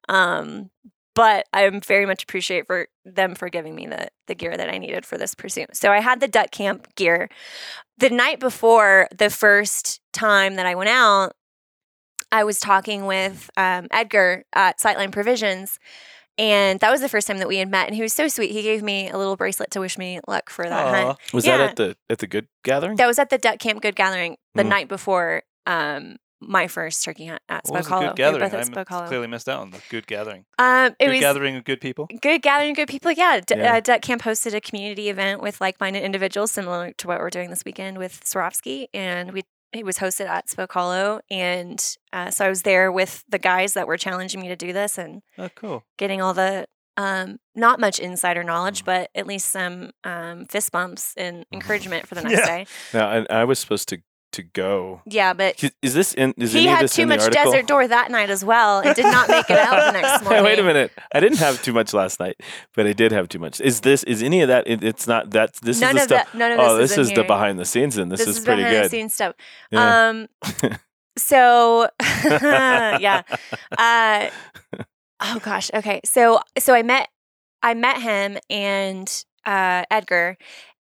Um, 0.08 0.70
but 1.18 1.46
I'm 1.52 1.81
very 1.81 2.07
much 2.07 2.22
appreciate 2.22 2.66
for 2.66 2.87
them 3.04 3.35
for 3.35 3.48
giving 3.50 3.74
me 3.74 3.87
the 3.87 4.09
the 4.28 4.35
gear 4.35 4.57
that 4.57 4.70
I 4.70 4.78
needed 4.78 5.04
for 5.04 5.18
this 5.18 5.35
pursuit. 5.35 5.76
So 5.76 5.90
I 5.92 6.00
had 6.00 6.20
the 6.20 6.28
duck 6.28 6.50
camp 6.52 6.94
gear. 6.94 7.28
The 7.98 8.11
night 8.11 8.38
before 8.40 9.09
the 9.16 9.28
first 9.31 10.00
time 10.12 10.54
that 10.54 10.66
I 10.66 10.74
went 10.76 10.90
out, 10.90 11.33
I 12.31 12.44
was 12.44 12.61
talking 12.61 13.07
with 13.07 13.50
um, 13.57 13.88
Edgar 13.90 14.44
at 14.52 14.78
Sightline 14.78 15.11
Provisions. 15.12 15.78
And 16.40 16.78
that 16.78 16.92
was 16.92 17.00
the 17.00 17.09
first 17.09 17.26
time 17.26 17.38
that 17.38 17.48
we 17.48 17.57
had 17.57 17.68
met, 17.68 17.88
and 17.88 17.96
he 17.96 18.02
was 18.02 18.12
so 18.12 18.28
sweet. 18.28 18.52
He 18.52 18.62
gave 18.62 18.81
me 18.81 19.11
a 19.11 19.18
little 19.18 19.35
bracelet 19.35 19.72
to 19.72 19.81
wish 19.81 19.98
me 19.98 20.20
luck 20.28 20.50
for 20.50 20.68
that 20.68 20.87
Aw. 20.87 20.90
hunt. 21.07 21.18
Was 21.35 21.44
Yeah. 21.44 21.57
that 21.57 21.70
at 21.70 21.76
the 21.76 21.96
at 22.09 22.18
the 22.20 22.28
good 22.28 22.46
gathering? 22.62 22.94
That 22.96 23.09
was 23.09 23.18
at 23.18 23.31
the 23.31 23.38
Duck 23.38 23.59
Camp 23.59 23.83
Good 23.83 23.96
Gathering 23.96 24.37
the 24.54 24.62
Mm. 24.62 24.68
night 24.68 24.88
before 24.88 25.42
um, 25.66 26.16
my 26.40 26.68
first 26.68 27.03
turkey 27.05 27.27
hunt 27.27 27.42
at 27.48 27.64
What 27.66 27.79
was 27.79 27.87
Spoke 27.87 27.90
a 27.90 27.94
Hollow. 27.94 28.14
good 28.14 28.33
We 28.35 28.38
gathering? 28.48 28.70
both 28.72 28.92
I 28.92 29.07
clearly 29.09 29.27
missed 29.27 29.48
out 29.48 29.61
on 29.61 29.70
the 29.70 29.81
good 29.90 30.07
gathering. 30.07 30.44
Um, 30.59 30.94
it 30.98 31.07
good 31.07 31.11
was 31.11 31.20
gathering 31.20 31.57
of 31.57 31.64
good 31.64 31.81
people. 31.81 32.09
good 32.20 32.42
gathering 32.42 32.70
of 32.70 32.77
good 32.77 32.88
people. 32.88 33.11
Yeah, 33.12 33.40
D- 33.44 33.55
Yeah. 33.57 33.74
Uh, 33.74 33.81
Duck 33.81 34.03
Camp 34.03 34.22
hosted 34.22 34.55
a 34.55 34.61
community 34.61 35.09
event 35.09 35.40
with 35.42 35.61
like-minded 35.61 36.03
individuals, 36.03 36.51
similar 36.53 36.92
to 36.92 37.07
what 37.09 37.18
we're 37.18 37.31
doing 37.31 37.51
this 37.51 37.64
weekend 37.64 37.98
with 37.98 38.22
Swarovski, 38.24 38.87
and 38.94 39.33
we 39.33 39.42
it 39.72 39.85
was 39.85 39.98
hosted 39.98 40.27
at 40.27 40.48
Spoke 40.48 40.72
Hollow, 40.72 41.20
and 41.31 41.96
uh, 42.14 42.31
so 42.31 42.46
I 42.46 42.48
was 42.48 42.62
there 42.62 42.90
with 42.90 43.22
the 43.29 43.38
guys 43.38 43.74
that 43.74 43.87
were 43.87 43.98
challenging 43.98 44.40
me 44.40 44.48
to 44.48 44.57
do 44.57 44.72
this 44.72 44.96
and 44.96 45.20
Oh, 45.37 45.51
cool. 45.55 45.85
getting 45.98 46.22
all 46.22 46.33
the 46.33 46.66
um, 46.96 47.38
not 47.55 47.79
much 47.79 47.98
insider 47.98 48.42
knowledge, 48.42 48.85
but 48.87 49.11
at 49.14 49.27
least 49.27 49.51
some 49.51 49.90
um, 50.05 50.46
fist 50.46 50.72
bumps 50.72 51.12
and 51.18 51.44
encouragement 51.53 52.07
for 52.09 52.14
the 52.14 52.22
next 52.24 52.38
Yeah. 52.40 52.46
day. 52.46 52.66
Now, 52.94 53.11
and 53.11 53.27
I 53.31 53.44
was 53.44 53.59
supposed 53.59 53.88
to 53.90 53.98
to 54.38 54.42
go. 54.44 55.03
Yeah, 55.05 55.35
but 55.35 55.62
Is 55.83 55.94
this 55.94 56.14
in? 56.14 56.33
Is 56.38 56.53
he 56.53 56.61
any 56.61 56.68
of 56.68 56.74
had 56.77 56.85
this 56.85 56.94
too 56.94 57.07
much 57.07 57.29
desert 57.31 57.66
door 57.66 57.87
that 57.87 58.11
night 58.11 58.31
as 58.31 58.44
well, 58.44 58.81
and 58.81 58.94
did 58.94 59.05
not 59.05 59.29
make 59.29 59.51
it 59.51 59.59
out 59.59 59.92
the 59.92 60.01
next 60.01 60.22
morning. 60.24 60.44
Wait 60.44 60.59
a 60.59 60.62
minute. 60.62 60.92
I 61.12 61.20
didn't 61.20 61.38
have 61.38 61.61
too 61.62 61.72
much 61.72 61.92
last 61.92 62.20
night, 62.20 62.40
but 62.74 62.87
I 62.87 62.92
did 62.92 63.12
have 63.12 63.29
too 63.29 63.38
much. 63.38 63.61
Is 63.61 63.81
this? 63.81 64.05
Is 64.05 64.22
any 64.22 64.40
of 64.40 64.48
that? 64.48 64.66
It, 64.66 64.83
it's 64.85 65.07
not. 65.07 65.31
that. 65.31 65.55
this 65.57 65.81
none 65.81 65.96
is 65.96 66.07
the 66.07 66.14
stuff. 66.14 66.33
that. 66.33 66.38
None 66.38 66.53
of 66.53 66.61
oh, 66.61 66.77
this, 66.77 66.90
this 66.90 66.98
is, 66.98 67.09
is 67.11 67.14
the 67.16 67.24
behind 67.24 67.59
the 67.59 67.64
scenes, 67.64 67.98
and 67.98 68.11
this, 68.11 68.20
This, 68.20 68.38
is, 68.38 68.44
pretty 68.44 68.62
behind 68.62 68.77
good. 68.77 68.85
the 68.85 68.88
scenes 68.90 69.14
stuff. 69.14 69.35
Yeah. 69.70 70.09
Um, 70.09 70.29
so 71.18 71.88
yeah. 72.24 73.22
Uh, 73.77 74.31
oh 75.20 75.38
gosh. 75.42 75.70
Okay. 75.74 76.01
So 76.05 76.40
so 76.59 76.74
I 76.74 76.83
met 76.83 77.09
I 77.62 77.74
met 77.74 78.01
him 78.01 78.38
and 78.48 79.24
uh, 79.44 79.85
Edgar, 79.90 80.37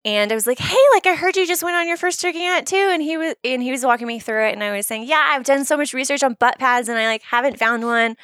and 0.07 0.33
I 0.33 0.35
was 0.35 0.47
like, 0.47 0.59
"Hey, 0.59 0.77
like 0.95 1.07
I 1.07 1.15
heard 1.15 1.37
you 1.37 1.47
just 1.47 1.63
went 1.63 1.77
on 1.77 1.87
your 1.87 1.99
first 1.99 2.23
turkey 2.23 2.47
hunt 2.47 2.67
too." 2.67 2.77
And 2.93 3.03
he 3.03 3.19
was 3.19 3.35
and 3.45 3.63
he 3.63 3.71
was 3.71 3.85
walking 3.85 4.07
me 4.07 4.19
through 4.21 4.47
it, 4.47 4.53
and 4.53 4.65
I 4.65 4.75
was 4.75 4.87
saying, 4.87 5.05
"Yeah, 5.07 5.23
I've 5.31 5.45
done 5.45 5.65
so 5.67 5.77
much 5.77 5.93
research 5.93 6.23
on 6.23 6.35
butt 6.41 6.59
pads, 6.59 6.89
and 6.89 6.97
I 6.99 7.07
like 7.07 7.23
haven't 7.23 7.59
found 7.59 7.85
one." 7.85 8.17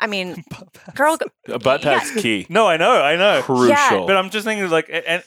I 0.00 0.06
mean, 0.06 0.42
girl, 0.96 1.18
A 1.48 1.58
butt 1.58 1.84
Yeah. 1.84 1.98
pad's 2.00 2.10
key. 2.22 2.46
No, 2.48 2.66
I 2.66 2.76
know, 2.78 3.02
I 3.02 3.16
know. 3.16 3.42
Crucial. 3.42 4.06
But 4.06 4.16
I'm 4.16 4.30
just 4.30 4.46
thinking, 4.46 4.68
like, 4.70 4.88
and 4.90 5.22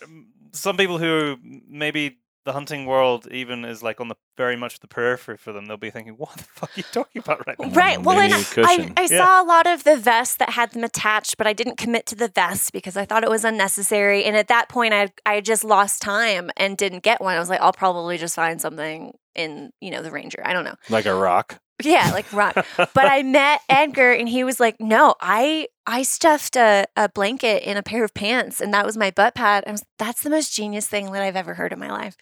some 0.51 0.75
people 0.77 0.97
who 0.97 1.37
maybe 1.69 2.17
the 2.45 2.53
hunting 2.53 2.85
world 2.85 3.27
even 3.31 3.63
is 3.63 3.81
like 3.81 4.01
on 4.01 4.07
the 4.09 4.15
very 4.37 4.55
much 4.55 4.79
the 4.79 4.87
periphery 4.87 5.37
for 5.37 5.53
them. 5.53 5.65
They'll 5.65 5.77
be 5.77 5.89
thinking, 5.91 6.13
"What 6.17 6.35
the 6.37 6.43
fuck 6.43 6.69
are 6.71 6.73
you 6.75 6.83
talking 6.91 7.21
about 7.21 7.45
right 7.47 7.57
now?" 7.59 7.69
Right. 7.69 8.01
Well, 8.01 8.19
and 8.19 8.33
I. 8.33 8.91
I 8.97 9.01
Yeah. 9.09 9.17
saw 9.17 9.41
a 9.41 9.45
lot 9.45 9.65
of 9.67 9.83
the 9.83 9.95
vests 9.97 10.35
that 10.35 10.49
had 10.51 10.71
them 10.71 10.83
attached, 10.83 11.37
but 11.37 11.47
I 11.47 11.53
didn't 11.53 11.77
commit 11.77 12.05
to 12.07 12.15
the 12.15 12.27
vest 12.27 12.73
because 12.73 12.97
I 12.97 13.05
thought 13.05 13.23
it 13.23 13.29
was 13.29 13.45
unnecessary. 13.45 14.23
And 14.25 14.35
at 14.35 14.47
that 14.49 14.69
point, 14.69 14.93
I 14.93 15.09
I 15.25 15.39
just 15.41 15.63
lost 15.63 16.01
time 16.01 16.49
and 16.57 16.75
didn't 16.77 17.03
get 17.03 17.21
one. 17.21 17.35
I 17.35 17.39
was 17.39 17.49
like, 17.49 17.61
I'll 17.61 17.73
probably 17.73 18.17
just 18.17 18.35
find 18.35 18.59
something 18.59 19.13
in 19.35 19.71
you 19.79 19.91
know 19.91 20.01
the 20.01 20.11
Ranger. 20.11 20.41
I 20.45 20.53
don't 20.53 20.65
know. 20.65 20.75
like 20.89 21.05
a 21.05 21.13
rock. 21.15 21.59
Yeah, 21.81 22.11
like 22.13 22.31
rock. 22.33 22.55
but 22.77 23.05
I 23.05 23.23
met 23.23 23.61
Edgar, 23.69 24.11
and 24.13 24.27
he 24.29 24.43
was 24.43 24.59
like, 24.59 24.79
"No, 24.79 25.15
I 25.19 25.67
I 25.87 26.03
stuffed 26.03 26.55
a, 26.55 26.85
a 26.95 27.09
blanket 27.09 27.63
in 27.63 27.77
a 27.77 27.83
pair 27.83 28.03
of 28.03 28.13
pants, 28.13 28.61
and 28.61 28.73
that 28.73 28.85
was 28.85 28.95
my 28.97 29.11
butt 29.11 29.35
pad." 29.35 29.63
I 29.67 29.71
was, 29.71 29.83
That's 29.97 30.21
the 30.23 30.29
most 30.29 30.53
genius 30.53 30.87
thing 30.87 31.11
that 31.11 31.21
I've 31.21 31.35
ever 31.35 31.55
heard 31.55 31.73
in 31.73 31.79
my 31.79 31.89
life. 31.91 32.15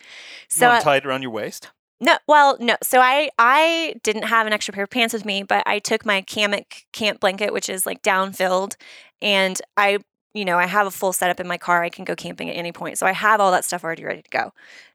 So 0.49 0.69
I- 0.69 0.79
tied 0.79 1.05
around 1.05 1.21
your 1.21 1.31
waist. 1.31 1.69
no, 1.99 2.17
well, 2.27 2.57
no. 2.59 2.77
So 2.81 2.99
I 3.01 3.29
I 3.37 3.95
didn't 4.03 4.23
have 4.23 4.47
an 4.47 4.53
extra 4.53 4.73
pair 4.73 4.85
of 4.85 4.89
pants 4.89 5.13
with 5.13 5.25
me, 5.25 5.43
but 5.43 5.63
I 5.67 5.79
took 5.79 6.05
my 6.05 6.21
Kamek 6.23 6.85
camp 6.93 7.19
blanket, 7.19 7.53
which 7.53 7.69
is 7.69 7.85
like 7.85 8.01
down 8.01 8.31
filled, 8.33 8.77
and 9.21 9.61
I, 9.77 9.99
you 10.33 10.45
know, 10.45 10.57
I 10.57 10.65
have 10.65 10.87
a 10.87 10.91
full 10.91 11.13
setup 11.13 11.39
in 11.39 11.47
my 11.47 11.57
car. 11.57 11.83
I 11.83 11.89
can 11.89 12.05
go 12.05 12.15
camping 12.15 12.49
at 12.49 12.55
any 12.55 12.71
point, 12.71 12.97
so 12.97 13.05
I 13.05 13.11
have 13.11 13.41
all 13.41 13.51
that 13.51 13.65
stuff 13.65 13.83
already 13.83 14.03
ready 14.05 14.21
to 14.21 14.29
go. 14.29 14.53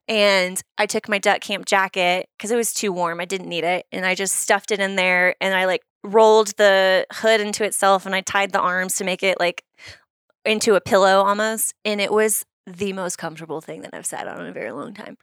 And 0.09 0.61
I 0.79 0.87
took 0.87 1.09
my 1.09 1.19
duck 1.19 1.41
camp 1.41 1.67
jacket 1.67 2.29
because 2.37 2.51
it 2.51 2.57
was 2.57 2.73
too 2.73 2.93
warm. 2.93 3.21
I 3.21 3.25
didn't 3.25 3.49
need 3.49 3.65
it, 3.65 3.87
and 3.93 4.07
I 4.07 4.15
just 4.15 4.37
stuffed 4.37 4.71
it 4.71 4.81
in 4.81 4.97
there, 4.97 5.35
and 5.41 5.55
I 5.55 5.67
like 5.67 5.83
rolled 6.05 6.57
the 6.57 7.07
hood 7.13 7.41
into 7.41 7.65
itself, 7.65 8.07
and 8.07 8.15
I 8.15 8.21
tied 8.21 8.53
the 8.53 8.61
arms 8.61 8.97
to 8.97 9.05
make 9.05 9.23
it 9.23 9.39
like 9.41 9.65
into 10.45 10.75
a 10.75 10.81
pillow 10.81 11.23
almost, 11.23 11.75
and 11.85 12.01
it 12.01 12.13
was 12.13 12.47
the 12.67 12.93
most 12.93 13.17
comfortable 13.19 13.61
thing 13.61 13.83
that 13.83 13.91
I've 13.93 14.07
sat 14.07 14.27
on 14.27 14.41
in 14.41 14.47
a 14.47 14.53
very 14.53 14.73
long 14.73 14.95
time. 14.95 15.19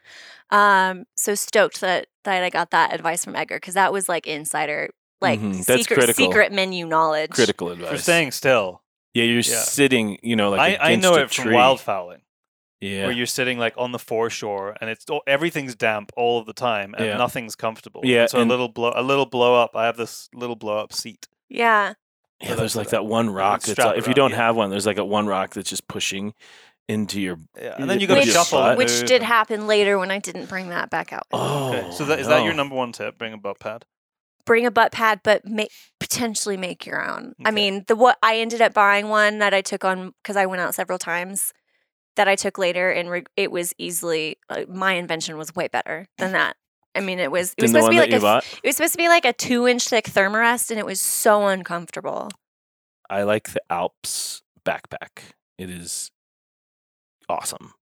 Um, 0.50 1.06
so 1.16 1.36
stoked 1.36 1.82
that 1.82 2.08
that 2.24 2.44
I 2.44 2.50
got 2.50 2.72
that 2.72 2.94
advice 2.94 3.26
from 3.26 3.36
Edgar 3.36 3.56
because 3.58 3.74
that 3.74 3.92
was 3.92 4.08
like 4.08 4.28
insider, 4.28 4.90
like 5.22 5.40
Mhm, 5.40 5.66
that's 5.66 5.82
secret 5.82 5.96
critical. 5.96 6.26
secret 6.26 6.52
menu 6.52 6.86
knowledge. 6.86 7.32
Critical 7.32 7.72
advice. 7.72 7.90
For 7.90 7.98
staying 7.98 8.32
still. 8.32 8.82
Yeah, 9.14 9.24
you're 9.24 9.36
Yeah. 9.38 9.42
sitting. 9.42 10.18
You 10.24 10.36
know, 10.36 10.50
like 10.52 10.80
I, 10.80 10.92
I 10.94 10.96
know 10.96 11.16
a 11.16 11.22
it 11.22 11.32
from 11.32 11.46
tree. 11.46 11.56
wildfowling, 11.56 12.22
Yeah. 12.82 13.04
where 13.04 13.12
you're 13.12 13.26
sitting 13.26 13.58
like 13.60 13.74
on 13.78 13.92
the 13.92 14.00
foreshore 14.00 14.76
and 14.82 14.90
it's 14.90 15.06
all- 15.10 15.24
everything's 15.28 15.76
damp 15.76 16.12
all 16.16 16.40
of 16.40 16.46
the 16.46 16.54
time 16.54 16.94
and 16.98 17.06
Yeah. 17.06 17.18
nothing's 17.18 17.56
comfortable. 17.56 18.02
Yeah, 18.04 18.26
So 18.28 18.42
a 18.42 18.44
little 18.44 18.70
blow, 18.70 18.92
a 18.96 19.02
little 19.04 19.26
blow 19.26 19.56
up. 19.56 19.76
I 19.76 19.86
have 19.86 19.98
this 19.98 20.30
little 20.34 20.56
blow 20.56 20.78
up 20.78 20.92
seat. 20.94 21.28
Yeah, 21.50 21.94
Yeah, 22.42 22.56
there's 22.56 22.76
like 22.76 22.90
that 22.90 23.06
one 23.06 23.30
rock 23.30 23.62
that's 23.62 23.72
strap 23.74 23.88
like, 23.90 23.98
if 24.00 24.08
you 24.08 24.14
don't 24.14 24.34
have 24.34 24.56
one, 24.56 24.70
there's 24.70 24.86
like 24.86 24.98
a 24.98 25.06
one 25.06 25.28
rock 25.28 25.54
that's 25.54 25.70
just 25.70 25.88
pushing 25.88 26.34
into 26.90 27.22
your. 27.22 27.40
Yeah, 27.58 27.76
and 27.78 27.90
then 27.90 28.02
you 28.02 28.08
got 28.08 28.16
to 28.16 28.20
Which- 28.22 28.32
shuffle. 28.32 28.60
butt? 28.60 28.78
which 28.78 29.04
did 29.06 29.24
happen 29.24 29.68
later 29.68 29.98
when 29.98 30.12
I 30.12 30.20
didn't 30.20 30.48
bring 30.48 30.68
that 30.70 30.90
back 30.90 31.14
out. 31.14 31.26
Oh, 31.32 31.70
Okay, 31.74 31.92
so 31.92 32.04
oh, 32.04 32.08
that 32.08 32.20
is 32.20 32.28
that 32.28 32.44
your 32.44 32.54
number 32.54 32.76
one 32.76 32.92
tip? 32.92 33.18
Bring 33.18 33.32
a 33.32 33.38
butt 33.38 33.60
pad. 33.60 33.86
Bring 34.46 34.66
a 34.66 34.72
butt 34.72 34.92
pad, 34.92 35.22
but 35.24 35.46
make 35.46 35.72
potentially 36.00 36.58
make 36.58 36.86
your 36.86 37.04
own. 37.04 37.34
I 37.46 37.52
mean, 37.52 37.86
the 37.88 37.96
what 37.96 38.18
I 38.22 38.38
ended 38.38 38.62
up 38.62 38.74
buying 38.74 39.08
one 39.08 39.40
that 39.40 39.54
I 39.54 39.62
took 39.62 39.86
on 39.86 40.14
because 40.22 40.36
I 40.36 40.46
went 40.46 40.62
out 40.62 40.76
several 40.76 41.00
times. 41.00 41.54
That 42.16 42.28
I 42.28 42.36
took 42.36 42.60
later, 42.60 42.92
and 42.92 43.10
re- 43.10 43.24
it 43.36 43.52
was 43.52 43.74
easily 43.80 44.38
uh, 44.48 44.66
my 44.70 44.94
invention 44.94 45.36
was 45.36 45.56
way 45.56 45.68
better 45.68 46.08
than 46.20 46.32
that. 46.34 46.58
I 46.96 47.00
mean, 47.00 47.18
it 47.20 47.32
was 47.32 47.56
it 47.58 47.64
was 47.64 47.72
supposed 47.72 47.88
to 47.88 47.92
be 47.92 48.00
like 48.00 48.14
a 48.14 48.20
bought? 48.20 48.46
It 48.64 48.68
was 48.68 48.76
supposed 48.76 48.94
to 48.94 48.98
be 49.00 49.08
like 49.08 49.26
a 49.26 49.34
two 49.34 49.68
inch 49.68 49.88
thick 49.88 50.06
thermarest, 50.06 50.70
and 50.70 50.80
it 50.80 50.86
was 50.86 51.02
so 51.02 51.48
uncomfortable. 51.48 52.30
I 53.10 53.24
like 53.24 53.54
the 53.54 53.62
Alps 53.70 54.44
backpack. 54.66 55.34
It 55.58 55.70
is 55.70 56.12
awesome. 57.30 57.74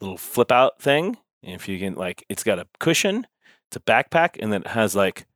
Little 0.00 0.18
flip 0.18 0.52
out 0.52 0.80
thing. 0.80 1.18
If 1.42 1.68
you 1.68 1.78
can, 1.78 1.94
like, 1.94 2.24
it's 2.28 2.42
got 2.42 2.58
a 2.58 2.66
cushion, 2.80 3.26
it's 3.68 3.76
a 3.76 3.80
backpack, 3.80 4.36
and 4.40 4.52
then 4.52 4.62
it 4.62 4.68
has 4.68 4.96
like 4.96 5.26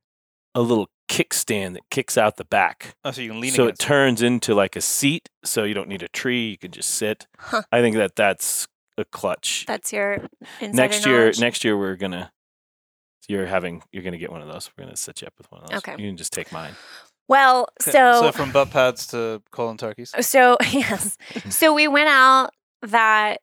a 0.55 0.61
little 0.63 0.89
kickstand 1.09 1.75
that 1.75 1.83
kicks 1.91 2.19
out 2.19 2.37
the 2.37 2.45
back. 2.45 2.95
Oh, 3.05 3.11
so 3.11 3.23
you 3.23 3.31
can 3.31 3.41
lean 3.41 3.53
so 3.53 3.63
it 3.63 3.67
against 3.67 3.81
turns 3.83 4.23
into 4.23 4.55
like 4.55 4.77
a 4.77 4.81
seat, 4.81 5.29
so 5.45 5.65
you 5.65 5.75
don't 5.75 5.89
need 5.89 6.03
a 6.03 6.09
tree. 6.09 6.51
You 6.51 6.59
can 6.59 6.71
just 6.71 6.91
sit. 6.91 7.27
Huh. 7.39 7.63
I 7.73 7.81
think 7.81 7.97
that 7.97 8.17
that's 8.17 8.67
a 8.97 9.05
clutch. 9.05 9.65
That's 9.67 9.93
your 9.93 10.29
next 10.61 11.07
year, 11.07 11.19
knowledge? 11.21 11.41
next 11.41 11.65
year 11.65 11.77
we're 11.79 11.97
gonna. 11.97 12.33
You're 13.29 13.47
having. 13.47 13.83
You're 13.93 14.03
gonna 14.03 14.19
get 14.19 14.33
one 14.33 14.43
of 14.43 14.49
those. 14.49 14.71
We're 14.77 14.85
gonna 14.85 14.97
set 14.97 15.21
you 15.21 15.27
up 15.27 15.35
with 15.39 15.51
one 15.53 15.63
of 15.63 15.71
those. 15.71 15.79
Okay. 15.79 15.93
You 15.93 16.09
can 16.09 16.17
just 16.17 16.33
take 16.33 16.51
mine. 16.53 16.75
Well, 17.29 17.69
Okay, 17.83 17.91
so 17.93 18.23
so 18.23 18.33
from 18.33 18.53
butt 18.53 18.71
pads 18.71 19.07
to 19.09 19.43
calling 19.51 19.77
turkeys. 19.77 20.15
so 20.27 20.57
yes, 20.73 21.17
so 21.51 21.75
we 21.75 21.87
went 21.87 22.09
out 22.09 22.51
that 22.83 23.43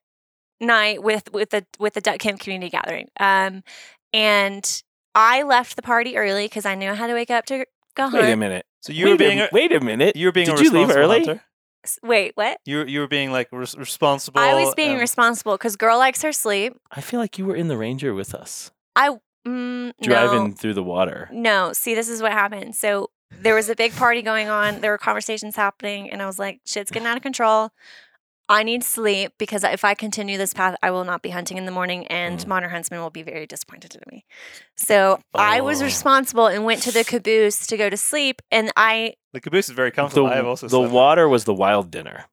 night 0.59 1.03
with 1.03 1.31
with 1.31 1.51
the 1.51 1.65
with 1.79 1.93
the 1.93 2.01
duck 2.01 2.17
camp 2.19 2.39
community 2.39 2.71
gathering, 2.71 3.09
um, 3.19 3.63
and 4.11 4.83
I 5.15 5.43
left 5.43 5.75
the 5.77 5.81
party 5.81 6.17
early 6.17 6.45
because 6.45 6.65
I 6.65 6.75
knew 6.75 6.89
I 6.89 6.93
had 6.93 7.07
to 7.07 7.13
wake 7.13 7.31
up 7.31 7.45
to 7.47 7.65
go 7.95 8.09
home. 8.09 8.19
Wait 8.21 8.31
a 8.33 8.35
minute. 8.35 8.65
So 8.81 8.93
you 8.93 9.05
wait 9.05 9.11
were 9.13 9.17
being 9.17 9.39
a, 9.39 9.43
a, 9.45 9.49
wait 9.51 9.71
a 9.71 9.79
minute. 9.79 10.15
you 10.15 10.27
were 10.27 10.31
being 10.31 10.47
Did 10.47 10.59
a 10.59 10.63
you 10.63 10.71
leave 10.71 10.89
early? 10.91 11.25
hunter. 11.25 11.41
Wait, 12.03 12.31
what? 12.35 12.59
You 12.65 12.77
were- 12.79 12.87
you 12.87 12.99
were 12.99 13.07
being 13.07 13.31
like 13.31 13.47
res- 13.51 13.77
responsible. 13.77 14.39
I 14.39 14.53
was 14.55 14.73
being 14.75 14.91
and- 14.91 14.99
responsible 14.99 15.53
because 15.53 15.75
girl 15.75 15.97
likes 15.97 16.21
her 16.23 16.31
sleep. 16.33 16.73
I 16.91 17.01
feel 17.01 17.19
like 17.19 17.37
you 17.37 17.45
were 17.45 17.55
in 17.55 17.67
the 17.67 17.77
Ranger 17.77 18.13
with 18.13 18.33
us, 18.35 18.71
I 18.95 19.17
mm, 19.47 19.93
driving 20.01 20.49
no. 20.49 20.51
through 20.55 20.73
the 20.73 20.83
water. 20.83 21.29
No, 21.31 21.73
see, 21.73 21.95
this 21.95 22.09
is 22.09 22.21
what 22.21 22.31
happened. 22.31 22.75
So 22.75 23.09
there 23.31 23.53
was 23.55 23.69
a 23.69 23.75
big 23.75 23.95
party 23.95 24.21
going 24.21 24.49
on. 24.49 24.81
There 24.81 24.91
were 24.91 24.97
conversations 24.97 25.55
happening, 25.55 26.09
and 26.09 26.21
I 26.21 26.25
was 26.25 26.39
like, 26.39 26.61
shit's 26.65 26.89
getting 26.91 27.07
out 27.07 27.17
of 27.17 27.23
control. 27.23 27.69
I 28.47 28.61
need 28.63 28.83
sleep 28.83 29.33
because 29.39 29.63
if 29.63 29.83
I 29.83 29.95
continue 29.95 30.37
this 30.37 30.53
path, 30.53 30.75
I 30.83 30.91
will 30.91 31.03
not 31.03 31.21
be 31.23 31.29
hunting 31.31 31.57
in 31.57 31.65
the 31.65 31.71
morning, 31.71 32.05
and 32.07 32.39
Mm. 32.39 32.47
Modern 32.47 32.69
Huntsman 32.69 32.99
will 33.01 33.09
be 33.09 33.23
very 33.23 33.47
disappointed 33.47 33.95
in 33.95 34.01
me. 34.11 34.23
So 34.75 35.19
I 35.33 35.61
was 35.61 35.81
Oh. 35.81 35.85
responsible 35.85 36.45
and 36.47 36.63
went 36.63 36.83
to 36.83 36.91
the 36.91 37.03
caboose 37.03 37.65
to 37.67 37.75
go 37.77 37.89
to 37.89 37.97
sleep, 37.97 38.41
and 38.51 38.71
I 38.77 39.15
The 39.33 39.41
caboose 39.41 39.69
is 39.69 39.75
very 39.75 39.89
The, 39.89 39.95
comfortable. 39.95 40.27
I 40.27 40.35
have 40.35 40.45
also 40.45 40.67
the 40.67 40.71
slept 40.71 40.83
there. 40.85 40.93
water 40.93 41.27
was 41.29 41.45
the 41.45 41.53
wild 41.55 41.89
dinner. 41.89 42.25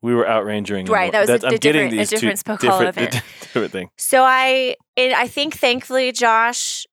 We 0.00 0.14
were 0.14 0.28
out 0.28 0.44
rangering. 0.44 0.80
in 0.80 0.84
the- 0.86 0.92
Right, 0.92 1.10
that 1.10 1.28
was 1.28 1.42
a- 1.42 1.46
I'm 1.48 1.54
a 1.54 1.58
getting 1.58 1.90
different- 1.90 1.92
a 1.94 1.96
these 1.96 2.10
two 2.10 2.16
different 2.16 2.38
Spoke 2.38 2.60
different, 2.60 2.88
event. 2.96 3.12
different 3.40 3.72
thing. 3.72 3.90
so 3.98 4.22
I 4.22 4.76
and 4.96 5.12
I 5.14 5.26
think 5.26 5.56
thankfully 5.56 6.12
Josh 6.12 6.86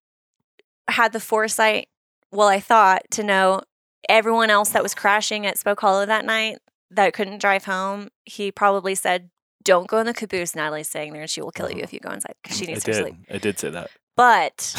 had 0.90 1.14
the 1.14 1.20
foresight. 1.20 1.88
Well, 2.32 2.48
I 2.48 2.60
thought 2.60 3.04
to 3.12 3.24
know 3.24 3.62
everyone 4.10 4.50
else 4.50 4.70
that 4.70 4.82
was 4.84 4.96
crashing 4.96 5.46
at 5.46 5.60
Spoke 5.60 5.82
Hollow 5.82 6.06
that 6.08 6.26
night 6.26 6.58
that 6.92 7.14
couldn't 7.14 7.40
drive 7.40 7.66
home. 7.66 8.10
He 8.26 8.52
probably 8.52 8.96
said, 8.96 9.30
"Don't 9.64 9.88
go 9.88 10.00
in 10.00 10.06
the 10.06 10.14
caboose. 10.14 10.56
Natalie's 10.56 10.90
staying 10.90 11.14
there, 11.14 11.22
and 11.24 11.30
she 11.30 11.42
will 11.42 11.52
kill 11.52 11.70
you 11.72 11.82
oh. 11.82 11.84
if 11.84 11.94
you 11.94 12.00
go 12.00 12.12
inside 12.12 12.36
because 12.42 12.58
she 12.58 12.66
I 12.68 12.72
needs 12.74 12.86
her 12.86 12.94
did. 12.94 13.02
sleep." 13.02 13.16
I 13.32 13.38
did 13.38 13.60
say 13.60 13.70
that. 13.72 13.90
But 14.16 14.74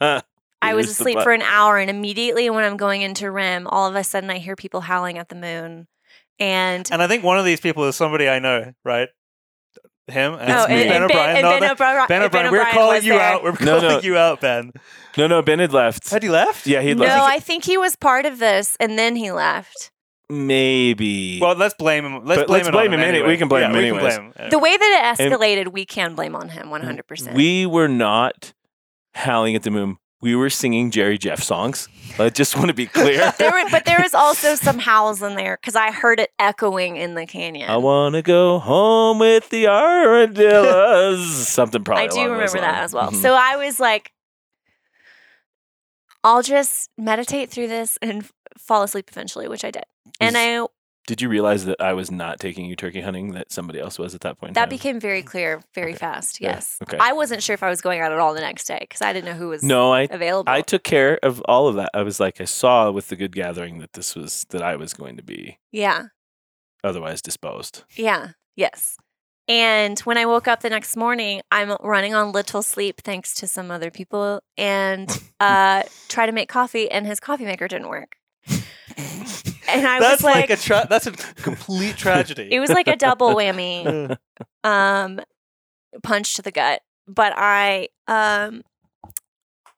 I 0.62 0.74
was 0.74 0.90
asleep 0.90 1.20
for 1.20 1.32
an 1.32 1.42
hour, 1.42 1.78
and 1.78 1.88
immediately 1.88 2.50
when 2.50 2.64
I'm 2.64 2.76
going 2.76 3.02
into 3.02 3.30
REM, 3.30 3.66
all 3.66 3.88
of 3.88 3.94
a 3.94 4.04
sudden 4.04 4.28
I 4.30 4.38
hear 4.38 4.56
people 4.56 4.80
howling 4.82 5.18
at 5.18 5.28
the 5.28 5.36
moon, 5.36 5.86
and 6.38 6.88
And 6.90 7.02
I 7.02 7.06
think 7.06 7.22
one 7.24 7.38
of 7.38 7.44
these 7.44 7.60
people 7.60 7.84
is 7.84 7.96
somebody 7.96 8.28
I 8.28 8.38
know, 8.38 8.72
right? 8.84 9.08
him 10.08 10.34
and 10.34 10.50
Oh, 10.50 10.62
It's 10.64 10.68
me. 10.68 10.80
and, 10.82 10.88
Ben 10.88 11.02
and 11.02 11.08
Ben, 11.08 11.18
O'Brien. 11.18 11.42
no, 11.42 11.50
Ben, 11.50 11.60
Ben, 11.60 11.70
O'Brien. 11.70 11.96
Ben 11.96 12.06
Ben 12.08 12.22
O'Brien. 12.22 12.50
We're 12.50 12.58
O'Brien 12.60 12.74
calling 12.74 13.04
you 13.04 13.12
there. 13.12 13.20
out. 13.20 13.44
We're 13.44 13.50
No, 13.60 13.78
calling 13.80 13.88
no. 13.88 14.00
you 14.00 14.16
out, 14.16 14.40
Ben. 14.40 14.72
No, 15.16 15.26
no, 15.28 15.40
Ben 15.42 15.60
had 15.60 15.72
left. 15.72 16.10
Had 16.10 16.22
he 16.24 16.28
left? 16.28 16.66
Yeah, 16.66 16.80
he'd 16.80 16.94
left. 16.98 17.16
No. 17.16 17.24
I 17.24 17.38
think 17.38 17.64
he 17.64 17.78
was 17.78 17.94
part 17.94 18.26
of 18.26 18.40
this, 18.40 18.76
and 18.80 18.98
then 18.98 19.14
he 19.14 19.30
left. 19.30 19.92
Maybe. 20.30 21.38
Well, 21.40 21.56
let's 21.56 21.74
blame 21.74 22.04
him. 22.04 22.24
Let's 22.24 22.40
But 22.42 22.46
blame 22.46 22.58
let's 22.58 22.68
it 22.68 22.72
blame 22.72 22.92
him 22.92 23.00
any- 23.00 23.18
anyway. 23.18 23.28
we 23.28 23.36
can 23.36 23.48
blame 23.48 23.62
yeah, 23.62 23.66
him 23.68 23.72
we 23.74 23.78
anyways. 23.88 24.16
Blame 24.16 24.32
him. 24.36 24.50
The 24.50 24.58
way 24.58 24.76
that 24.76 25.14
it 25.18 25.20
And- 25.20 25.32
escalated, 25.34 25.72
we 25.72 25.84
can 25.84 26.14
blame 26.14 26.36
on 26.36 26.50
him 26.50 26.70
100%. 26.70 27.34
we 27.34 27.66
were 27.66 27.88
not 27.88 28.52
howling 29.14 29.56
at 29.56 29.62
the 29.64 29.70
moon. 29.70 29.96
We 30.22 30.36
were 30.36 30.50
singing 30.50 30.90
Jerry 30.90 31.16
Jeff 31.16 31.42
songs. 31.42 31.88
I 32.18 32.28
just 32.28 32.54
want 32.54 32.68
to 32.68 32.74
be 32.74 32.86
clear. 32.86 33.32
there 33.38 33.50
were, 33.52 33.70
but 33.70 33.86
there 33.86 34.00
was 34.02 34.12
also 34.14 34.54
some 34.66 34.78
howls 34.78 35.22
in 35.22 35.34
there 35.34 35.56
because 35.60 35.74
I 35.74 35.90
heard 35.90 36.20
it 36.20 36.30
echoing 36.38 36.96
in 36.96 37.14
the 37.14 37.24
canyon. 37.26 37.70
I 37.70 37.78
want 37.78 38.14
to 38.16 38.22
go 38.22 38.58
home 38.58 39.18
with 39.18 39.48
the 39.48 39.66
armadillos. 39.66 41.24
Something 41.48 41.82
probably. 41.84 42.04
I 42.04 42.08
do 42.08 42.16
along 42.20 42.38
those 42.38 42.54
remember 42.54 42.60
that 42.72 42.82
as 42.84 42.92
well. 42.92 43.10
Mhm. 43.10 43.16
So 43.22 43.32
I 43.34 43.56
was 43.56 43.80
like, 43.80 44.12
I'll 46.22 46.42
just 46.42 46.90
meditate 46.98 47.48
through 47.50 47.68
this 47.68 47.98
and 48.02 48.28
fall 48.58 48.82
asleep 48.82 49.08
eventually, 49.10 49.48
which 49.48 49.64
I 49.64 49.70
did. 49.70 49.84
And 50.18 50.36
I 50.36 50.66
Did 51.06 51.20
you 51.22 51.28
realize 51.28 51.64
that 51.64 51.80
I 51.80 51.92
was 51.92 52.10
not 52.10 52.38
taking 52.40 52.66
you 52.66 52.76
turkey 52.76 53.00
hunting? 53.00 53.32
That 53.32 53.50
somebody 53.52 53.80
else 53.80 53.98
was 53.98 54.14
at 54.14 54.20
that 54.22 54.38
point. 54.38 54.54
that 54.54 54.60
time? 54.62 54.68
became 54.68 55.00
very 55.00 55.22
clear 55.22 55.60
very 55.74 55.90
Okay. 55.92 55.98
fast. 55.98 56.40
Yeah. 56.40 56.50
Yes. 56.54 56.76
Okay. 56.82 56.98
I 57.00 57.12
wasn't 57.12 57.42
sure 57.42 57.54
if 57.54 57.62
I 57.62 57.68
was 57.68 57.80
going 57.80 58.00
out 58.00 58.12
at 58.12 58.18
all 58.18 58.34
the 58.34 58.40
next 58.40 58.64
day 58.66 58.78
because 58.80 59.02
I 59.02 59.12
didn't 59.12 59.26
know 59.26 59.34
who 59.34 59.48
was 59.48 59.62
No, 59.62 59.92
I 59.92 60.02
available. 60.10 60.52
I 60.52 60.60
took 60.62 60.82
care 60.84 61.18
of 61.22 61.40
all 61.46 61.68
of 61.68 61.74
that. 61.76 61.90
I 61.94 62.02
was 62.02 62.20
like, 62.20 62.40
I 62.40 62.44
saw 62.44 62.90
with 62.90 63.08
the 63.08 63.16
good 63.16 63.34
gathering 63.34 63.78
that 63.78 63.92
this 63.94 64.14
was 64.14 64.46
that 64.50 64.62
I 64.62 64.76
was 64.76 64.94
going 64.94 65.16
to 65.16 65.22
be 65.22 65.58
yeah. 65.72 66.06
otherwise 66.84 67.20
disposed. 67.22 67.84
Yeah. 67.96 68.28
Yes. 68.56 68.96
And 69.48 69.98
when 70.00 70.16
I 70.16 70.26
woke 70.26 70.46
up 70.46 70.60
the 70.60 70.70
next 70.70 70.96
morning, 70.96 71.40
I'm 71.50 71.76
running 71.80 72.14
on 72.14 72.30
little 72.30 72.62
sleep 72.62 73.00
thanks 73.02 73.34
to 73.36 73.48
some 73.48 73.72
other 73.72 73.90
people 73.90 74.42
and 74.56 75.10
uh 75.40 75.82
try 76.08 76.26
to 76.26 76.32
make 76.32 76.48
coffee 76.48 76.88
and 76.88 77.04
his 77.04 77.18
coffee 77.18 77.44
maker 77.46 77.66
didn't 77.66 77.88
work. 77.88 78.14
And 79.76 79.86
I 79.86 80.00
that's 80.00 80.22
was 80.22 80.24
like, 80.24 80.48
like, 80.48 80.58
a 80.58 80.62
tra- 80.62 80.86
that's 80.88 81.06
a 81.06 81.12
complete 81.12 81.96
tragedy. 81.96 82.48
it 82.50 82.60
was 82.60 82.70
like 82.70 82.88
a 82.88 82.96
double 82.96 83.34
whammy 83.34 84.16
um 84.64 85.20
punch 86.02 86.36
to 86.36 86.42
the 86.42 86.50
gut. 86.52 86.82
But 87.08 87.32
I 87.36 87.88
um 88.06 88.62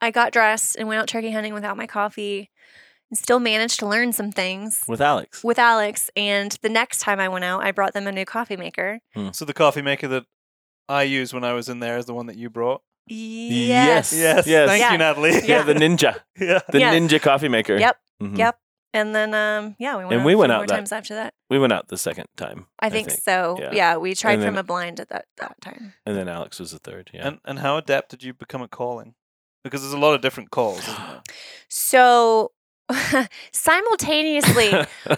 I 0.01 0.11
got 0.11 0.33
dressed 0.33 0.77
and 0.77 0.89
went 0.89 1.01
out 1.01 1.09
turkey 1.09 1.31
hunting 1.31 1.55
without 1.55 1.77
my 1.77 1.87
coffee 1.87 2.51
and 3.11 3.19
still 3.19 3.39
managed 3.39 3.79
to 3.81 3.87
learn 3.87 4.13
some 4.13 4.33
things 4.33 4.83
with 4.89 5.01
Alex. 5.01 5.45
with 5.45 5.59
Alex. 5.59 6.11
And 6.17 6.57
the 6.63 6.69
next 6.69 6.99
time 7.01 7.21
I 7.21 7.29
went 7.29 7.45
out, 7.45 7.63
I 7.63 7.71
brought 7.73 7.95
them 7.95 8.07
a 8.07 8.13
new 8.13 8.25
coffee 8.25 8.57
maker. 8.57 9.01
so 9.33 9.45
the 9.45 9.55
coffee 9.55 9.83
maker 9.83 10.09
that 10.09 10.25
I 10.89 11.05
used 11.05 11.33
when 11.33 11.45
I 11.45 11.53
was 11.53 11.69
in 11.69 11.79
there 11.81 11.99
is 11.99 12.07
the 12.07 12.15
one 12.15 12.27
that 12.27 12.37
you 12.37 12.51
brought. 12.51 12.83
Yes. 13.07 14.13
Yes. 14.13 14.47
Yes. 14.47 14.69
Thank 14.69 14.81
Yeah. 14.81 14.93
you, 14.93 14.99
Natalie. 14.99 15.31
Yeah, 15.33 15.41
Yeah. 15.47 15.63
the 15.63 15.75
ninja, 15.75 16.21
yeah. 16.39 16.61
the 16.69 16.81
Yeah. 16.81 16.95
ninja 16.95 17.21
coffee 17.21 17.49
maker. 17.49 17.77
Yep. 17.77 17.97
Mhm. 18.23 18.39
Yep. 18.39 18.59
And 18.95 19.15
then 19.15 19.33
um 19.35 19.77
yeah, 19.79 19.97
we 19.97 20.03
went 20.05 20.13
And 20.13 20.21
out 20.23 20.27
we 20.27 20.33
a 20.33 20.37
went 20.37 20.51
few 20.51 20.55
out 20.55 20.59
more 20.59 20.67
that- 20.67 20.75
times 20.75 20.93
after 20.93 21.15
that. 21.15 21.35
We 21.51 21.59
went 21.59 21.73
out 21.73 21.89
the 21.89 21.99
second 21.99 22.27
time. 22.37 22.67
I 22.79 22.89
think, 22.91 23.11
so. 23.11 23.57
yeah. 23.61 23.71
Yeah. 23.73 23.97
we 23.97 24.15
tried 24.15 24.37
then- 24.37 24.49
from 24.49 24.57
a 24.59 24.63
blind 24.63 25.01
at 25.01 25.09
that, 25.11 25.27
that 25.39 25.61
time. 25.61 25.95
and 26.07 26.17
then 26.17 26.29
Alex 26.29 26.59
was 26.61 26.73
the 26.73 26.79
third. 26.79 27.11
Yeah. 27.15 27.27
And 27.29 27.39
and 27.45 27.59
how 27.61 27.77
adept 27.77 28.11
did 28.11 28.23
you 28.23 28.33
become 28.35 28.63
at 28.63 28.71
calling? 28.71 29.15
Because 29.65 29.81
there's 29.83 29.93
a 29.95 29.99
lot 29.99 30.15
of 30.15 30.21
different 30.23 30.51
calls, 30.51 30.81
isn't 30.81 30.97
there? 30.97 31.23
So 31.69 32.53
simultaneously 33.53 34.71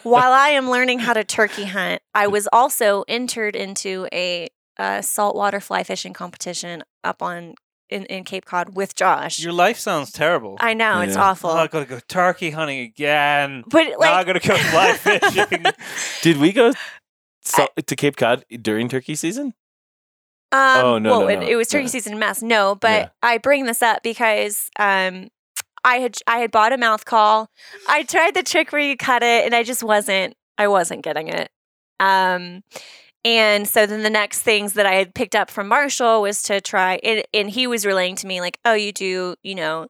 while 0.03 0.33
I 0.33 0.51
am 0.51 0.71
learning 0.71 1.01
how 1.01 1.13
to 1.13 1.25
turkey 1.25 1.65
hunt, 1.65 2.03
I 2.15 2.27
was 2.27 2.49
also 2.53 3.05
entered 3.09 3.57
into 3.57 4.07
a 4.13 4.49
uh, 4.79 5.03
saltwater 5.03 5.61
fly 5.61 5.83
fishing 5.85 6.13
competition 6.13 6.83
up 7.03 7.23
on 7.23 7.55
in, 7.91 8.05
in 8.07 8.25
Cape 8.25 8.45
Cod 8.45 8.75
with 8.77 8.95
Josh. 8.95 9.39
Your 9.41 9.53
life 9.53 9.79
sounds 9.79 10.11
terrible. 10.13 10.57
I 10.61 10.75
know 10.75 11.01
it's 11.01 11.15
Yeah. 11.17 11.23
awful, 11.25 11.51
Oh, 11.51 11.57
I 11.57 11.67
gotta 11.67 11.85
go 11.85 12.01
turkey 12.09 12.51
hunting 12.51 12.81
again. 12.81 13.65
but 13.69 13.85
now 14.01 14.13
I 14.13 14.17
like 14.23 14.27
gotta 14.27 14.41
go 14.41 14.57
fly 14.57 14.93
fishing. 14.97 15.65
Did 16.23 16.39
we 16.39 16.53
go 16.53 16.73
so, 17.43 17.69
to 17.87 17.97
Cape 17.97 18.17
Cod 18.17 18.45
during 18.63 18.89
turkey 18.89 19.15
season? 19.15 19.55
Um, 20.53 20.85
Oh, 20.85 20.99
no, 20.99 21.11
well, 21.11 21.21
no, 21.23 21.29
it, 21.29 21.41
no. 21.41 21.47
it 21.49 21.57
was 21.57 21.69
turkey 21.69 21.85
Yeah. 21.85 21.91
season 21.91 22.13
in 22.15 22.19
Mass. 22.19 22.41
No, 22.43 22.75
but 22.77 22.89
Yeah. 23.03 23.09
I 23.23 23.39
bring 23.39 23.67
this 23.67 23.83
up 23.83 24.03
because 24.03 24.71
um, 24.79 25.29
I 25.85 25.97
had 25.97 26.17
I 26.27 26.39
had 26.39 26.51
bought 26.51 26.73
a 26.73 26.79
mouth 26.79 27.05
call. 27.05 27.51
I 27.89 28.05
tried 28.05 28.35
the 28.35 28.43
trick 28.43 28.73
where 28.73 28.81
you 28.81 28.97
cut 28.97 29.23
it, 29.23 29.45
and 29.45 29.55
I 29.55 29.63
just 29.63 29.83
wasn't 29.83 30.35
I 30.57 30.69
wasn't 30.69 31.03
getting 31.03 31.29
it. 31.29 31.51
Um, 32.01 32.63
and 33.25 33.67
so 33.69 33.87
then 33.87 34.03
the 34.03 34.11
next 34.11 34.41
things 34.43 34.75
that 34.75 34.87
I 34.87 34.95
had 34.95 35.15
picked 35.15 35.35
up 35.35 35.51
from 35.51 35.69
Marshall 35.69 36.23
was 36.23 36.43
to 36.45 36.61
try, 36.61 37.01
and, 37.03 37.23
and 37.33 37.51
he 37.51 37.67
was 37.67 37.85
relaying 37.87 38.17
to 38.17 38.27
me 38.27 38.41
like, 38.41 38.59
oh, 38.65 38.75
you 38.75 38.93
do, 38.93 39.35
you 39.43 39.55
know, 39.55 39.89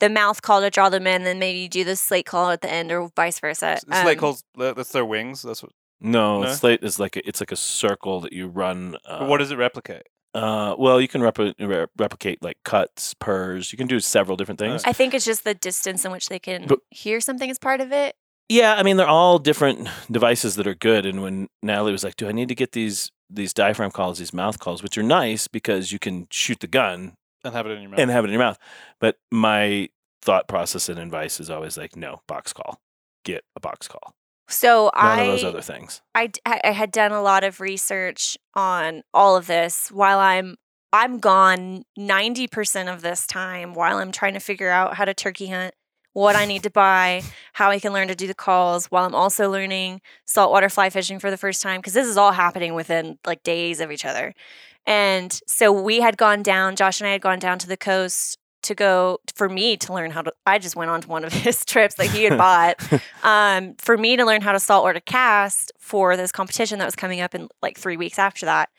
the 0.00 0.08
mouth 0.08 0.42
call 0.42 0.60
to 0.60 0.70
draw 0.70 0.88
them 0.88 1.06
in, 1.06 1.24
then 1.24 1.38
maybe 1.38 1.58
you 1.60 1.68
do 1.68 1.82
the 1.84 1.96
slate 1.96 2.26
call 2.26 2.50
at 2.50 2.60
the 2.60 2.70
end, 2.70 2.92
or 2.92 3.10
vice 3.16 3.40
versa. 3.40 3.72
It's 3.74 3.86
like 3.88 4.18
Um, 4.18 4.20
calls. 4.20 4.44
That's 4.56 4.92
their 4.92 5.04
wings. 5.04 5.42
That's 5.42 5.62
what. 5.62 5.72
No, 6.00 6.42
No? 6.42 6.52
slate 6.52 6.82
is 6.82 7.00
like 7.00 7.16
a, 7.16 7.26
it's 7.26 7.40
like 7.40 7.50
a 7.52 7.56
circle 7.56 8.20
that 8.20 8.32
you 8.32 8.48
run. 8.48 8.96
Uh, 9.06 9.26
what 9.26 9.38
does 9.38 9.50
it 9.50 9.56
replicate? 9.56 10.02
Uh, 10.34 10.74
well, 10.78 11.00
you 11.00 11.08
can 11.08 11.22
repli- 11.22 11.54
re- 11.58 11.86
replicate 11.96 12.42
like 12.42 12.58
cuts, 12.62 13.14
purrs. 13.14 13.72
You 13.72 13.78
can 13.78 13.86
do 13.86 13.98
several 14.00 14.36
different 14.36 14.60
things. 14.60 14.82
I 14.84 14.92
think 14.92 15.14
it's 15.14 15.24
just 15.24 15.44
the 15.44 15.54
distance 15.54 16.04
in 16.04 16.12
which 16.12 16.28
they 16.28 16.38
can 16.38 16.66
But- 16.66 16.80
hear 16.90 17.22
something 17.22 17.50
as 17.50 17.58
part 17.58 17.80
of 17.80 17.90
it. 17.92 18.14
Yeah, 18.48 18.74
I 18.76 18.82
mean 18.82 18.96
they're 18.96 19.08
all 19.08 19.38
different 19.38 19.88
devices 20.10 20.54
that 20.56 20.66
are 20.66 20.74
good. 20.74 21.04
And 21.06 21.22
when 21.22 21.48
Natalie 21.62 21.92
was 21.92 22.04
like, 22.04 22.16
"Do 22.16 22.28
I 22.28 22.32
need 22.32 22.48
to 22.48 22.54
get 22.54 22.72
these 22.72 23.10
these 23.28 23.52
diaphragm 23.52 23.90
calls, 23.90 24.18
these 24.18 24.32
mouth 24.32 24.58
calls, 24.60 24.82
which 24.82 24.96
are 24.96 25.02
nice 25.02 25.48
because 25.48 25.90
you 25.90 25.98
can 25.98 26.28
shoot 26.30 26.60
the 26.60 26.68
gun 26.68 27.14
And 27.42 27.52
have 27.54 27.66
it 27.66 27.70
in 27.70 27.80
your 27.82 27.90
mouth. 27.90 27.98
and 28.00 28.10
have 28.10 28.24
it 28.24 28.28
in 28.28 28.32
your 28.34 28.42
mouth?" 28.42 28.58
But 29.00 29.16
my 29.32 29.88
thought 30.22 30.46
process 30.48 30.88
and 30.88 30.98
advice 30.98 31.40
is 31.40 31.50
always 31.50 31.76
like, 31.76 31.96
"No, 31.96 32.20
box 32.28 32.52
call. 32.52 32.78
Get 33.24 33.44
a 33.56 33.60
box 33.60 33.88
call. 33.88 34.14
So 34.48 34.92
None 34.94 35.04
I 35.18 35.20
of 35.22 35.26
those 35.26 35.44
other 35.44 35.60
things." 35.60 36.02
I, 36.14 36.28
d- 36.28 36.40
I- 36.46 36.60
I 36.62 36.70
had 36.70 36.92
done 36.92 37.10
a 37.10 37.22
lot 37.22 37.42
of 37.42 37.60
research 37.60 38.38
on 38.54 39.02
all 39.12 39.36
of 39.36 39.48
this 39.48 39.90
while 39.90 40.20
I'm 40.20 40.56
I'm 40.92 41.18
gone 41.18 41.82
90% 41.98 42.92
of 42.92 43.02
this 43.02 43.26
time 43.26 43.74
while 43.74 43.98
I'm 43.98 44.12
trying 44.12 44.34
to 44.34 44.40
figure 44.40 44.70
out 44.70 44.94
how 44.94 45.04
to 45.04 45.12
turkey 45.12 45.48
hunt, 45.48 45.74
what 46.16 46.34
I 46.34 46.46
need 46.46 46.62
to 46.62 46.70
buy, 46.70 47.22
how 47.52 47.68
I 47.68 47.78
can 47.78 47.92
learn 47.92 48.08
to 48.08 48.14
do 48.14 48.26
the 48.26 48.32
calls 48.32 48.86
while 48.86 49.04
I'm 49.04 49.14
also 49.14 49.50
learning 49.50 50.00
saltwater 50.24 50.70
fly 50.70 50.88
fishing 50.88 51.18
for 51.18 51.30
the 51.30 51.36
first 51.36 51.60
time 51.60 51.78
because 51.78 51.92
this 51.92 52.06
is 52.06 52.16
all 52.16 52.32
happening 52.32 52.72
within 52.72 53.18
like 53.26 53.42
days 53.42 53.80
of 53.80 53.92
each 53.92 54.06
other. 54.06 54.32
And 54.86 55.38
so 55.46 55.70
we 55.70 56.00
had 56.00 56.16
gone 56.16 56.42
down, 56.42 56.74
Josh 56.74 57.02
and 57.02 57.08
I 57.08 57.12
had 57.12 57.20
gone 57.20 57.38
down 57.38 57.58
to 57.58 57.68
the 57.68 57.76
coast 57.76 58.38
to 58.62 58.74
go 58.74 59.18
for 59.34 59.50
me 59.50 59.76
to 59.76 59.92
learn 59.92 60.10
how 60.10 60.22
to 60.22 60.32
I 60.46 60.58
just 60.58 60.74
went 60.74 60.90
on 60.90 61.02
to 61.02 61.08
one 61.08 61.22
of 61.22 61.32
his 61.34 61.66
trips 61.66 61.96
that 61.96 62.06
he 62.06 62.24
had 62.24 62.38
bought 62.38 62.76
um, 63.22 63.74
for 63.76 63.98
me 63.98 64.16
to 64.16 64.24
learn 64.24 64.40
how 64.40 64.52
to 64.52 64.58
saltwater 64.58 65.00
cast 65.00 65.70
for 65.78 66.16
this 66.16 66.32
competition 66.32 66.78
that 66.78 66.86
was 66.86 66.96
coming 66.96 67.20
up 67.20 67.34
in 67.34 67.48
like 67.60 67.76
three 67.76 67.98
weeks 67.98 68.18
after 68.18 68.46
that. 68.46 68.70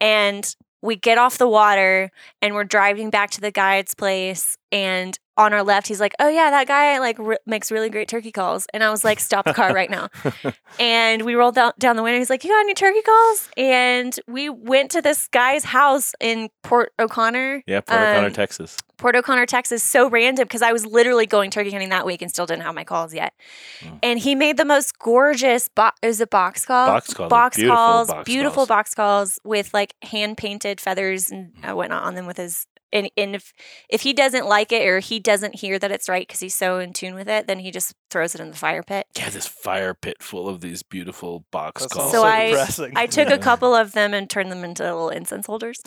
And 0.00 0.56
we 0.80 0.96
get 0.96 1.18
off 1.18 1.36
the 1.36 1.46
water 1.46 2.10
and 2.40 2.54
we're 2.54 2.64
driving 2.64 3.10
back 3.10 3.30
to 3.32 3.42
the 3.42 3.50
guide's 3.50 3.94
place. 3.94 4.56
And 4.72 5.18
on 5.36 5.52
our 5.52 5.62
left, 5.62 5.86
he's 5.88 6.00
like, 6.00 6.14
"Oh 6.20 6.28
yeah, 6.28 6.50
that 6.50 6.66
guy 6.68 6.98
like 6.98 7.18
re- 7.18 7.38
makes 7.46 7.70
really 7.70 7.88
great 7.90 8.08
turkey 8.08 8.32
calls." 8.32 8.66
And 8.74 8.84
I 8.84 8.90
was 8.90 9.04
like, 9.04 9.18
"Stop 9.20 9.44
the 9.46 9.54
car 9.54 9.72
right 9.74 9.90
now!" 9.90 10.08
and 10.78 11.22
we 11.22 11.34
rolled 11.34 11.54
down, 11.54 11.72
down 11.78 11.96
the 11.96 12.02
window. 12.02 12.18
He's 12.18 12.30
like, 12.30 12.44
"You 12.44 12.50
got 12.50 12.60
any 12.60 12.74
turkey 12.74 13.02
calls?" 13.02 13.48
And 13.56 14.18
we 14.28 14.48
went 14.48 14.90
to 14.92 15.02
this 15.02 15.28
guy's 15.28 15.64
house 15.64 16.12
in 16.20 16.48
Port 16.62 16.92
O'Connor, 16.98 17.62
Yeah, 17.66 17.80
Port 17.80 18.00
O'Connor, 18.00 18.26
Um, 18.28 18.32
Texas. 18.32 18.76
Port 18.98 19.16
O'Connor, 19.16 19.46
Texas, 19.46 19.82
so 19.82 20.08
random 20.08 20.44
because 20.44 20.62
I 20.62 20.72
was 20.72 20.86
literally 20.86 21.26
going 21.26 21.50
turkey 21.50 21.72
hunting 21.72 21.88
that 21.88 22.06
week 22.06 22.22
and 22.22 22.30
still 22.30 22.46
didn't 22.46 22.62
have 22.62 22.74
my 22.74 22.84
calls 22.84 23.12
yet. 23.12 23.32
Mm. 23.80 23.98
And 24.02 24.18
he 24.20 24.34
made 24.36 24.58
the 24.58 24.64
most 24.64 24.96
gorgeous 25.00 25.68
box. 25.68 25.98
Is 26.02 26.20
it 26.20 26.30
box 26.30 26.64
call? 26.64 26.86
Box 26.86 27.12
calls, 27.12 27.28
Box 27.30 27.56
beautiful 27.56 27.76
calls. 27.76 28.08
box 28.08 28.24
beautiful 28.26 28.54
calls. 28.54 28.68
box 28.68 28.94
calls 28.94 29.38
with 29.44 29.74
like 29.74 29.94
hand 30.04 30.36
painted 30.36 30.80
feathers 30.80 31.30
and 31.30 31.52
uh, 31.64 31.74
whatnot 31.74 32.04
on 32.04 32.14
them 32.14 32.26
with 32.26 32.36
his. 32.36 32.66
And, 32.92 33.10
and 33.16 33.34
if 33.34 33.52
if 33.88 34.02
he 34.02 34.12
doesn't 34.12 34.46
like 34.46 34.70
it 34.72 34.86
or 34.86 35.00
he 35.00 35.18
doesn't 35.18 35.56
hear 35.56 35.78
that 35.78 35.90
it's 35.90 36.08
right 36.08 36.26
because 36.26 36.40
he's 36.40 36.54
so 36.54 36.78
in 36.78 36.92
tune 36.92 37.14
with 37.14 37.28
it, 37.28 37.46
then 37.46 37.58
he 37.60 37.70
just 37.70 37.94
throws 38.10 38.34
it 38.34 38.40
in 38.40 38.50
the 38.50 38.56
fire 38.56 38.82
pit. 38.82 39.06
Yeah, 39.16 39.30
this 39.30 39.46
fire 39.46 39.94
pit 39.94 40.22
full 40.22 40.48
of 40.48 40.60
these 40.60 40.82
beautiful 40.82 41.44
box 41.50 41.82
That's 41.82 41.94
calls. 41.94 42.12
So 42.12 42.18
also 42.18 42.28
I- 42.28 42.50
depressing. 42.50 42.92
I 42.96 43.06
took 43.06 43.28
Yeah. 43.28 43.34
a 43.34 43.38
couple 43.50 43.74
of 43.74 43.92
them 43.92 44.12
and 44.14 44.28
turned 44.28 44.52
them 44.52 44.64
into 44.64 44.82
little 44.82 45.08
incense 45.08 45.46
holders. 45.46 45.80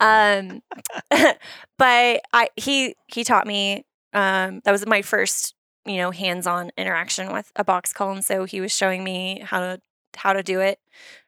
Um, 0.00 0.62
but 1.10 2.20
I 2.32 2.48
he 2.56 2.94
he 3.06 3.24
taught 3.24 3.46
me. 3.46 3.84
Um, 4.12 4.60
that 4.64 4.72
was 4.72 4.84
my 4.86 5.02
first 5.02 5.54
you 5.86 5.96
know 5.96 6.10
hands-on 6.10 6.70
interaction 6.76 7.32
with 7.32 7.50
a 7.56 7.64
box 7.64 7.92
call, 7.92 8.12
and 8.12 8.24
so 8.24 8.44
he 8.44 8.60
was 8.60 8.72
showing 8.72 9.04
me 9.04 9.40
how 9.44 9.60
to 9.60 9.80
how 10.16 10.32
to 10.32 10.42
do 10.42 10.60
it, 10.60 10.78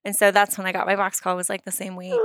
and 0.04 0.14
so 0.16 0.30
that's 0.30 0.58
when 0.58 0.66
I 0.66 0.72
got 0.72 0.86
my 0.86 0.96
box 0.96 1.20
call. 1.20 1.36
Was 1.36 1.48
like 1.48 1.64
the 1.64 1.70
same 1.70 1.96
week. 1.96 2.20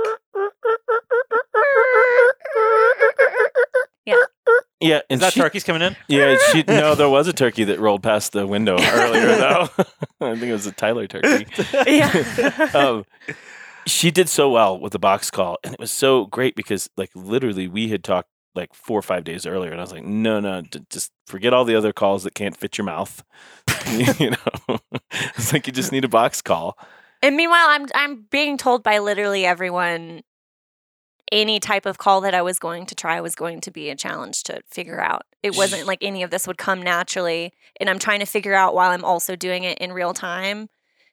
Yeah, 4.80 5.00
Is 5.08 5.20
that 5.20 5.32
she, 5.32 5.40
turkey's 5.40 5.64
coming 5.64 5.82
in? 5.82 5.96
Yeah, 6.08 6.36
she, 6.52 6.62
no, 6.66 6.94
there 6.94 7.08
was 7.08 7.26
a 7.28 7.32
turkey 7.32 7.64
that 7.64 7.78
rolled 7.80 8.02
past 8.02 8.32
the 8.32 8.46
window 8.46 8.76
earlier, 8.80 9.36
though. 9.36 9.68
I 10.20 10.32
think 10.36 10.44
it 10.44 10.52
was 10.52 10.66
a 10.66 10.72
Tyler 10.72 11.06
turkey. 11.06 11.46
Yeah. 11.86 12.70
um, 12.74 13.04
she 13.86 14.10
did 14.10 14.28
so 14.28 14.50
well 14.50 14.78
with 14.78 14.92
the 14.92 14.98
box 14.98 15.30
call, 15.30 15.58
and 15.64 15.74
it 15.74 15.80
was 15.80 15.90
so 15.90 16.26
great 16.26 16.54
because 16.54 16.88
like 16.96 17.10
literally 17.14 17.68
we 17.68 17.88
had 17.88 18.04
talked 18.04 18.28
like 18.54 18.74
four 18.74 18.98
or 18.98 19.02
five 19.02 19.24
days 19.24 19.46
earlier, 19.46 19.70
and 19.70 19.80
I 19.80 19.84
was 19.84 19.92
like, 19.92 20.04
no, 20.04 20.40
no, 20.40 20.60
d- 20.62 20.84
just 20.90 21.10
forget 21.26 21.52
all 21.52 21.64
the 21.64 21.74
other 21.76 21.92
calls 21.92 22.24
that 22.24 22.34
can't 22.34 22.56
fit 22.56 22.76
your 22.76 22.84
mouth. 22.84 23.22
you 24.18 24.30
know, 24.30 24.78
it's 25.36 25.52
like 25.52 25.66
you 25.66 25.72
just 25.72 25.92
need 25.92 26.04
a 26.04 26.08
box 26.08 26.42
call. 26.42 26.76
And 27.22 27.36
meanwhile, 27.36 27.66
I'm 27.68 27.86
I'm 27.94 28.26
being 28.30 28.58
told 28.58 28.82
by 28.82 28.98
literally 28.98 29.44
everyone 29.46 30.22
any 31.32 31.60
type 31.60 31.86
of 31.86 31.98
call 31.98 32.20
that 32.22 32.34
I 32.34 32.42
was 32.42 32.58
going 32.58 32.86
to 32.86 32.94
try 32.94 33.20
was 33.20 33.34
going 33.34 33.60
to 33.62 33.70
be 33.70 33.90
a 33.90 33.96
challenge 33.96 34.42
to 34.44 34.60
figure 34.66 35.00
out. 35.00 35.22
It 35.42 35.56
wasn't 35.56 35.86
like 35.86 35.98
any 36.02 36.22
of 36.22 36.30
this 36.30 36.46
would 36.46 36.58
come 36.58 36.82
naturally, 36.82 37.52
and 37.80 37.88
I'm 37.88 37.98
trying 37.98 38.20
to 38.20 38.26
figure 38.26 38.54
out 38.54 38.74
while 38.74 38.90
I'm 38.90 39.04
also 39.04 39.36
doing 39.36 39.64
it 39.64 39.78
in 39.78 39.92
real 39.92 40.14
time. 40.14 40.68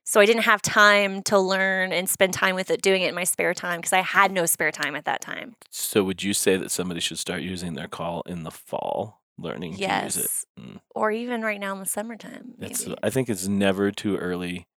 So 0.07 0.19
I 0.19 0.27
didn't 0.27 0.43
have 0.43 0.61
time 0.61 1.23
to 1.23 1.39
learn 1.39 1.91
and 1.91 2.07
spend 2.07 2.33
time 2.33 2.53
with 2.53 2.69
it 2.69 2.83
doing 2.83 3.01
it 3.01 3.09
in 3.09 3.15
my 3.15 3.23
spare 3.23 3.55
time 3.55 3.79
because 3.79 3.91
I 3.91 4.01
had 4.01 4.31
no 4.31 4.45
spare 4.45 4.71
time 4.71 4.95
at 4.95 5.05
that 5.05 5.19
time. 5.19 5.55
So 5.71 6.03
would 6.03 6.21
you 6.21 6.33
say 6.33 6.57
that 6.57 6.69
somebody 6.69 6.99
should 6.99 7.17
start 7.17 7.41
using 7.41 7.73
their 7.73 7.87
call 7.87 8.21
in 8.27 8.43
the 8.43 8.51
fall, 8.51 9.21
learning 9.35 9.77
to 9.77 10.03
use 10.03 10.17
it? 10.17 10.29
Mm. 10.61 10.79
Or 10.93 11.09
even 11.09 11.41
right 11.41 11.59
now 11.59 11.73
in 11.73 11.79
the 11.79 11.87
summertime. 11.87 12.53
It's, 12.59 12.87
I 13.01 13.09
think 13.09 13.29
it's 13.29 13.47
never 13.47 13.91
too 13.91 14.15
early. 14.17 14.67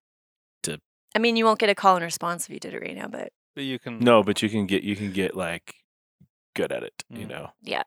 To 0.62 0.80
I 1.14 1.18
mean, 1.18 1.36
you 1.36 1.44
won't 1.44 1.58
get 1.58 1.68
a 1.68 1.74
call 1.74 1.96
and 1.96 2.04
response 2.04 2.46
if 2.46 2.54
you 2.54 2.58
did 2.58 2.72
it 2.72 2.80
right 2.80 2.96
now, 2.96 3.08
but 3.08 3.30
But 3.58 3.64
you 3.64 3.80
can. 3.80 3.98
No, 3.98 4.22
but 4.22 4.40
you 4.40 4.48
can 4.48 4.66
get 4.66 4.84
you 4.84 4.94
can 4.94 5.10
get 5.10 5.36
like 5.36 5.74
good 6.54 6.70
at 6.70 6.84
it. 6.84 7.02
You 7.10 7.26
know. 7.26 7.50
Yeah. 7.60 7.82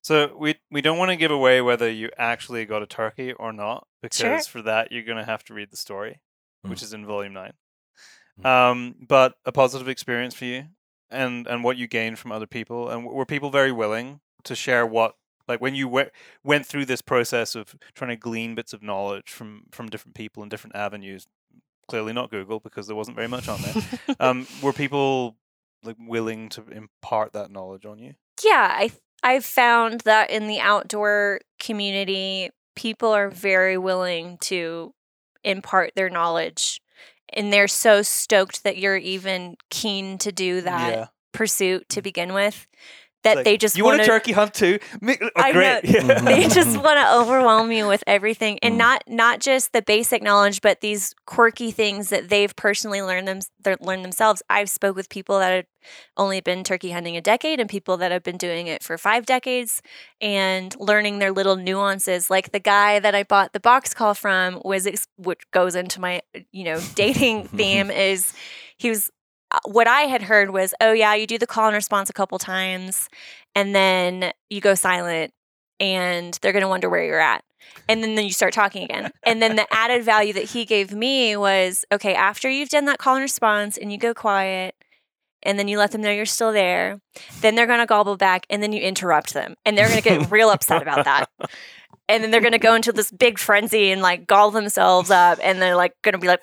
So 0.00 0.34
we 0.34 0.54
we 0.70 0.80
don't 0.80 0.96
want 0.96 1.10
to 1.10 1.16
give 1.16 1.30
away 1.30 1.60
whether 1.60 1.90
you 1.90 2.08
actually 2.16 2.64
got 2.64 2.82
a 2.82 2.86
turkey 2.86 3.34
or 3.34 3.52
not 3.52 3.86
because 4.00 4.16
Sure. 4.16 4.40
for 4.40 4.62
that 4.62 4.90
you're 4.90 5.02
going 5.02 5.18
to 5.18 5.26
have 5.26 5.44
to 5.44 5.52
read 5.52 5.70
the 5.70 5.76
story, 5.76 6.22
which 6.62 6.78
Mm. 6.78 6.82
is 6.84 6.92
in 6.94 7.04
volume 7.04 7.34
nine. 7.34 7.52
Mm. 8.40 8.46
Um, 8.46 8.94
but 9.06 9.34
a 9.44 9.52
positive 9.52 9.88
experience 9.90 10.34
for 10.34 10.46
you, 10.46 10.68
and 11.10 11.46
and 11.46 11.62
what 11.62 11.76
you 11.76 11.86
gained 11.86 12.18
from 12.18 12.32
other 12.32 12.46
people, 12.46 12.88
and 12.88 13.04
were 13.04 13.26
people 13.26 13.50
very 13.50 13.72
willing 13.72 14.20
to 14.44 14.54
share 14.54 14.86
what 14.86 15.16
like 15.46 15.60
when 15.60 15.74
you 15.74 15.86
went 15.86 16.12
went 16.42 16.64
through 16.64 16.86
this 16.86 17.02
process 17.02 17.54
of 17.54 17.74
trying 17.94 18.08
to 18.08 18.16
glean 18.16 18.54
bits 18.54 18.72
of 18.72 18.82
knowledge 18.82 19.28
from 19.28 19.64
from 19.70 19.90
different 19.90 20.14
people 20.14 20.42
and 20.42 20.50
different 20.50 20.76
avenues. 20.76 21.26
Clearly 21.88 22.12
not 22.12 22.30
Google 22.30 22.60
because 22.60 22.86
there 22.86 22.96
wasn't 22.96 23.16
very 23.16 23.28
much 23.28 23.48
on 23.48 23.60
there. 23.62 24.16
um, 24.20 24.46
were 24.62 24.72
people 24.72 25.36
like 25.82 25.96
willing 25.98 26.48
to 26.50 26.64
impart 26.70 27.32
that 27.32 27.50
knowledge 27.50 27.86
on 27.86 27.98
you? 27.98 28.14
yeah, 28.44 28.68
I 28.70 28.90
I've 29.22 29.44
found 29.44 30.02
that 30.02 30.30
in 30.30 30.46
the 30.46 30.60
outdoor 30.60 31.40
community, 31.58 32.50
people 32.76 33.10
are 33.10 33.30
very 33.30 33.76
willing 33.76 34.38
to 34.42 34.94
impart 35.44 35.92
their 35.94 36.10
knowledge, 36.10 36.80
and 37.32 37.52
they're 37.52 37.68
so 37.68 38.02
stoked 38.02 38.64
that 38.64 38.78
you're 38.78 38.96
even 38.96 39.56
keen 39.70 40.18
to 40.18 40.32
do 40.32 40.60
that 40.60 40.92
yeah. 40.92 41.06
pursuit 41.32 41.88
to 41.90 42.02
begin 42.02 42.32
with. 42.32 42.66
That 43.24 43.36
Like, 43.38 43.44
they 43.44 43.56
just 43.56 43.76
you 43.76 43.84
want 43.84 43.98
want 43.98 44.02
a 44.08 44.12
turkey 44.12 44.30
hunt 44.32 44.54
too? 44.54 44.78
Oh, 45.02 45.14
I 45.36 45.50
know. 45.50 45.80
great. 45.80 45.80
Yeah. 45.84 46.20
they 46.20 46.46
just 46.48 46.76
want 46.80 46.98
to 47.00 47.14
overwhelm 47.16 47.72
you 47.72 47.88
with 47.88 48.04
everything 48.06 48.58
and 48.62 48.74
Mm. 48.74 48.78
not 48.78 49.02
not 49.08 49.40
just 49.40 49.72
the 49.72 49.82
basic 49.82 50.22
knowledge 50.22 50.60
but 50.60 50.80
these 50.82 51.14
quirky 51.26 51.70
things 51.72 52.10
that 52.10 52.28
they've 52.28 52.54
personally 52.54 53.02
learned 53.02 53.26
them 53.26 53.40
learned 53.80 54.04
themselves 54.04 54.40
i've 54.48 54.70
spoke 54.70 54.94
with 54.94 55.08
people 55.08 55.38
that 55.40 55.50
have 55.52 55.64
only 56.16 56.40
been 56.40 56.62
turkey 56.62 56.90
hunting 56.92 57.16
a 57.16 57.20
decade 57.20 57.58
and 57.60 57.68
people 57.68 57.96
that 57.96 58.12
have 58.12 58.22
been 58.22 58.36
doing 58.36 58.66
it 58.68 58.82
for 58.84 58.96
five 58.98 59.26
decades 59.26 59.82
and 60.20 60.74
learning 60.78 61.18
their 61.18 61.32
little 61.32 61.56
nuances 61.56 62.30
like 62.30 62.52
the 62.52 62.60
guy 62.60 62.98
that 63.00 63.14
i 63.14 63.22
bought 63.24 63.52
the 63.52 63.60
box 63.60 63.92
call 63.94 64.14
from 64.14 64.60
was 64.64 64.86
ex- 64.86 65.08
which 65.16 65.40
goes 65.50 65.74
into 65.74 66.00
my 66.00 66.20
you 66.52 66.64
know 66.64 66.80
dating 66.94 67.44
theme 67.48 67.90
is 68.08 68.32
he 68.76 68.90
was 68.90 69.10
Uh, 69.50 69.58
what 69.64 69.86
I 69.86 70.02
had 70.02 70.22
heard 70.22 70.50
was, 70.50 70.74
oh 70.80 70.92
yeah, 70.92 71.14
you 71.14 71.26
do 71.26 71.38
the 71.38 71.46
call 71.46 71.66
and 71.66 71.74
response 71.74 72.10
a 72.10 72.12
couple 72.12 72.38
times, 72.38 73.08
and 73.54 73.74
then 73.74 74.32
you 74.50 74.60
go 74.60 74.74
silent, 74.74 75.32
and 75.80 76.38
they're 76.42 76.52
gonna 76.52 76.68
wonder 76.68 76.88
where 76.90 77.04
you're 77.04 77.20
at, 77.20 77.42
and 77.88 78.02
then, 78.02 78.14
then 78.14 78.24
you 78.24 78.32
start 78.32 78.52
talking 78.52 78.82
again. 78.84 79.10
And 79.24 79.40
then 79.40 79.56
the 79.56 79.66
added 79.72 80.04
value 80.04 80.32
that 80.34 80.44
he 80.50 80.64
gave 80.64 80.92
me 80.92 81.36
was, 81.36 81.84
okay, 81.90 82.14
after 82.14 82.50
you've 82.50 82.68
done 82.68 82.84
that 82.86 82.98
call 82.98 83.14
and 83.14 83.22
response, 83.22 83.78
and 83.78 83.90
you 83.90 83.98
go 83.98 84.12
quiet, 84.12 84.74
and 85.42 85.58
then 85.58 85.68
you 85.68 85.78
let 85.78 85.92
them 85.92 86.02
know 86.02 86.10
you're 86.10 86.26
still 86.26 86.52
there, 86.52 87.00
then 87.40 87.54
they're 87.54 87.66
gonna 87.66 87.86
gobble 87.86 88.16
back, 88.16 88.46
and 88.50 88.62
then 88.62 88.72
you 88.72 88.82
interrupt 88.82 89.32
them, 89.32 89.54
and 89.64 89.78
they're 89.78 89.88
gonna 89.88 90.00
get 90.02 90.30
real 90.30 90.50
upset 90.50 90.82
about 90.82 91.04
that. 91.04 91.30
And 92.08 92.22
then 92.24 92.30
they're 92.30 92.40
gonna 92.40 92.58
go 92.58 92.74
into 92.74 92.92
this 92.92 93.10
big 93.10 93.38
frenzy 93.38 93.90
and 93.92 94.00
like 94.00 94.26
gall 94.26 94.50
themselves 94.50 95.10
up, 95.10 95.38
and 95.42 95.60
they're 95.60 95.76
like 95.76 95.92
gonna 96.02 96.18
be 96.18 96.26
like, 96.28 96.40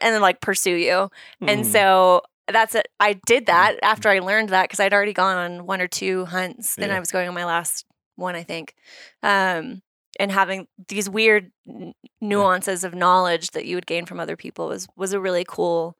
and 0.00 0.14
then 0.14 0.20
like 0.20 0.40
pursue 0.40 0.74
you. 0.76 1.10
And 1.40 1.64
Mm. 1.64 1.72
so 1.72 2.22
that's 2.46 2.74
it. 2.74 2.88
I 3.00 3.20
did 3.26 3.46
that 3.46 3.76
after 3.82 4.08
I 4.08 4.20
learned 4.20 4.50
that 4.50 4.64
because 4.64 4.80
I'd 4.80 4.92
already 4.94 5.12
gone 5.12 5.36
on 5.36 5.66
one 5.66 5.80
or 5.80 5.88
two 5.88 6.24
hunts, 6.26 6.76
and 6.78 6.92
I 6.92 7.00
was 7.00 7.10
going 7.10 7.28
on 7.28 7.34
my 7.34 7.44
last 7.44 7.84
one, 8.16 8.34
I 8.36 8.42
think. 8.44 8.74
Um, 9.22 9.82
and 10.20 10.32
having 10.32 10.66
these 10.88 11.08
weird 11.10 11.50
n- 11.68 11.94
nuances 12.20 12.82
of 12.84 12.94
knowledge 12.94 13.50
that 13.50 13.66
you 13.66 13.76
would 13.76 13.86
gain 13.86 14.06
from 14.06 14.18
other 14.20 14.36
people 14.36 14.68
was 14.68 14.86
was 14.96 15.12
a 15.12 15.20
really 15.20 15.44
cool 15.46 15.96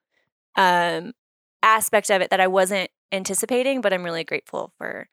um, 0.56 1.12
aspect 1.62 2.10
of 2.10 2.22
it 2.22 2.30
that 2.30 2.40
I 2.40 2.46
wasn't 2.46 2.90
anticipating, 3.12 3.80
but 3.80 3.92
I'm 3.92 4.04
really 4.04 4.24
grateful 4.24 4.72
for 4.78 5.08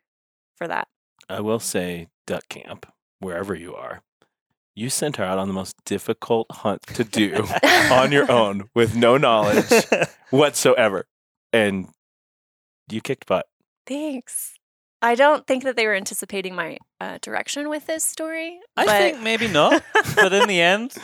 for 0.55 0.67
that. 0.67 0.87
I 1.29 1.41
will 1.41 1.59
say, 1.59 2.07
duck 2.25 2.47
camp, 2.49 2.85
wherever 3.19 3.55
you 3.55 3.75
are, 3.75 4.01
you 4.75 4.89
sent 4.89 5.15
her 5.17 5.23
out 5.23 5.37
on 5.39 5.47
the 5.47 5.53
most 5.53 5.75
difficult 5.85 6.47
hunt 6.51 6.81
to 6.87 7.03
do 7.03 7.45
on 7.91 8.11
your 8.11 8.29
own 8.31 8.69
with 8.73 8.95
no 8.95 9.17
knowledge 9.17 9.71
whatsoever, 10.31 11.05
and 11.53 11.87
you 12.89 13.01
kicked 13.01 13.25
butt. 13.25 13.45
Thanks. 13.87 14.53
I 15.01 15.13
don't 15.15 15.45
think 15.45 15.63
that 15.63 15.75
they 15.75 15.85
were 15.85 15.93
anticipating 15.93 16.55
my 16.55 16.77
uh, 16.99 17.19
direction 17.21 17.69
with 17.69 17.85
this 17.85 18.03
story. 18.03 18.59
I 18.75 18.85
but 18.85 18.97
think 18.97 19.21
maybe 19.21 19.47
not, 19.47 19.83
but 20.15 20.33
in 20.33 20.47
the 20.47 20.59
end, 20.59 20.95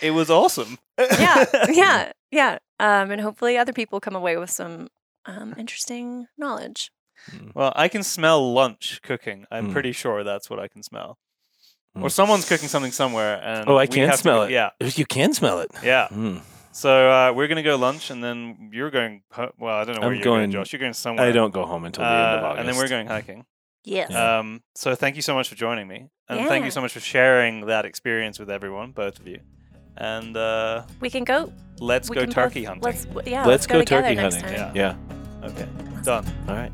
it 0.00 0.12
was 0.12 0.30
awesome. 0.30 0.78
yeah, 0.98 1.44
yeah, 1.70 2.12
yeah. 2.30 2.58
Um, 2.80 3.10
and 3.10 3.20
hopefully 3.20 3.58
other 3.58 3.72
people 3.72 4.00
come 4.00 4.16
away 4.16 4.36
with 4.38 4.50
some 4.50 4.88
um, 5.26 5.54
interesting 5.58 6.26
knowledge. 6.38 6.90
Mm. 7.30 7.54
Well, 7.54 7.72
I 7.76 7.88
can 7.88 8.02
smell 8.02 8.52
lunch 8.52 9.00
cooking. 9.02 9.44
I'm 9.50 9.68
Mm. 9.68 9.72
pretty 9.72 9.92
sure 9.92 10.24
that's 10.24 10.48
what 10.48 10.58
I 10.58 10.66
can 10.68 10.82
smell. 10.82 11.18
Or 11.94 12.08
Mm. 12.08 12.10
someone's 12.10 12.48
cooking 12.48 12.68
something 12.68 12.92
somewhere, 12.92 13.38
and 13.42 13.68
Oh, 13.68 13.76
I 13.76 13.86
can 13.86 14.00
have 14.08 14.12
to 14.12 14.16
smell 14.16 14.42
it. 14.44 14.50
Yeah, 14.50 14.70
You 14.80 15.04
can 15.04 15.34
smell 15.34 15.60
it. 15.60 15.70
yeah. 15.82 16.08
Mm. 16.10 16.40
So 16.72 17.10
uh, 17.10 17.32
we're 17.34 17.48
gonna 17.48 17.62
go 17.62 17.76
lunch, 17.76 18.10
and 18.10 18.24
then 18.24 18.70
you're 18.72 18.90
going. 18.90 19.22
ho- 19.30 19.52
Well, 19.58 19.76
I 19.76 19.84
don't 19.84 19.96
know 19.96 20.00
where 20.00 20.08
I'm 20.10 20.14
you're 20.14 20.24
going- 20.24 20.50
going, 20.50 20.50
Josh. 20.52 20.72
You're 20.72 20.80
going 20.80 20.94
somewhere. 20.94 21.26
I 21.28 21.32
don't 21.32 21.52
go 21.52 21.66
home 21.66 21.84
until 21.84 22.02
the 22.04 22.10
end 22.10 22.18
of 22.18 22.44
Uh, 22.44 22.46
August. 22.46 22.60
and 22.60 22.68
then 22.68 22.76
we're 22.76 22.88
going 22.88 23.06
hiking. 23.08 23.44
Yes. 23.84 24.08
Yeah. 24.10 24.38
Um, 24.38 24.62
so 24.74 24.94
thank 24.94 25.16
you 25.16 25.22
so 25.22 25.34
much 25.34 25.48
for 25.50 25.54
joining 25.54 25.86
me, 25.86 26.06
and 26.30 26.48
thank 26.48 26.64
you 26.64 26.70
so 26.70 26.80
much 26.80 26.92
for 26.94 27.00
sharing 27.00 27.66
that 27.66 27.84
experience 27.84 28.38
with 28.38 28.48
everyone, 28.50 28.92
both 28.92 29.18
of 29.20 29.26
you. 29.26 29.40
And 29.98 30.34
uh, 30.34 30.84
we 31.00 31.10
can 31.10 31.24
go. 31.24 31.52
let's 31.78 32.08
go 32.08 32.20
can 32.20 32.26
both- 32.30 32.34
turkey 32.34 32.64
hunting. 32.64 32.82
Let's 32.84 33.06
yeah. 33.26 33.44
Let's 33.44 33.66
go, 33.66 33.74
go 33.80 33.84
together 33.84 34.02
turkey 34.08 34.20
hunting. 34.20 34.42
time. 34.42 34.72
Yeah. 34.74 34.94
Yeah. 35.42 35.48
Okay, 35.48 35.66
done. 36.04 36.24
All 36.48 36.54
right. 36.54 36.72